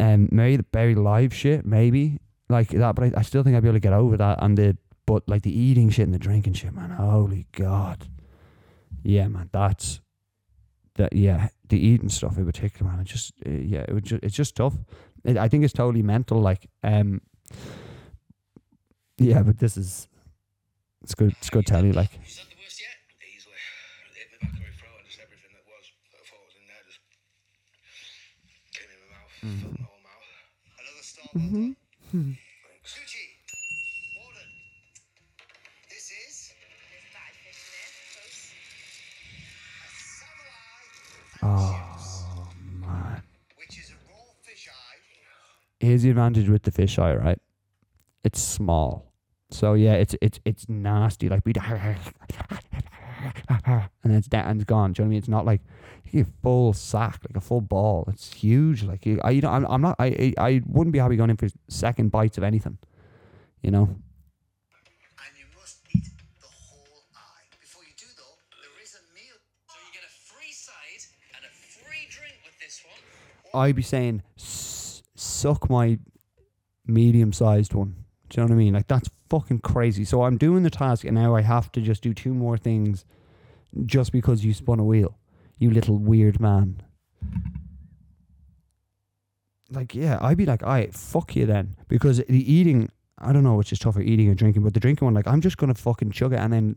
um, 0.00 0.28
maybe 0.32 0.56
the 0.56 0.62
buried 0.64 0.98
live 0.98 1.32
shit, 1.32 1.64
maybe 1.64 2.18
like 2.48 2.68
that. 2.70 2.94
But 2.94 3.04
I, 3.04 3.12
I 3.18 3.22
still 3.22 3.42
think 3.42 3.56
I'd 3.56 3.62
be 3.62 3.68
able 3.68 3.76
to 3.76 3.80
get 3.80 3.92
over 3.92 4.16
that. 4.16 4.38
And 4.42 4.58
the, 4.58 4.76
but 5.06 5.28
like 5.28 5.42
the 5.42 5.56
eating 5.56 5.90
shit 5.90 6.06
and 6.06 6.14
the 6.14 6.18
drinking 6.18 6.54
shit, 6.54 6.74
man. 6.74 6.90
Holy 6.90 7.46
God. 7.52 8.08
Yeah, 9.02 9.28
man. 9.28 9.48
That's 9.52 10.00
that. 10.96 11.12
Yeah, 11.12 11.48
the 11.68 11.78
eating 11.78 12.08
stuff 12.08 12.36
in 12.36 12.46
particular, 12.46 12.90
man. 12.90 13.00
It 13.00 13.06
just, 13.06 13.32
uh, 13.46 13.50
yeah, 13.50 13.84
it 13.86 13.92
would 13.92 14.04
just, 14.04 14.24
it's 14.24 14.34
just 14.34 14.56
tough. 14.56 14.74
It, 15.26 15.36
I 15.36 15.48
think 15.48 15.64
it's 15.64 15.72
totally 15.72 16.02
mental. 16.02 16.40
Like, 16.40 16.68
um, 16.84 17.20
yeah, 19.18 19.42
but 19.42 19.58
this 19.58 19.76
is, 19.76 20.08
it's 21.02 21.14
good. 21.14 21.32
It's 21.38 21.50
good 21.50 21.66
telly. 21.66 21.92
Like, 21.92 22.10
Is 22.24 22.36
that 22.36 22.46
the 22.48 22.56
here's 45.80 46.02
the 46.02 46.10
advantage 46.10 46.48
with 46.48 46.62
the 46.62 46.70
fisheye, 46.70 47.22
right? 47.22 47.38
It's 48.24 48.40
small. 48.40 49.12
So 49.50 49.74
yeah, 49.74 49.94
it's 49.94 50.16
it's 50.20 50.40
it's 50.44 50.68
nasty. 50.68 51.28
Like 51.28 51.42
we 51.44 51.52
and 53.48 54.12
it's 54.16 54.26
da- 54.26 54.40
and 54.40 54.60
it's 54.60 54.64
gone. 54.68 54.92
Do 54.92 55.02
you 55.02 55.04
know 55.04 55.08
what 55.08 55.10
I 55.10 55.10
mean? 55.10 55.18
It's 55.18 55.28
not 55.28 55.44
like 55.46 55.60
a 56.14 56.24
full 56.42 56.72
sack, 56.72 57.20
like 57.28 57.36
a 57.36 57.40
full 57.40 57.60
ball. 57.60 58.04
It's 58.08 58.32
huge. 58.32 58.82
Like 58.82 59.06
you, 59.06 59.20
I, 59.22 59.30
you 59.30 59.40
know, 59.42 59.50
I'm, 59.50 59.64
I'm 59.66 59.82
not. 59.82 59.96
I, 59.98 60.32
I, 60.38 60.48
I 60.48 60.62
wouldn't 60.66 60.92
be 60.92 60.98
happy 60.98 61.16
going 61.16 61.30
in 61.30 61.36
for 61.36 61.48
second 61.68 62.10
bites 62.10 62.38
of 62.38 62.44
anything. 62.44 62.78
You 63.62 63.70
know. 63.70 63.82
And 63.84 63.98
you 65.38 65.44
must 65.56 65.78
eat 65.94 66.04
the 66.40 66.46
whole 66.48 67.04
eye. 67.14 67.46
Before 67.60 67.82
you 67.84 67.92
do, 67.96 68.06
though, 68.16 68.36
there 68.62 68.82
is 68.82 68.94
a 68.94 69.02
meal. 69.14 69.36
So 69.66 69.74
you 69.86 69.92
get 69.92 70.02
a 70.02 70.12
free 70.12 70.52
side 70.52 71.02
and 71.36 71.44
a 71.44 71.50
free 71.54 72.06
drink 72.10 72.34
with 72.44 72.58
this 72.60 72.82
one. 72.84 73.60
I'd 73.62 73.76
be 73.76 73.82
saying, 73.82 74.22
"S- 74.35 74.35
suck 75.36 75.68
my 75.70 75.98
medium-sized 76.86 77.74
one. 77.74 77.94
Do 78.28 78.40
you 78.40 78.46
know 78.46 78.48
what 78.48 78.54
I 78.54 78.58
mean? 78.58 78.74
Like 78.74 78.88
that's 78.88 79.10
fucking 79.28 79.60
crazy. 79.60 80.04
So 80.04 80.22
I'm 80.22 80.36
doing 80.36 80.62
the 80.62 80.70
task, 80.70 81.04
and 81.04 81.14
now 81.14 81.34
I 81.34 81.42
have 81.42 81.70
to 81.72 81.80
just 81.80 82.02
do 82.02 82.14
two 82.14 82.34
more 82.34 82.56
things, 82.56 83.04
just 83.84 84.12
because 84.12 84.44
you 84.44 84.54
spun 84.54 84.80
a 84.80 84.84
wheel, 84.84 85.18
you 85.58 85.70
little 85.70 85.98
weird 85.98 86.40
man. 86.40 86.82
Like 89.70 89.94
yeah, 89.94 90.18
I'd 90.20 90.36
be 90.36 90.46
like, 90.46 90.62
I 90.62 90.88
fuck 90.92 91.36
you 91.36 91.46
then, 91.46 91.76
because 91.88 92.18
the 92.18 92.52
eating, 92.52 92.88
I 93.18 93.32
don't 93.32 93.44
know 93.44 93.54
which 93.54 93.72
is 93.72 93.78
tougher, 93.78 94.00
eating 94.00 94.28
or 94.28 94.34
drinking, 94.34 94.62
but 94.62 94.74
the 94.74 94.80
drinking 94.80 95.06
one, 95.06 95.14
like 95.14 95.26
I'm 95.26 95.40
just 95.40 95.56
gonna 95.56 95.74
fucking 95.74 96.12
chug 96.12 96.32
it, 96.32 96.38
and 96.38 96.52
then, 96.52 96.76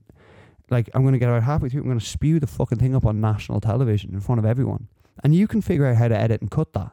like 0.70 0.90
I'm 0.94 1.04
gonna 1.04 1.20
get 1.20 1.30
about 1.30 1.44
halfway 1.44 1.70
through, 1.70 1.82
I'm 1.82 1.88
gonna 1.88 2.00
spew 2.00 2.40
the 2.40 2.48
fucking 2.48 2.80
thing 2.80 2.96
up 2.96 3.06
on 3.06 3.22
national 3.22 3.62
television 3.62 4.14
in 4.14 4.20
front 4.20 4.40
of 4.40 4.46
everyone, 4.46 4.88
and 5.24 5.36
you 5.36 5.48
can 5.48 5.62
figure 5.62 5.86
out 5.86 5.98
how 5.98 6.08
to 6.08 6.18
edit 6.18 6.42
and 6.42 6.52
cut 6.52 6.74
that 6.74 6.92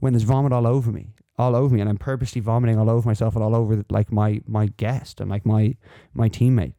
when 0.00 0.12
there's 0.12 0.24
vomit 0.24 0.52
all 0.52 0.66
over 0.66 0.90
me, 0.90 1.14
all 1.38 1.54
over 1.54 1.74
me, 1.74 1.80
and 1.80 1.88
I'm 1.88 1.98
purposely 1.98 2.40
vomiting 2.40 2.78
all 2.78 2.90
over 2.90 3.08
myself 3.08 3.34
and 3.34 3.44
all 3.44 3.54
over 3.54 3.84
like 3.90 4.10
my 4.10 4.42
my 4.46 4.66
guest 4.76 5.20
and 5.20 5.30
like 5.30 5.46
my 5.46 5.76
my 6.12 6.28
teammate. 6.28 6.74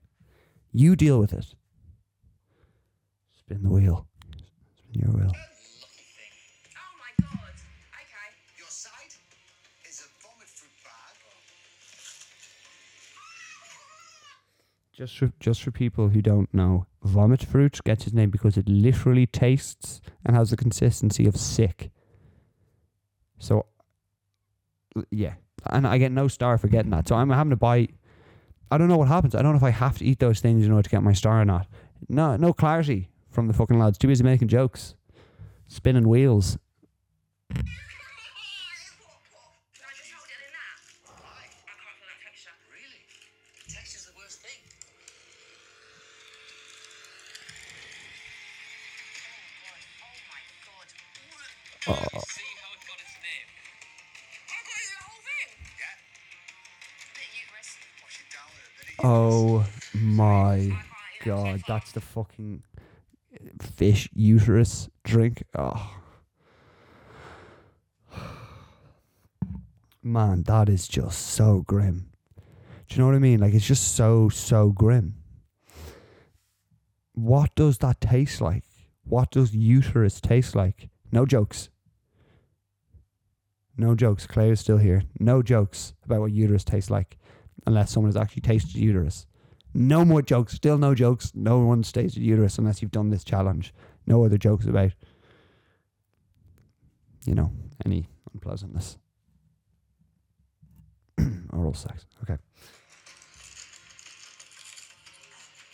You 0.73 0.95
deal 0.95 1.19
with 1.19 1.33
it. 1.33 1.45
Spin 3.37 3.63
the 3.63 3.69
wheel. 3.69 4.07
Spin 4.77 5.01
your 5.01 5.11
wheel. 5.11 5.31
Just 14.93 15.17
for 15.17 15.31
just 15.39 15.63
for 15.63 15.71
people 15.71 16.09
who 16.09 16.21
don't 16.21 16.53
know, 16.53 16.85
vomit 17.01 17.41
fruit 17.43 17.79
gets 17.83 18.05
its 18.05 18.13
name 18.13 18.29
because 18.29 18.55
it 18.57 18.69
literally 18.69 19.25
tastes 19.25 19.99
and 20.25 20.35
has 20.35 20.51
the 20.51 20.57
consistency 20.57 21.25
of 21.25 21.37
sick. 21.37 21.90
So, 23.41 23.65
yeah, 25.09 25.33
and 25.65 25.87
I 25.87 25.97
get 25.97 26.11
no 26.11 26.27
star 26.27 26.57
for 26.57 26.67
getting 26.67 26.91
that. 26.91 27.07
So 27.07 27.15
I'm 27.15 27.29
having 27.29 27.49
to 27.49 27.55
buy. 27.55 27.87
I 28.69 28.77
don't 28.77 28.87
know 28.87 28.97
what 28.97 29.07
happens. 29.07 29.35
I 29.35 29.41
don't 29.41 29.51
know 29.51 29.57
if 29.57 29.63
I 29.63 29.71
have 29.71 29.97
to 29.97 30.05
eat 30.05 30.19
those 30.19 30.39
things 30.39 30.65
in 30.65 30.71
order 30.71 30.83
to 30.83 30.89
get 30.89 31.01
my 31.01 31.13
star 31.13 31.41
or 31.41 31.45
not. 31.45 31.67
No, 32.07 32.37
no 32.37 32.53
clarity 32.53 33.09
from 33.29 33.47
the 33.47 33.53
fucking 33.53 33.79
lads. 33.79 33.97
Too 33.97 34.07
busy 34.07 34.23
making 34.23 34.47
jokes, 34.47 34.95
spinning 35.67 36.07
wheels. 36.07 36.57
Oh 59.03 59.65
my 59.93 60.77
god, 61.25 61.63
that's 61.67 61.91
the 61.91 62.01
fucking 62.01 62.63
fish 63.59 64.09
uterus 64.13 64.89
drink. 65.03 65.43
Oh. 65.57 65.97
Man, 70.03 70.43
that 70.43 70.69
is 70.69 70.87
just 70.87 71.27
so 71.27 71.63
grim. 71.65 72.11
Do 72.87 72.95
you 72.95 73.01
know 73.01 73.07
what 73.07 73.15
I 73.15 73.19
mean? 73.19 73.39
Like 73.39 73.53
it's 73.53 73.65
just 73.65 73.95
so 73.95 74.29
so 74.29 74.69
grim. 74.69 75.15
What 77.13 77.55
does 77.55 77.79
that 77.79 78.01
taste 78.01 78.41
like? 78.41 78.63
What 79.03 79.31
does 79.31 79.55
uterus 79.55 80.21
taste 80.21 80.55
like? 80.55 80.89
No 81.11 81.25
jokes. 81.25 81.69
No 83.77 83.95
jokes. 83.95 84.27
Claire 84.27 84.53
is 84.53 84.59
still 84.59 84.77
here. 84.77 85.03
No 85.19 85.41
jokes 85.41 85.93
about 86.05 86.21
what 86.21 86.31
uterus 86.31 86.63
tastes 86.63 86.89
like 86.89 87.17
unless 87.65 87.91
someone 87.91 88.09
has 88.09 88.17
actually 88.17 88.41
tasted 88.41 88.75
uterus. 88.75 89.25
No 89.73 90.03
more 90.03 90.21
jokes. 90.21 90.53
Still 90.53 90.77
no 90.77 90.93
jokes. 90.93 91.31
No 91.33 91.59
one's 91.59 91.91
tasted 91.91 92.21
uterus 92.21 92.57
unless 92.57 92.81
you've 92.81 92.91
done 92.91 93.09
this 93.09 93.23
challenge. 93.23 93.73
No 94.05 94.25
other 94.25 94.37
jokes 94.37 94.65
about, 94.65 94.91
you 97.25 97.33
know, 97.33 97.51
any 97.85 98.07
unpleasantness. 98.33 98.97
Oral 101.53 101.73
sex. 101.73 102.05
Okay. 102.23 102.37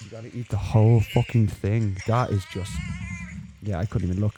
You 0.03 0.11
gotta 0.11 0.37
eat 0.37 0.49
the 0.49 0.57
whole 0.57 1.01
fucking 1.01 1.47
thing. 1.47 1.97
That 2.05 2.29
is 2.29 2.45
just. 2.53 2.71
Yeah, 3.63 3.79
I 3.79 3.85
couldn't 3.85 4.09
even 4.09 4.21
look. 4.21 4.35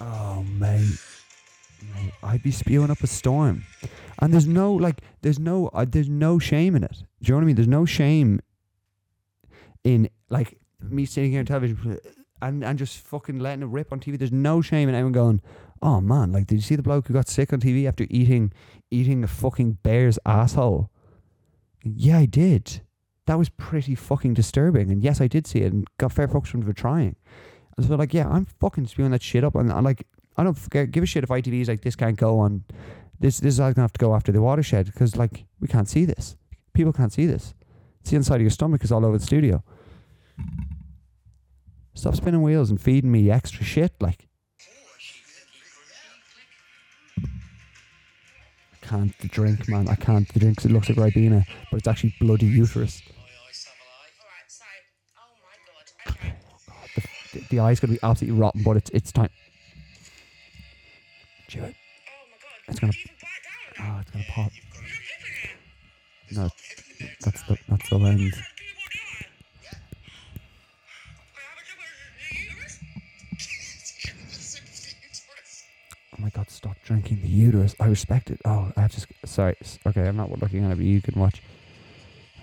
Oh, 0.00 0.44
mate. 0.44 0.98
Mate, 1.94 2.12
I'd 2.22 2.42
be 2.42 2.50
spewing 2.50 2.90
up 2.90 3.02
a 3.02 3.06
storm. 3.06 3.64
And 4.20 4.32
there's 4.32 4.46
no, 4.46 4.72
like, 4.72 5.00
there's 5.22 5.38
no, 5.38 5.68
uh, 5.68 5.86
there's 5.88 6.08
no 6.08 6.38
shame 6.38 6.74
in 6.74 6.84
it. 6.84 7.02
Do 7.22 7.28
you 7.28 7.32
know 7.32 7.36
what 7.36 7.42
I 7.42 7.46
mean? 7.46 7.56
There's 7.56 7.68
no 7.68 7.84
shame 7.84 8.40
in, 9.84 10.08
like, 10.28 10.58
me 10.80 11.04
sitting 11.04 11.30
here 11.30 11.40
on 11.40 11.46
television 11.46 11.98
and, 12.42 12.64
and 12.64 12.78
just 12.78 12.98
fucking 12.98 13.38
letting 13.38 13.62
it 13.62 13.66
rip 13.66 13.92
on 13.92 14.00
TV. 14.00 14.18
There's 14.18 14.32
no 14.32 14.60
shame 14.60 14.88
in 14.88 14.94
anyone 14.94 15.12
going, 15.12 15.40
oh, 15.82 16.00
man, 16.00 16.32
like, 16.32 16.46
did 16.46 16.56
you 16.56 16.62
see 16.62 16.76
the 16.76 16.82
bloke 16.82 17.06
who 17.06 17.14
got 17.14 17.28
sick 17.28 17.52
on 17.52 17.60
TV 17.60 17.86
after 17.86 18.06
eating, 18.10 18.52
eating 18.90 19.22
a 19.22 19.28
fucking 19.28 19.78
bear's 19.82 20.18
asshole? 20.26 20.90
Yeah, 21.84 22.18
I 22.18 22.26
did. 22.26 22.82
That 23.26 23.38
was 23.38 23.48
pretty 23.48 23.94
fucking 23.94 24.34
disturbing. 24.34 24.90
And 24.90 25.02
yes, 25.02 25.20
I 25.20 25.28
did 25.28 25.46
see 25.46 25.60
it 25.60 25.72
and 25.72 25.86
got 25.98 26.12
fair 26.12 26.28
fucks 26.28 26.48
from 26.48 26.62
for 26.62 26.72
trying. 26.72 27.16
So 27.80 27.94
like, 27.94 28.12
yeah, 28.12 28.28
I'm 28.28 28.44
fucking 28.44 28.86
spewing 28.86 29.12
that 29.12 29.22
shit 29.22 29.44
up, 29.44 29.54
and 29.54 29.72
I'm 29.72 29.84
like, 29.84 30.06
I 30.36 30.42
don't 30.44 30.56
f- 30.56 30.90
give 30.90 31.02
a 31.02 31.06
shit 31.06 31.22
if 31.24 31.30
ITV 31.30 31.60
is 31.60 31.68
like, 31.68 31.82
this 31.82 31.96
can't 31.96 32.16
go 32.16 32.38
on. 32.40 32.64
This 33.20 33.40
this 33.40 33.54
is 33.54 33.58
gonna 33.58 33.74
have 33.80 33.92
to 33.92 33.98
go 33.98 34.14
after 34.14 34.30
the 34.32 34.40
watershed 34.40 34.86
because 34.86 35.16
like 35.16 35.44
we 35.60 35.66
can't 35.68 35.88
see 35.88 36.04
this. 36.04 36.36
People 36.72 36.92
can't 36.92 37.12
see 37.12 37.26
this. 37.26 37.54
It's 38.00 38.10
the 38.10 38.16
inside 38.16 38.36
of 38.36 38.42
your 38.42 38.50
stomach 38.50 38.84
is 38.84 38.92
all 38.92 39.04
over 39.04 39.18
the 39.18 39.24
studio. 39.24 39.62
Stop 41.94 42.14
spinning 42.14 42.42
wheels 42.42 42.70
and 42.70 42.80
feeding 42.80 43.10
me 43.10 43.28
extra 43.28 43.64
shit. 43.64 43.92
Like, 44.00 44.28
I 48.72 48.86
can't 48.86 49.18
drink, 49.32 49.68
man. 49.68 49.88
I 49.88 49.96
can't 49.96 50.28
drink 50.38 50.58
'cause 50.58 50.66
it 50.66 50.72
looks 50.72 50.88
like 50.88 50.98
Ribena, 50.98 51.44
but 51.70 51.78
it's 51.78 51.88
actually 51.88 52.14
bloody 52.20 52.46
uterus. 52.46 53.02
The, 57.50 57.60
eye's 57.60 57.80
gonna 57.80 57.94
be 57.94 57.98
absolutely 58.02 58.40
rotten, 58.40 58.62
but 58.62 58.76
it's 58.76 58.90
it's 58.90 59.12
time. 59.12 59.30
Chew 61.48 61.62
it. 61.62 61.74
It's 62.68 62.80
bite 62.80 62.90
down. 62.90 62.92
Oh, 63.80 64.00
it's 64.00 64.10
gonna 64.10 64.24
pop. 64.28 64.52
No, 66.30 66.50
that's 67.22 67.42
the 67.44 67.56
that's 67.68 67.88
the 67.88 67.96
lens. 67.96 68.34
Oh 76.18 76.22
my 76.22 76.30
god, 76.30 76.50
stop 76.50 76.76
drinking 76.84 77.22
the 77.22 77.28
uterus. 77.28 77.76
I 77.78 77.86
respect 77.86 78.30
it. 78.30 78.40
Oh, 78.44 78.72
I 78.76 78.88
to. 78.88 79.06
Sorry. 79.24 79.56
Okay, 79.86 80.08
I'm 80.08 80.16
not 80.16 80.30
looking 80.30 80.64
at 80.64 80.72
it, 80.72 80.76
but 80.76 80.84
you 80.84 81.00
can 81.00 81.18
watch. 81.18 81.40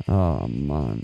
Oh 0.07 0.47
man, 0.47 1.03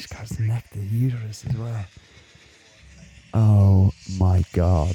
she's 0.00 0.46
got 0.48 0.62
the 0.72 0.80
uterus 0.80 1.44
as 1.46 1.56
well. 1.56 1.84
Oh 3.34 3.92
my 4.18 4.42
god, 4.52 4.94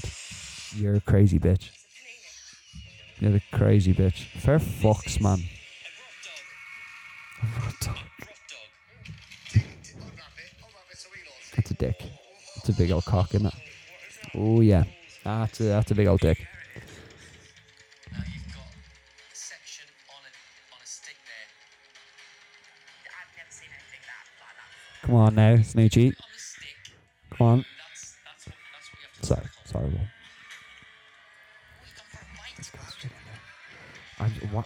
you're 0.76 0.96
a 0.96 1.02
crazy 1.02 1.40
bitch. 1.40 1.70
You're 3.20 3.32
the 3.32 3.42
crazy 3.54 3.94
bitch. 3.94 4.26
Fair 4.40 4.60
fucks, 4.60 5.22
man. 5.22 5.44
A. 7.42 7.46
Rock 7.60 7.80
dog. 7.80 7.98
That's 11.56 11.72
a 11.72 11.74
dick. 11.76 12.02
It's 12.58 12.70
a 12.70 12.74
big 12.74 12.92
old 12.92 13.06
cock, 13.06 13.34
isn't 13.36 13.48
it? 13.48 13.54
Oh 14.34 14.60
yeah, 14.62 14.84
that's 15.24 15.60
a, 15.62 15.64
that's 15.64 15.92
a 15.92 15.96
big 15.96 16.08
old 16.08 16.20
dick. 16.20 16.46
Come 25.16 25.24
on 25.24 25.36
now, 25.36 25.56
Snoochie. 25.56 26.14
Come 27.32 27.48
on. 27.48 27.66
That's 27.88 28.18
that's 28.26 28.48
what 28.48 28.56
that's 28.74 28.92
what 28.92 29.00
you 29.00 29.08
have 29.08 29.22
to 29.22 29.26
Sorry, 29.26 29.48
sorry. 29.64 29.86
Will. 29.86 29.92
What 29.94 30.10
you 31.88 31.96
got 31.96 32.06
for 32.06 33.08
a 33.08 33.10
bite, 33.10 33.12
man? 34.20 34.42
I'm, 34.44 34.50
what? 34.54 34.66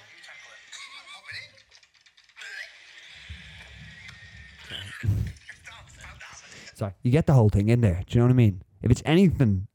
Pop 1.11 1.23
it 5.03 5.07
in. 5.07 5.33
Sorry, 6.73 6.93
you 7.03 7.11
get 7.11 7.27
the 7.27 7.33
whole 7.33 7.49
thing 7.49 7.69
in 7.69 7.81
there. 7.81 8.01
Do 8.07 8.17
you 8.17 8.21
know 8.21 8.25
what 8.25 8.31
I 8.31 8.35
mean? 8.35 8.63
If 8.81 8.89
it's 8.89 9.03
anything 9.05 9.67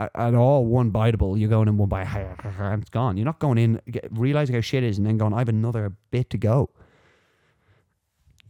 at, 0.00 0.10
at 0.16 0.34
all 0.34 0.66
one 0.66 0.90
biteable, 0.90 1.38
you're 1.38 1.48
going 1.48 1.68
in 1.68 1.78
one 1.78 1.88
bite 1.88 2.08
and 2.08 2.82
it's 2.82 2.90
gone. 2.90 3.16
You're 3.16 3.24
not 3.26 3.38
going 3.38 3.56
in 3.56 3.80
get, 3.88 4.08
realizing 4.10 4.56
how 4.56 4.62
shit 4.62 4.82
is 4.82 4.98
and 4.98 5.06
then 5.06 5.16
going, 5.16 5.32
I 5.32 5.38
have 5.38 5.48
another 5.48 5.92
bit 6.10 6.28
to 6.30 6.38
go. 6.38 6.70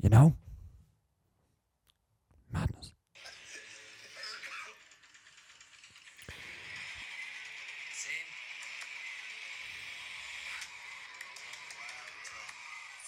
You 0.01 0.09
know? 0.09 0.35
Madness. 2.53 2.93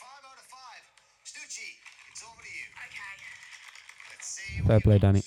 Five 0.01 0.25
out 0.25 0.39
of 0.39 0.47
five. 0.49 0.83
Snoochie, 1.25 1.77
it's 2.11 2.23
over 2.25 2.41
to 2.41 2.49
you. 2.49 2.67
Okay. 2.89 4.67
Fair 4.67 4.81
play, 4.81 4.99
Danny. 4.99 5.23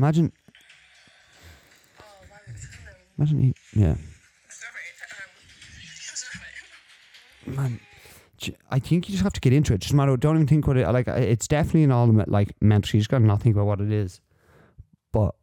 Imagine. 0.00 0.32
Imagine 3.18 3.38
he, 3.42 3.54
yeah. 3.74 3.96
Man, 7.46 7.78
I 8.70 8.78
think 8.78 9.10
you 9.10 9.12
just 9.12 9.22
have 9.22 9.34
to 9.34 9.40
get 9.42 9.52
into 9.52 9.74
it. 9.74 9.80
Just 9.82 9.92
matter. 9.92 10.16
Don't 10.16 10.36
even 10.36 10.46
think 10.46 10.66
what 10.66 10.78
it 10.78 10.88
like. 10.90 11.06
It's 11.06 11.46
definitely 11.46 11.84
an 11.84 11.90
element 11.90 12.30
like 12.30 12.54
mental. 12.62 12.96
You 12.96 13.00
just 13.00 13.10
gotta 13.10 13.26
not 13.26 13.42
think 13.42 13.54
about 13.56 13.66
what 13.66 13.82
it 13.82 13.92
is, 13.92 14.22
but 15.12 15.34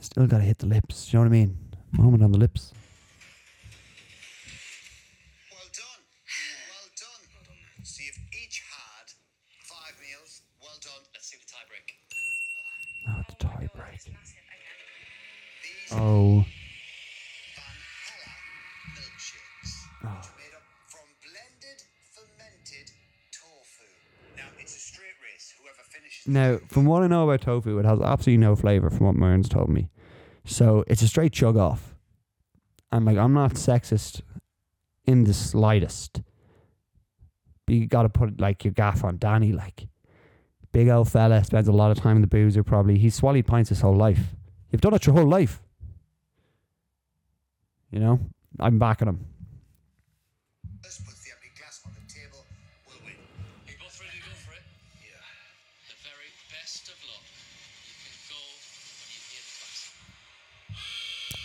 still 0.00 0.28
gotta 0.28 0.44
hit 0.44 0.58
the 0.58 0.66
lips. 0.66 1.12
You 1.12 1.16
know 1.18 1.22
what 1.24 1.30
I 1.30 1.32
mean? 1.32 1.58
Moment 1.90 2.22
on 2.22 2.30
the 2.30 2.38
lips. 2.38 2.72
Well 5.50 5.66
done. 5.74 6.02
Well 6.70 6.90
done. 6.94 7.84
So 7.84 8.04
you've 8.04 8.18
each 8.44 8.62
had 8.70 9.10
five 9.64 9.98
meals. 10.00 10.42
Well 10.62 10.78
done. 10.80 11.02
Let's 11.12 11.26
see 11.28 11.38
the 11.42 11.50
tie 11.50 11.66
break. 11.66 11.90
Oh, 13.08 13.20
it's 13.20 13.34
a 13.34 13.36
tie 13.38 13.56
break. 13.74 13.74
Massive. 13.76 14.12
Okay. 14.12 14.22
These 15.62 15.85
Oh, 15.85 15.85
Van 15.85 15.85
Hella 15.85 15.85
milkshakes, 15.85 15.85
Oh. 15.85 15.85
which 15.85 15.85
are 15.85 15.85
made 15.85 15.85
up 15.85 15.85
from 15.85 15.85
blended 15.85 15.85
Oh. 15.98 16.44
fermented 22.12 22.90
tofu. 23.32 23.84
Now 24.36 24.44
it's 24.58 24.76
a 24.76 24.78
straight 24.78 25.16
race. 25.22 25.54
Whoever 25.58 25.82
finishes 25.88 26.26
now 26.28 26.58
from 26.68 26.84
what 26.84 27.02
I 27.02 27.06
know 27.06 27.28
about 27.28 27.42
tofu, 27.42 27.78
it 27.78 27.84
has 27.86 28.00
absolutely 28.00 28.44
no 28.44 28.56
flavor. 28.56 28.90
From 28.90 29.06
what 29.06 29.14
Mern's 29.14 29.48
told 29.48 29.70
me, 29.70 29.88
so 30.44 30.84
it's 30.86 31.02
a 31.02 31.08
straight 31.08 31.32
chug 31.32 31.56
off. 31.56 31.94
And 32.92 33.04
like, 33.04 33.16
I'm 33.16 33.32
not 33.32 33.54
sexist 33.54 34.22
in 35.06 35.24
the 35.24 35.34
slightest. 35.34 36.22
But 37.66 37.74
you 37.74 37.86
gotta 37.86 38.08
put 38.08 38.40
like 38.40 38.64
your 38.64 38.72
gaff 38.72 39.02
on 39.02 39.18
Danny, 39.18 39.52
like 39.52 39.88
big 40.72 40.88
old 40.88 41.10
fella, 41.10 41.42
spends 41.42 41.68
a 41.68 41.72
lot 41.72 41.90
of 41.90 41.96
time 41.96 42.16
in 42.16 42.20
the 42.22 42.28
boozer. 42.28 42.62
Probably 42.62 42.98
he's 42.98 43.14
swallowed 43.14 43.46
pints 43.46 43.70
his 43.70 43.80
whole 43.80 43.96
life. 43.96 44.34
You've 44.70 44.82
done 44.82 44.94
it 44.94 45.06
your 45.06 45.16
whole 45.16 45.26
life. 45.26 45.62
You 47.96 48.02
know, 48.02 48.20
I'm 48.60 48.78
backing 48.78 49.08
him. 49.08 49.24
first 50.82 51.02
puts 51.06 51.24
the 51.24 51.30
empty 51.32 51.48
glass 51.58 51.80
on 51.86 51.92
the 51.94 52.12
table 52.12 52.44
will 52.86 53.00
win. 53.06 53.14
You 53.66 53.72
both 53.80 53.98
ready 53.98 54.18
to 54.18 54.28
go 54.28 54.34
for 54.36 54.52
it? 54.52 54.60
Yeah. 55.00 55.16
The 55.88 55.96
very 56.04 56.28
best 56.52 56.88
of 56.88 56.96
luck. 57.08 57.24
You 57.88 57.96
can 58.04 58.16
go 58.28 58.36
when 59.00 59.08
you 59.08 59.20
hear 59.32 59.40
the 59.48 59.56
class. 59.56 59.96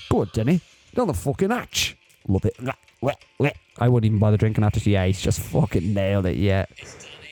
Good, 0.10 0.32
Denny. 0.34 0.60
You're 0.94 1.06
the 1.06 1.14
fucking 1.14 1.52
hatch. 1.52 1.96
Love 2.28 2.44
it. 2.44 2.58
I 3.80 3.88
wouldn't 3.88 4.08
even 4.10 4.20
bother 4.20 4.36
drinking 4.36 4.66
after. 4.66 4.82
Yeah, 4.90 5.06
he's 5.06 5.22
just 5.22 5.40
fucking 5.40 5.94
nailed 5.94 6.26
it. 6.26 6.36
Yeah, 6.36 6.66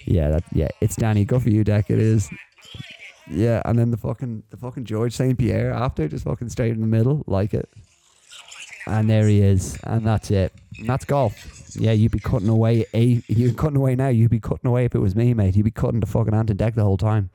yeah, 0.06 0.30
that, 0.30 0.46
yeah. 0.54 0.70
It's 0.80 0.96
Danny. 0.96 1.26
Go 1.26 1.40
for 1.40 1.50
you, 1.50 1.66
Deck. 1.66 1.90
It 1.90 2.00
is. 2.00 2.30
Yeah, 3.30 3.62
and 3.66 3.78
then 3.78 3.92
the 3.92 3.98
fucking 3.98 4.44
the 4.50 4.56
fucking 4.56 4.86
George 4.86 5.12
St 5.14 5.38
Pierre 5.38 5.74
after, 5.74 6.08
just 6.08 6.24
fucking 6.24 6.48
straight 6.48 6.72
in 6.72 6.80
the 6.80 6.88
middle, 6.88 7.26
like 7.28 7.54
it. 7.54 7.70
And 8.88 9.10
there 9.10 9.28
he 9.28 9.42
is, 9.42 9.78
and 9.84 10.06
that's 10.06 10.32
it. 10.32 10.54
And 10.78 10.88
that's 10.88 11.06
golf. 11.06 11.36
Yeah, 11.76 11.92
you'd 11.92 12.12
be 12.12 12.20
cutting 12.20 12.50
away. 12.50 12.86
Eh, 12.94 12.98
a, 12.98 13.24
you're 13.28 13.54
cutting 13.54 13.78
away 13.78 13.96
now. 13.96 14.08
You'd 14.08 14.32
be 14.32 14.40
cutting 14.40 14.68
away 14.68 14.86
if 14.86 14.96
it 14.96 15.00
was 15.00 15.16
me, 15.16 15.34
mate. 15.34 15.56
You'd 15.56 15.64
be 15.64 15.72
cutting 15.72 16.00
the 16.00 16.06
fucking 16.06 16.34
Ant 16.34 16.50
and 16.50 16.60
Dec 16.60 16.76
the 16.76 16.84
whole 16.84 16.98
time, 16.98 17.30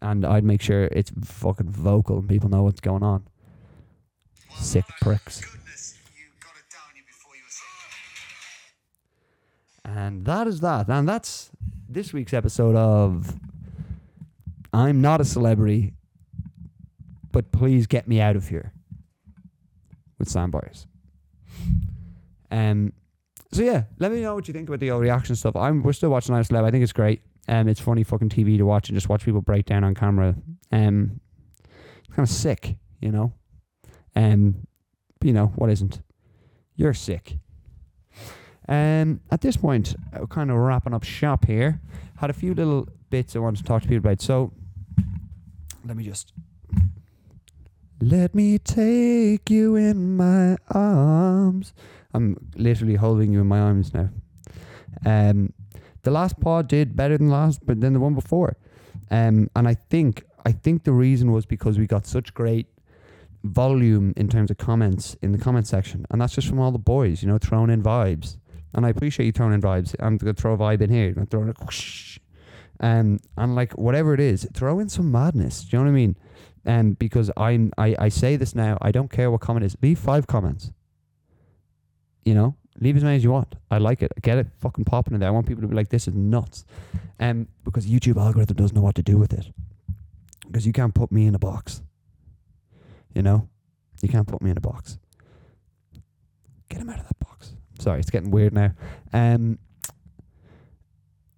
and 0.00 0.24
I'd 0.24 0.44
make 0.44 0.62
sure 0.62 0.84
it's 0.84 1.12
fucking 1.24 1.70
vocal 1.70 2.18
and 2.18 2.28
people 2.28 2.48
know 2.48 2.62
what's 2.62 2.80
going 2.80 3.02
on. 3.02 3.24
Sick 4.56 4.84
pricks. 5.00 5.42
And 9.84 10.24
that 10.26 10.46
is 10.46 10.60
that. 10.60 10.88
And 10.88 11.08
that's 11.08 11.50
this 11.88 12.12
week's 12.12 12.34
episode 12.34 12.76
of 12.76 13.34
I'm 14.72 15.00
Not 15.00 15.20
a 15.20 15.24
Celebrity, 15.24 15.94
but 17.32 17.50
please 17.52 17.86
get 17.86 18.06
me 18.06 18.20
out 18.20 18.36
of 18.36 18.48
here 18.48 18.72
with 20.18 20.28
Sam 20.28 20.50
Byers. 20.50 20.86
Um, 22.50 22.92
so 23.52 23.62
yeah, 23.62 23.84
let 23.98 24.12
me 24.12 24.20
know 24.20 24.34
what 24.34 24.48
you 24.48 24.54
think 24.54 24.68
about 24.68 24.80
the 24.80 24.90
old 24.90 25.02
reaction 25.02 25.34
stuff. 25.36 25.56
I'm 25.56 25.82
we're 25.82 25.92
still 25.92 26.10
watching 26.10 26.34
Nice 26.34 26.48
Celeb. 26.48 26.64
I 26.64 26.70
think 26.70 26.82
it's 26.82 26.92
great. 26.92 27.22
Um, 27.48 27.66
it's 27.68 27.80
funny 27.80 28.02
fucking 28.02 28.28
TV 28.28 28.58
to 28.58 28.64
watch 28.64 28.88
and 28.88 28.96
just 28.96 29.08
watch 29.08 29.24
people 29.24 29.40
break 29.40 29.64
down 29.64 29.84
on 29.84 29.94
camera. 29.94 30.34
Um, 30.70 31.20
it's 31.98 32.08
kind 32.08 32.28
of 32.28 32.28
sick, 32.28 32.76
you 33.00 33.10
know. 33.10 33.32
Um, 34.14 34.66
you 35.22 35.32
know 35.32 35.46
what 35.56 35.70
isn't? 35.70 36.02
You're 36.76 36.94
sick. 36.94 37.38
Um, 38.68 39.20
at 39.30 39.40
this 39.40 39.56
point, 39.56 39.96
uh, 40.12 40.26
kind 40.26 40.50
of 40.50 40.58
wrapping 40.58 40.92
up 40.92 41.04
shop 41.04 41.46
here. 41.46 41.80
Had 42.18 42.28
a 42.28 42.34
few 42.34 42.52
little 42.52 42.86
bits 43.08 43.34
I 43.34 43.38
wanted 43.38 43.58
to 43.58 43.64
talk 43.64 43.82
to 43.82 43.88
people 43.88 44.06
about. 44.06 44.20
So, 44.20 44.52
let 45.86 45.96
me 45.96 46.04
just. 46.04 46.34
Let 48.00 48.32
me 48.32 48.58
take 48.58 49.50
you 49.50 49.74
in 49.74 50.16
my 50.16 50.56
arms. 50.70 51.72
I'm 52.14 52.36
literally 52.54 52.94
holding 52.94 53.32
you 53.32 53.40
in 53.40 53.48
my 53.48 53.58
arms 53.58 53.92
now. 53.92 54.10
Um, 55.04 55.52
the 56.02 56.12
last 56.12 56.38
pod 56.40 56.68
did 56.68 56.94
better 56.94 57.18
than 57.18 57.28
last, 57.28 57.66
but 57.66 57.80
than 57.80 57.94
the 57.94 58.00
one 58.00 58.14
before. 58.14 58.56
Um, 59.10 59.50
and 59.56 59.66
I 59.66 59.74
think 59.74 60.24
I 60.46 60.52
think 60.52 60.84
the 60.84 60.92
reason 60.92 61.32
was 61.32 61.44
because 61.44 61.76
we 61.76 61.86
got 61.86 62.06
such 62.06 62.32
great 62.34 62.66
volume 63.42 64.14
in 64.16 64.28
terms 64.28 64.50
of 64.50 64.58
comments 64.58 65.16
in 65.20 65.32
the 65.32 65.38
comment 65.38 65.66
section, 65.66 66.06
and 66.10 66.20
that's 66.20 66.34
just 66.34 66.48
from 66.48 66.60
all 66.60 66.70
the 66.70 66.78
boys, 66.78 67.22
you 67.22 67.28
know, 67.28 67.38
throwing 67.38 67.70
in 67.70 67.82
vibes. 67.82 68.36
And 68.74 68.86
I 68.86 68.90
appreciate 68.90 69.26
you 69.26 69.32
throwing 69.32 69.54
in 69.54 69.60
vibes. 69.60 69.96
I'm 69.98 70.18
gonna 70.18 70.34
throw 70.34 70.54
a 70.54 70.58
vibe 70.58 70.82
in 70.82 70.90
here. 70.90 71.14
I'm 71.16 71.26
throwing 71.26 71.48
a 71.48 71.64
whoosh. 71.64 72.20
Um, 72.80 73.18
and 73.36 73.56
like 73.56 73.72
whatever 73.72 74.14
it 74.14 74.20
is, 74.20 74.46
throw 74.54 74.78
in 74.78 74.88
some 74.88 75.10
madness. 75.10 75.64
Do 75.64 75.76
you 75.76 75.78
know 75.80 75.90
what 75.90 75.90
I 75.90 76.00
mean? 76.00 76.16
Um, 76.66 76.92
because 76.92 77.30
I'm 77.36 77.72
I, 77.78 77.94
I 77.98 78.08
say 78.08 78.36
this 78.36 78.54
now, 78.54 78.78
I 78.82 78.92
don't 78.92 79.10
care 79.10 79.30
what 79.30 79.40
comment 79.40 79.64
is. 79.64 79.76
Leave 79.82 79.98
five 79.98 80.26
comments. 80.26 80.72
You 82.24 82.34
know, 82.34 82.56
leave 82.80 82.96
as 82.96 83.04
many 83.04 83.16
as 83.16 83.24
you 83.24 83.30
want. 83.30 83.54
I 83.70 83.78
like 83.78 84.02
it. 84.02 84.12
Get 84.22 84.38
it 84.38 84.48
fucking 84.58 84.84
popping 84.84 85.14
in 85.14 85.20
there. 85.20 85.28
I 85.28 85.32
want 85.32 85.46
people 85.46 85.62
to 85.62 85.68
be 85.68 85.74
like, 85.74 85.88
this 85.88 86.08
is 86.08 86.14
nuts. 86.14 86.64
Um, 87.20 87.48
because 87.64 87.86
YouTube 87.86 88.20
algorithm 88.20 88.56
doesn't 88.56 88.76
know 88.76 88.82
what 88.82 88.94
to 88.96 89.02
do 89.02 89.16
with 89.16 89.32
it. 89.32 89.46
Because 90.46 90.66
you 90.66 90.72
can't 90.72 90.94
put 90.94 91.10
me 91.10 91.26
in 91.26 91.34
a 91.34 91.38
box. 91.38 91.82
You 93.14 93.22
know, 93.22 93.48
you 94.02 94.08
can't 94.08 94.26
put 94.26 94.42
me 94.42 94.50
in 94.50 94.56
a 94.56 94.60
box. 94.60 94.98
Get 96.68 96.80
him 96.80 96.90
out 96.90 97.00
of 97.00 97.06
that 97.06 97.18
box. 97.18 97.54
Sorry, 97.78 98.00
it's 98.00 98.10
getting 98.10 98.30
weird 98.30 98.52
now. 98.52 98.72
Um, 99.12 99.58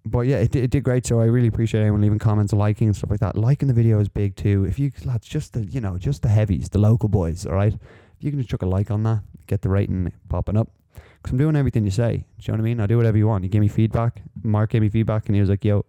but 0.05 0.21
yeah, 0.21 0.37
it, 0.37 0.55
it 0.55 0.71
did 0.71 0.83
great. 0.83 1.05
So 1.05 1.19
I 1.19 1.25
really 1.25 1.47
appreciate 1.47 1.81
anyone 1.81 2.01
leaving 2.01 2.19
comments, 2.19 2.53
liking 2.53 2.87
and 2.87 2.95
stuff 2.95 3.11
like 3.11 3.19
that. 3.19 3.37
Liking 3.37 3.67
the 3.67 3.73
video 3.73 3.99
is 3.99 4.09
big 4.09 4.35
too. 4.35 4.65
If 4.65 4.79
you 4.79 4.91
lads, 5.05 5.27
just 5.27 5.53
the 5.53 5.65
you 5.65 5.79
know, 5.79 5.97
just 5.97 6.21
the 6.21 6.29
heavies, 6.29 6.69
the 6.69 6.79
local 6.79 7.09
boys. 7.09 7.45
All 7.45 7.53
right, 7.53 7.73
if 7.73 7.79
you 8.19 8.31
can 8.31 8.39
just 8.39 8.49
chuck 8.49 8.63
a 8.63 8.65
like 8.65 8.89
on 8.89 9.03
that, 9.03 9.21
get 9.47 9.61
the 9.61 9.69
rating 9.69 10.11
popping 10.29 10.57
up. 10.57 10.69
Cause 11.23 11.33
I'm 11.33 11.37
doing 11.37 11.55
everything 11.55 11.85
you 11.85 11.91
say. 11.91 12.17
Do 12.17 12.23
you 12.39 12.51
know 12.51 12.53
what 12.53 12.61
I 12.61 12.63
mean? 12.63 12.79
I 12.79 12.87
do 12.87 12.97
whatever 12.97 13.17
you 13.17 13.27
want. 13.27 13.43
You 13.43 13.49
give 13.49 13.61
me 13.61 13.67
feedback. 13.67 14.23
Mark 14.41 14.71
gave 14.71 14.81
me 14.81 14.89
feedback, 14.89 15.27
and 15.27 15.35
he 15.35 15.41
was 15.41 15.49
like, 15.51 15.63
"Yo, 15.63 15.85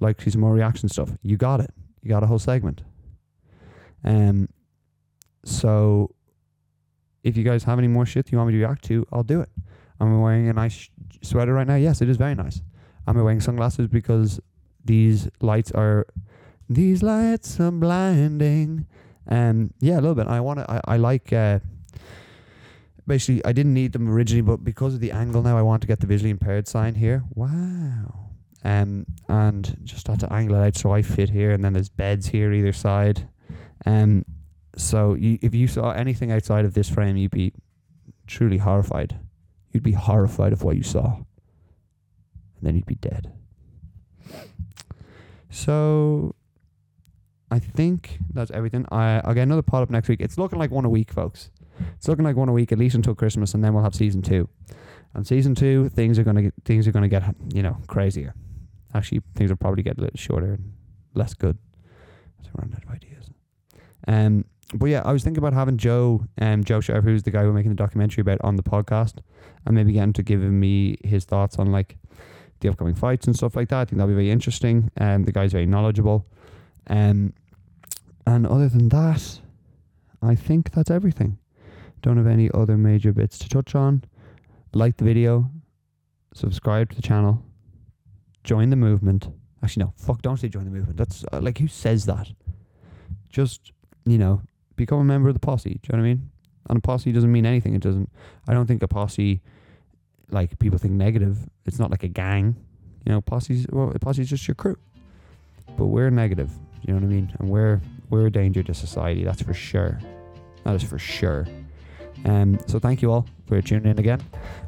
like 0.00 0.20
see 0.20 0.30
some 0.30 0.42
more 0.42 0.52
reaction 0.52 0.90
stuff." 0.90 1.10
You 1.22 1.38
got 1.38 1.60
it. 1.60 1.72
You 2.02 2.10
got 2.10 2.22
a 2.22 2.26
whole 2.26 2.38
segment. 2.38 2.82
Um. 4.04 4.48
So, 5.44 6.14
if 7.24 7.36
you 7.36 7.44
guys 7.44 7.64
have 7.64 7.78
any 7.78 7.88
more 7.88 8.04
shit 8.04 8.30
you 8.30 8.36
want 8.36 8.48
me 8.48 8.58
to 8.58 8.58
react 8.58 8.84
to, 8.86 9.06
I'll 9.10 9.22
do 9.22 9.40
it. 9.40 9.48
I'm 10.00 10.20
wearing 10.20 10.48
a 10.48 10.52
nice 10.52 10.90
sweater 11.22 11.54
right 11.54 11.66
now. 11.66 11.76
Yes, 11.76 12.02
it 12.02 12.08
is 12.10 12.18
very 12.18 12.34
nice. 12.34 12.60
Am 13.08 13.16
I 13.16 13.22
wearing 13.22 13.40
sunglasses 13.40 13.88
because 13.88 14.38
these 14.84 15.30
lights 15.40 15.72
are 15.72 16.06
these 16.68 17.02
lights 17.02 17.58
are 17.58 17.70
blinding? 17.70 18.86
Um, 19.26 19.72
yeah, 19.80 19.94
a 19.94 20.02
little 20.02 20.14
bit. 20.14 20.26
I 20.26 20.40
want 20.40 20.58
to. 20.58 20.70
I, 20.70 20.80
I 20.84 20.96
like. 20.98 21.32
Uh, 21.32 21.60
basically, 23.06 23.42
I 23.46 23.52
didn't 23.52 23.72
need 23.72 23.92
them 23.92 24.10
originally, 24.10 24.42
but 24.42 24.62
because 24.62 24.92
of 24.92 25.00
the 25.00 25.10
angle 25.10 25.42
now, 25.42 25.56
I 25.56 25.62
want 25.62 25.80
to 25.80 25.88
get 25.88 26.00
the 26.00 26.06
visually 26.06 26.30
impaired 26.30 26.68
sign 26.68 26.94
here. 26.96 27.24
Wow. 27.34 28.26
Um, 28.62 29.06
and 29.26 29.78
just 29.84 30.08
had 30.08 30.20
to 30.20 30.30
angle 30.30 30.56
it 30.56 30.66
out 30.66 30.76
so 30.76 30.92
I 30.92 31.00
fit 31.00 31.30
here, 31.30 31.52
and 31.52 31.64
then 31.64 31.72
there's 31.72 31.88
beds 31.88 32.26
here 32.26 32.52
either 32.52 32.74
side. 32.74 33.26
Um, 33.86 34.26
so 34.76 35.14
you, 35.14 35.38
if 35.40 35.54
you 35.54 35.66
saw 35.66 35.92
anything 35.92 36.30
outside 36.30 36.66
of 36.66 36.74
this 36.74 36.90
frame, 36.90 37.16
you'd 37.16 37.30
be 37.30 37.54
truly 38.26 38.58
horrified. 38.58 39.18
You'd 39.72 39.82
be 39.82 39.92
horrified 39.92 40.52
of 40.52 40.62
what 40.62 40.76
you 40.76 40.82
saw, 40.82 41.20
and 42.58 42.66
then 42.66 42.76
you'd 42.76 42.86
be 42.86 42.96
dead. 42.96 43.32
So, 45.50 46.34
I 47.50 47.58
think 47.58 48.18
that's 48.32 48.50
everything. 48.50 48.86
I 48.92 49.20
I'll 49.24 49.34
get 49.34 49.42
another 49.42 49.62
pod 49.62 49.82
up 49.82 49.90
next 49.90 50.08
week. 50.08 50.20
It's 50.20 50.36
looking 50.36 50.58
like 50.58 50.70
one 50.70 50.84
a 50.84 50.90
week, 50.90 51.12
folks. 51.12 51.50
It's 51.96 52.08
looking 52.08 52.24
like 52.24 52.36
one 52.36 52.48
a 52.48 52.52
week 52.52 52.72
at 52.72 52.78
least 52.78 52.94
until 52.94 53.14
Christmas, 53.14 53.54
and 53.54 53.64
then 53.64 53.72
we'll 53.72 53.84
have 53.84 53.94
season 53.94 54.22
two. 54.22 54.48
And 55.14 55.26
season 55.26 55.54
two, 55.54 55.88
things 55.90 56.18
are 56.18 56.24
gonna 56.24 56.42
get, 56.42 56.54
things 56.64 56.86
are 56.86 56.92
gonna 56.92 57.08
get 57.08 57.34
you 57.54 57.62
know 57.62 57.78
crazier. 57.86 58.34
Actually, 58.94 59.22
things 59.34 59.50
will 59.50 59.56
probably 59.56 59.82
get 59.82 59.98
a 59.98 60.00
little 60.00 60.16
shorter 60.16 60.54
and 60.54 60.72
less 61.14 61.34
good. 61.34 61.58
So 62.42 62.50
I 62.56 62.62
run 62.62 62.74
out 62.74 62.84
of 62.84 62.90
ideas. 62.90 63.30
Um, 64.06 64.44
but 64.74 64.86
yeah, 64.86 65.02
I 65.04 65.12
was 65.12 65.24
thinking 65.24 65.38
about 65.38 65.54
having 65.54 65.78
Joe, 65.78 66.24
um, 66.40 66.64
Joe 66.64 66.80
Sheriff, 66.80 67.04
who's 67.04 67.22
the 67.22 67.30
guy 67.30 67.42
we're 67.44 67.52
making 67.52 67.70
the 67.70 67.76
documentary 67.76 68.20
about, 68.20 68.38
on 68.42 68.56
the 68.56 68.62
podcast, 68.62 69.18
and 69.64 69.74
maybe 69.74 69.92
getting 69.92 70.12
to 70.14 70.22
give 70.22 70.40
me 70.40 70.98
his 71.04 71.24
thoughts 71.24 71.58
on 71.58 71.72
like 71.72 71.96
the 72.60 72.68
upcoming 72.68 72.94
fights 72.94 73.26
and 73.26 73.36
stuff 73.36 73.56
like 73.56 73.68
that. 73.68 73.80
I 73.80 73.84
think 73.84 73.98
that'll 73.98 74.08
be 74.08 74.14
very 74.14 74.30
interesting. 74.30 74.90
And 74.96 75.26
the 75.26 75.32
guy's 75.32 75.52
very 75.52 75.66
knowledgeable. 75.66 76.26
Um, 76.88 77.32
and 78.26 78.46
other 78.46 78.68
than 78.68 78.88
that, 78.90 79.40
I 80.22 80.34
think 80.34 80.72
that's 80.72 80.90
everything. 80.90 81.38
Don't 82.02 82.16
have 82.16 82.26
any 82.26 82.50
other 82.52 82.76
major 82.76 83.12
bits 83.12 83.38
to 83.38 83.48
touch 83.48 83.74
on. 83.74 84.04
Like 84.74 84.96
the 84.96 85.04
video, 85.04 85.50
subscribe 86.34 86.90
to 86.90 86.96
the 86.96 87.02
channel, 87.02 87.42
join 88.44 88.70
the 88.70 88.76
movement. 88.76 89.28
Actually, 89.62 89.84
no, 89.84 89.92
fuck, 89.96 90.22
don't 90.22 90.36
say 90.36 90.48
join 90.48 90.64
the 90.64 90.70
movement. 90.70 90.96
That's 90.96 91.24
uh, 91.32 91.40
like, 91.40 91.58
who 91.58 91.68
says 91.68 92.06
that? 92.06 92.28
Just, 93.28 93.72
you 94.04 94.18
know, 94.18 94.42
become 94.76 95.00
a 95.00 95.04
member 95.04 95.28
of 95.28 95.34
the 95.34 95.40
posse. 95.40 95.80
Do 95.82 95.88
you 95.90 95.96
know 95.96 96.02
what 96.02 96.06
I 96.06 96.14
mean? 96.14 96.30
And 96.68 96.78
a 96.78 96.82
posse 96.82 97.12
doesn't 97.12 97.32
mean 97.32 97.46
anything. 97.46 97.74
It 97.74 97.82
doesn't, 97.82 98.10
I 98.46 98.54
don't 98.54 98.66
think 98.66 98.82
a 98.82 98.88
posse, 98.88 99.40
like, 100.30 100.58
people 100.58 100.78
think 100.78 100.94
negative. 100.94 101.38
It's 101.66 101.78
not 101.78 101.90
like 101.90 102.02
a 102.02 102.08
gang. 102.08 102.56
You 103.04 103.12
know, 103.12 103.20
posse's, 103.20 103.66
well, 103.70 103.92
posse's 104.00 104.28
just 104.28 104.46
your 104.46 104.54
crew. 104.54 104.76
But 105.76 105.86
we're 105.86 106.10
negative. 106.10 106.50
You 106.82 106.94
know 106.94 107.00
what 107.00 107.06
I 107.06 107.10
mean? 107.10 107.32
And 107.38 107.48
we're, 107.48 107.80
we're 108.10 108.26
a 108.26 108.30
danger 108.30 108.62
to 108.62 108.74
society. 108.74 109.24
That's 109.24 109.42
for 109.42 109.54
sure. 109.54 110.00
That 110.64 110.74
is 110.74 110.82
for 110.82 110.98
sure. 110.98 111.46
Um, 112.24 112.58
so 112.66 112.78
thank 112.78 113.00
you 113.00 113.12
all 113.12 113.26
for 113.46 113.62
tuning 113.62 113.90
in 113.90 113.98
again. 113.98 114.20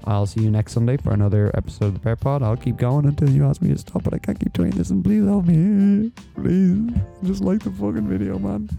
I'll 0.05 0.27
see 0.27 0.41
you 0.41 0.51
next 0.51 0.73
Sunday 0.73 0.97
for 0.97 1.13
another 1.13 1.51
episode 1.55 1.87
of 1.87 1.95
the 1.95 2.01
Pear 2.01 2.17
Pod. 2.17 2.43
I'll 2.43 2.57
keep 2.57 2.77
going 2.77 3.07
until 3.07 3.29
you 3.29 3.45
ask 3.45 3.61
me 3.61 3.71
to 3.71 3.79
stop, 3.79 4.05
but 4.05 4.15
I 4.15 4.19
can't 4.19 4.39
keep 4.39 4.53
doing 4.53 4.71
this. 4.71 4.91
And 4.91 5.05
please 5.05 5.25
help 5.25 5.47
me, 5.47 6.13
please. 6.37 6.91
Just 7.25 7.43
like 7.43 7.61
the 7.63 7.71
fucking 7.71 8.09
video, 8.09 8.39
man. 8.39 8.71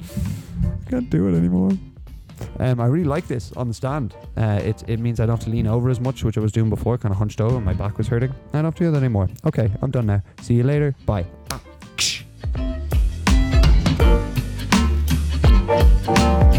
I 0.63 0.89
can't 0.89 1.09
do 1.09 1.27
it 1.27 1.38
anymore. 1.38 1.71
Um, 2.60 2.80
I 2.80 2.86
really 2.86 3.06
like 3.06 3.28
this 3.28 3.52
on 3.54 3.68
the 3.68 3.74
stand. 3.74 4.16
Uh, 4.38 4.60
it, 4.64 4.84
it 4.88 5.00
means 5.00 5.20
I 5.20 5.26
don't 5.26 5.38
have 5.38 5.46
to 5.46 5.52
lean 5.52 5.68
over 5.68 5.89
as 5.89 6.00
much, 6.00 6.24
which 6.24 6.38
I 6.38 6.42
was 6.42 6.52
doing 6.52 6.70
before, 6.70 6.98
kind 6.98 7.12
of 7.12 7.18
hunched 7.18 7.42
over, 7.42 7.60
my 7.60 7.74
back 7.74 7.98
was 7.98 8.08
hurting. 8.08 8.32
I 8.54 8.58
don't 8.58 8.66
have 8.66 8.76
to 8.76 8.84
do 8.86 8.92
that 8.92 8.98
anymore. 8.98 9.30
Okay, 9.46 9.72
I'm 9.82 9.92
done 9.92 10.06
now. 10.08 10.22
See 10.42 10.56
you 10.56 10.64
later. 10.64 10.96
Bye. 11.06 11.26
Ah. 11.52 11.62